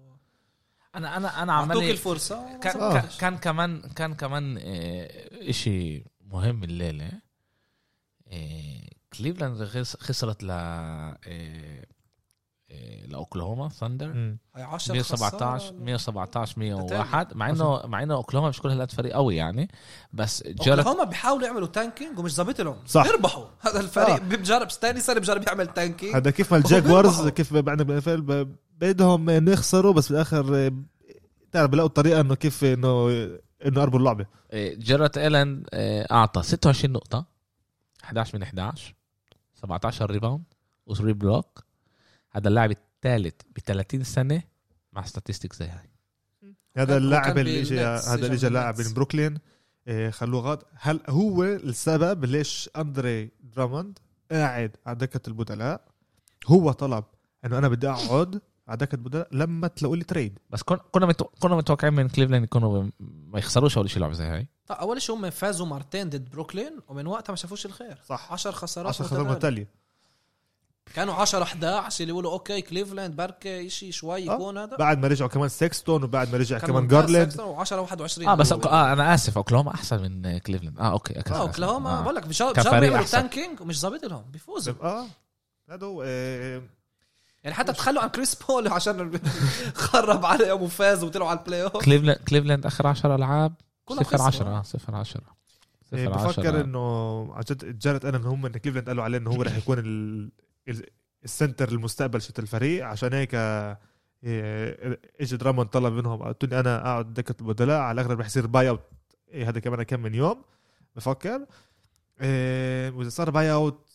[0.95, 3.05] أنا أنا أنا أعطوك عمالي الفرصة كان, آه.
[3.21, 5.11] كان كمان كان كمان آه،
[5.51, 7.11] إشي مهم الليلة
[8.29, 8.81] آه،
[9.19, 11.87] كليفلاند خس- خسرت ل آه، آه،
[13.09, 14.39] لأوكلاهوما ثاندر مم.
[14.57, 15.73] هاي 10 117 خسارة.
[15.81, 19.71] 117 101 مع انه مع انه أوكلاهوما مش كل هالقد فريق قوي يعني
[20.13, 23.03] بس جرت أوكلاهوما بيحاولوا يعملوا tanking ومش ظابط لهم صح.
[23.07, 24.19] بيربحوا هذا الفريق آه.
[24.19, 27.29] بيجرب ثاني سنة بيجرب يعمل tanking هذا كيف ما الجاكوارز.
[27.29, 30.73] كيف بعدنا بال NFL ب- بدهم نخسروا بس بالآخر آه،
[31.53, 33.09] تعرف بلاقوا الطريقة إنه كيف انه
[33.67, 37.27] إنه قربوا اللعبة آه، جيرت إيلن آه، أعطى 26 نقطة
[38.05, 38.95] 11 من 11
[39.55, 40.43] 17 rebound
[40.91, 41.65] و3 block
[42.33, 44.43] هذا اللاعب الثالث ب 30 سنة
[44.93, 45.91] مع statistic زي هاي.
[46.77, 48.81] هذا اللاعب اللي اجى هذا اللي اجى لاعب.
[48.81, 49.39] من بروكلين.
[49.89, 53.99] آه، خلوه غلط هل هو السبب ليش أندري دراموند
[54.31, 55.85] قاعد على دكة البدلاء؟
[56.47, 57.05] هو طلب
[57.45, 61.25] إنه أنا بدي أقعد على دكة البدلاء لما تلاقوا لي trade بس كن- كنا متو...
[61.25, 64.47] كنا متوقعين من كليفلاند يكونوا ما يخسروش أول شيء لعبة زي هاي.
[64.67, 67.99] طيب أول شيء هم فازوا مرتين ضد بروكلين ومن وقتها ما شافوش الخير.
[68.07, 68.33] صح.
[68.33, 69.27] 10 خسارات 10 خسارات.
[69.27, 69.69] متتالية.
[70.95, 74.35] كانوا 10 11 اللي يقولوا okay كليفلاند بركة شيء شوي آه.
[74.35, 78.29] يكون هذا بعد ما رجعوا كمان سيكستون وبعد ما رجع كمان جارلاند ساكسون و10 21
[78.29, 81.41] آه بس آه أنا آسف أوكلاهوما أحسن من كليفلاند آه okay آه.
[81.41, 82.03] أوكلاهوما آه.
[82.03, 83.19] بقول لك بيجربوا كفريق يعملوا أحسن.
[83.19, 85.07] tanking ومش ظابط لهم بيفوزوا آه
[85.71, 86.63] هذا هو آه،
[87.45, 89.21] يعني حتى تخلوا عن كريس بول عشان
[89.75, 93.53] خرب عليهم وفاز وطلعوا على ال playoff كليفلاند كليفلاند آخر 10 ألعاب
[93.91, 94.27] صفر خسروا.
[94.27, 95.21] 10 آه صفر 10
[95.93, 99.19] إيه، صفر بفكر 10 إنه عن جد جرت أنا ان هم إن كليفلاند قالوا عليه
[99.19, 99.79] إنه هو رح يكون.
[101.25, 102.85] ال center المستقبل شت الفريق.
[102.87, 103.35] عشان هيك
[104.25, 108.47] إيه، اجى درامون طلب منهم قلت لي أنا أقعد دكة البدلاء على الأغلب رح يصير
[108.47, 108.81] buyout
[109.29, 110.43] إيه، هذا كمان كم من يوم.
[110.97, 111.47] بفكر.
[112.21, 113.91] إيه، وإذا صار buyout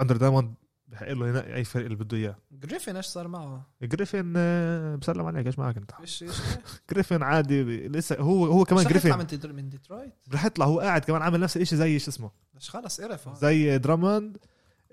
[0.00, 0.54] اندر درامون
[0.88, 2.36] بحق له ينقي أي فريق اللي بده إياه.
[2.52, 6.36] جريفن إيش صار معه؟ جريفن آه، بسلم عليك إيش معك أنت؟ إيش إيش
[6.90, 9.18] جريفن عادي لسه هو هو كمان مش جريفن.
[9.48, 12.68] من من ديترويت؟ رح يطلع هو قاعد كمان عامل نفس الشيء زي شو اسمه؟ بس
[12.68, 13.28] خلص قرف.
[13.38, 14.38] زي دراموند.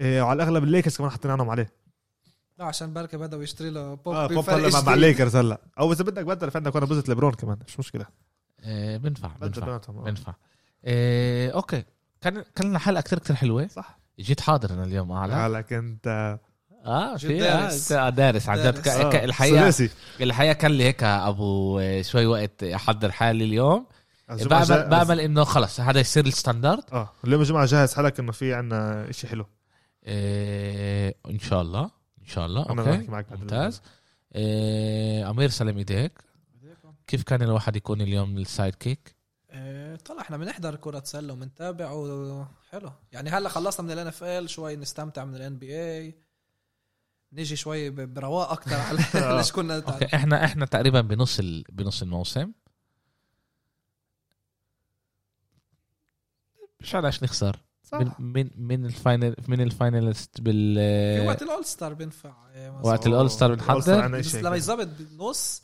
[0.01, 1.73] وعلى الأغلب الليكرز كمان حاطين عينهم عليه.
[2.59, 4.93] لا عشان بركة بدأوا يشتري له بوب آه بوب هلا مع.
[4.93, 5.61] الليكرز هلا.
[5.79, 8.05] أو إذا بدك بدل في عندك وأنا بوزة ليبرون كمان مش مشكلة.
[8.63, 9.81] آه، بنفع بنفع آه.
[9.89, 10.33] بنفع.
[10.85, 11.83] آه، okay.
[12.21, 13.67] كان كان لنا حلقة كثير كثير حلوة.
[13.67, 13.99] صح.
[14.19, 15.35] جيت حاضر أنا اليوم أعلى.
[15.35, 16.39] حالك أنت.
[16.85, 17.91] آه في دارس.
[17.91, 18.49] آه دارس.
[18.49, 18.87] عن جد.
[18.87, 19.89] آه، الحقيقة
[20.21, 23.85] الحقيقة كان لي هيك أبو آه، شوي وقت أحضر حالي اليوم.
[24.29, 26.83] بامل بامل إنه خلص هذا يصير ال standard.
[26.93, 29.45] آه اليوم الجمعه جاهز حالك إنه في عنا شيء حلو.
[30.07, 33.81] آه، إن شاء الله إن شاء الله أنا okay؟ بحكي معك ممتاز.
[34.33, 36.21] آه، أمير سلام إيديك.
[37.07, 39.15] كيف كان الواحد يكون اليوم ال sidekick؟
[39.51, 44.75] إيه، طلع إحنا بنحضر كرة سلة وبنتابع وحلو يعني هلا خلصنا من ال NFL شوي
[44.75, 46.15] نستمتع من ال NBA
[47.33, 48.99] نيجي شوي برواق أكثر على.
[49.37, 51.63] ليش كنا okay إحنا إحنا تقريبا بنص ال...
[51.69, 52.51] بنص الموسم.
[56.79, 57.66] مش علاش نخسر.
[57.91, 57.99] صح.
[57.99, 62.33] من من من الفاينل من الفاينلست في بال وقت الأول ستار بينفع.
[62.83, 64.55] وقت الأول ستار بنحضر بس شيء لما.
[64.55, 65.61] يظبط بالنص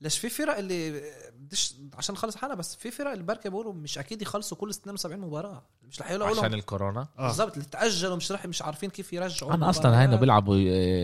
[0.00, 1.02] ليش في فرق اللي
[1.36, 5.20] بديش عشان نخلص حالنا بس في فرق اللي بركة بيقولوا مش أكيد يخلصوا كل 72
[5.20, 5.62] مباراة.
[5.82, 7.08] مش رح يقولوا عشان الكورونا.
[7.18, 7.26] آه.
[7.26, 10.56] بالضبط اللي تأجلوا مش رح مش عارفين كيف يرجعوا أنا أصلا هاي بيلعبوا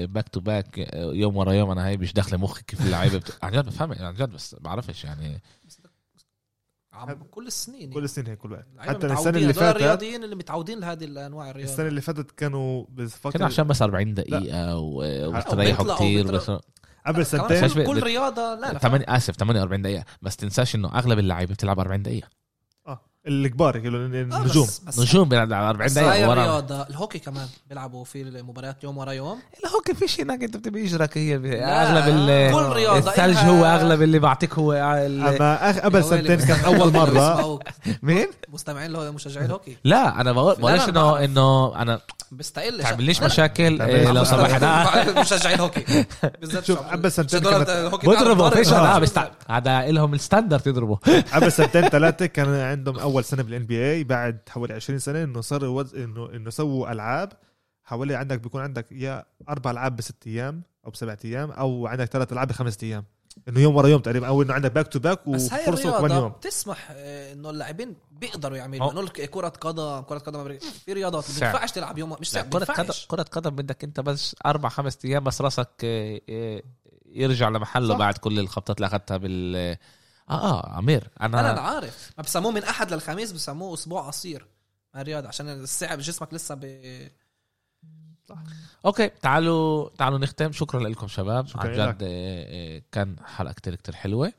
[0.06, 3.39] باك تو باك يوم ورا يوم أنا هاي مش داخلة مخي كيف اللعيبة بت...
[3.43, 5.43] عن جد بفهم عن جد بس بعرفش يعني.
[6.99, 9.39] عم كل السنين كل السنين هيك كل وقت حتى السنة.
[9.39, 13.66] اللي فاتت الرياضيين اللي متعودين لهذه الأنواع الرياضه السنة اللي فاتت كانوا كان بفكر عشان
[13.66, 14.77] بس 40 دقيقة.
[14.79, 16.51] وبتريحوا وبيطلعوا- كتير بس.
[17.07, 17.85] قبل سنتين.
[17.87, 22.03] كل, رياضة لا لا تمانية آسف 48 دقيقة بس تنساش إنه أغلب اللعيبة بتلعب 40
[22.03, 22.29] دقيقة
[23.28, 24.66] الكبار هيك آه، النجوم.
[24.66, 28.84] بس, بس نجوم بيلعب 40 بس هاي دقيقه ورا الرياضه الهوكي كمان بيلعبوا في المباريات
[28.84, 29.38] يوم ورا يوم.
[29.64, 31.34] الهوكي فيش هناك أنت بتبي يجرك هي
[31.64, 36.64] أغلب ال- كل رياضة الثلج هو أغلب اللي بعطيك هو أما أخ- قبل سنتين كان
[36.64, 37.05] أول مرة.
[37.18, 37.62] بيسمعوك.
[38.02, 39.76] مين؟ مستمعين له مشجعين الهوكي.
[39.84, 41.24] لا أنا بقولش انه.
[41.24, 42.00] إنه أنا
[42.32, 43.22] بستقلش تعمليش.
[43.22, 46.05] مشاكل إيه، لو سمحنا مشجعين هوكي
[46.40, 48.68] بالذات شوف قبل سنتين بضربوا فيش
[48.98, 49.18] بس
[49.50, 50.96] هذا لهم الستاندرد يضربوا
[51.32, 55.40] قبل سنتين ثلاثة كان عندهم اول سنة بالان بي اي بعد حوالي 20 سنة إنه
[55.40, 55.95] صاروا وز...
[55.95, 57.32] إنه إنه سووا ألعاب
[57.85, 62.32] حوالي عندك بيكون عندك يا أربع ألعاب بست أيام أو بسبعة أيام أو عندك ثلاث
[62.32, 63.05] ألعاب بخمس أيام
[63.49, 66.05] إنه يوم ورا يوم تقريبا أو إنه عندك back to back بس هاي وفرصة كمان
[66.05, 70.59] الرياضه يوم بتسمح آه، إنه اللاعبين بيقدروا يعملوا إنه لك كرة قدم كرة قدم.
[70.59, 71.53] في رياضات ساعة.
[71.53, 72.93] بينفعش تلعب يوم مش كرة قدم.
[73.09, 76.62] كرة قدم بدك أنت بس أربع خمس أيام بس راسك آه، آه،
[77.07, 77.99] يرجع لمحله صح.
[77.99, 79.77] بعد كل الخبطات اللي أخذتها بال
[80.30, 82.12] آه آه عمير أنا أنا عارف.
[82.18, 84.46] ما بسموه من أحد للخميس بسموه أسبوع قصير.
[84.94, 86.64] هاي رياضة عشان السعه بجسمك لسه ب
[88.86, 90.52] okay تعالوا تعالوا نختم.
[90.52, 91.46] شكرا لكم شباب.
[91.46, 91.72] شكراً عن.
[91.72, 94.32] جد آه، آه، كان حلقة كتير كتير حلوة.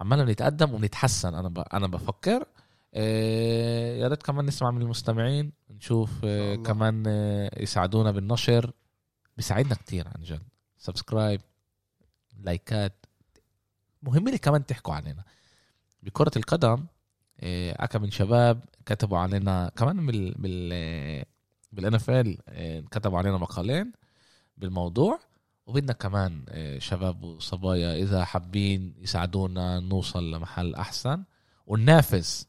[0.00, 1.58] عمالنا نتقدم ونتحسن أنا ب...
[1.58, 2.44] أنا بفكر.
[2.94, 6.62] آه، يا ريت كمان نسمع من المستمعين نشوف الله.
[6.62, 7.06] كمان
[7.56, 8.72] يساعدونا بالنشر.
[9.36, 10.42] بيساعدنا كتير عن جد.
[10.78, 11.40] subscribe
[12.38, 13.01] لايكات
[14.02, 15.24] مهم لي كمان تحكوا علينا.
[16.02, 16.86] بكرة القدم
[17.40, 21.24] آه، أكا من شباب كتبوا علينا كمان بال بال
[21.72, 22.38] بالان اف ال
[22.90, 23.92] كتبوا علينا مقالين
[24.56, 25.20] بالموضوع.
[25.66, 31.24] وبدنا كمان آه، شباب وصبايا إذا حابين يساعدونا نوصل لمحل أحسن.
[31.66, 32.46] وننافس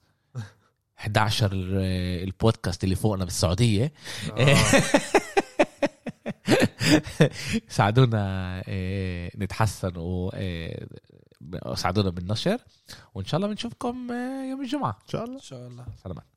[0.98, 3.94] 11 آه، البودكاست اللي فوقنا بالسعودية.
[7.68, 8.64] ساعدونا
[9.38, 9.94] نتحسن
[11.66, 12.60] وساعدونا بالنشر
[13.16, 14.90] وإن شاء الله بنشوفكم آه، يوم الجمعة.
[14.90, 15.86] ان شاء الله إن شاء الله.
[16.04, 16.33] سلامات.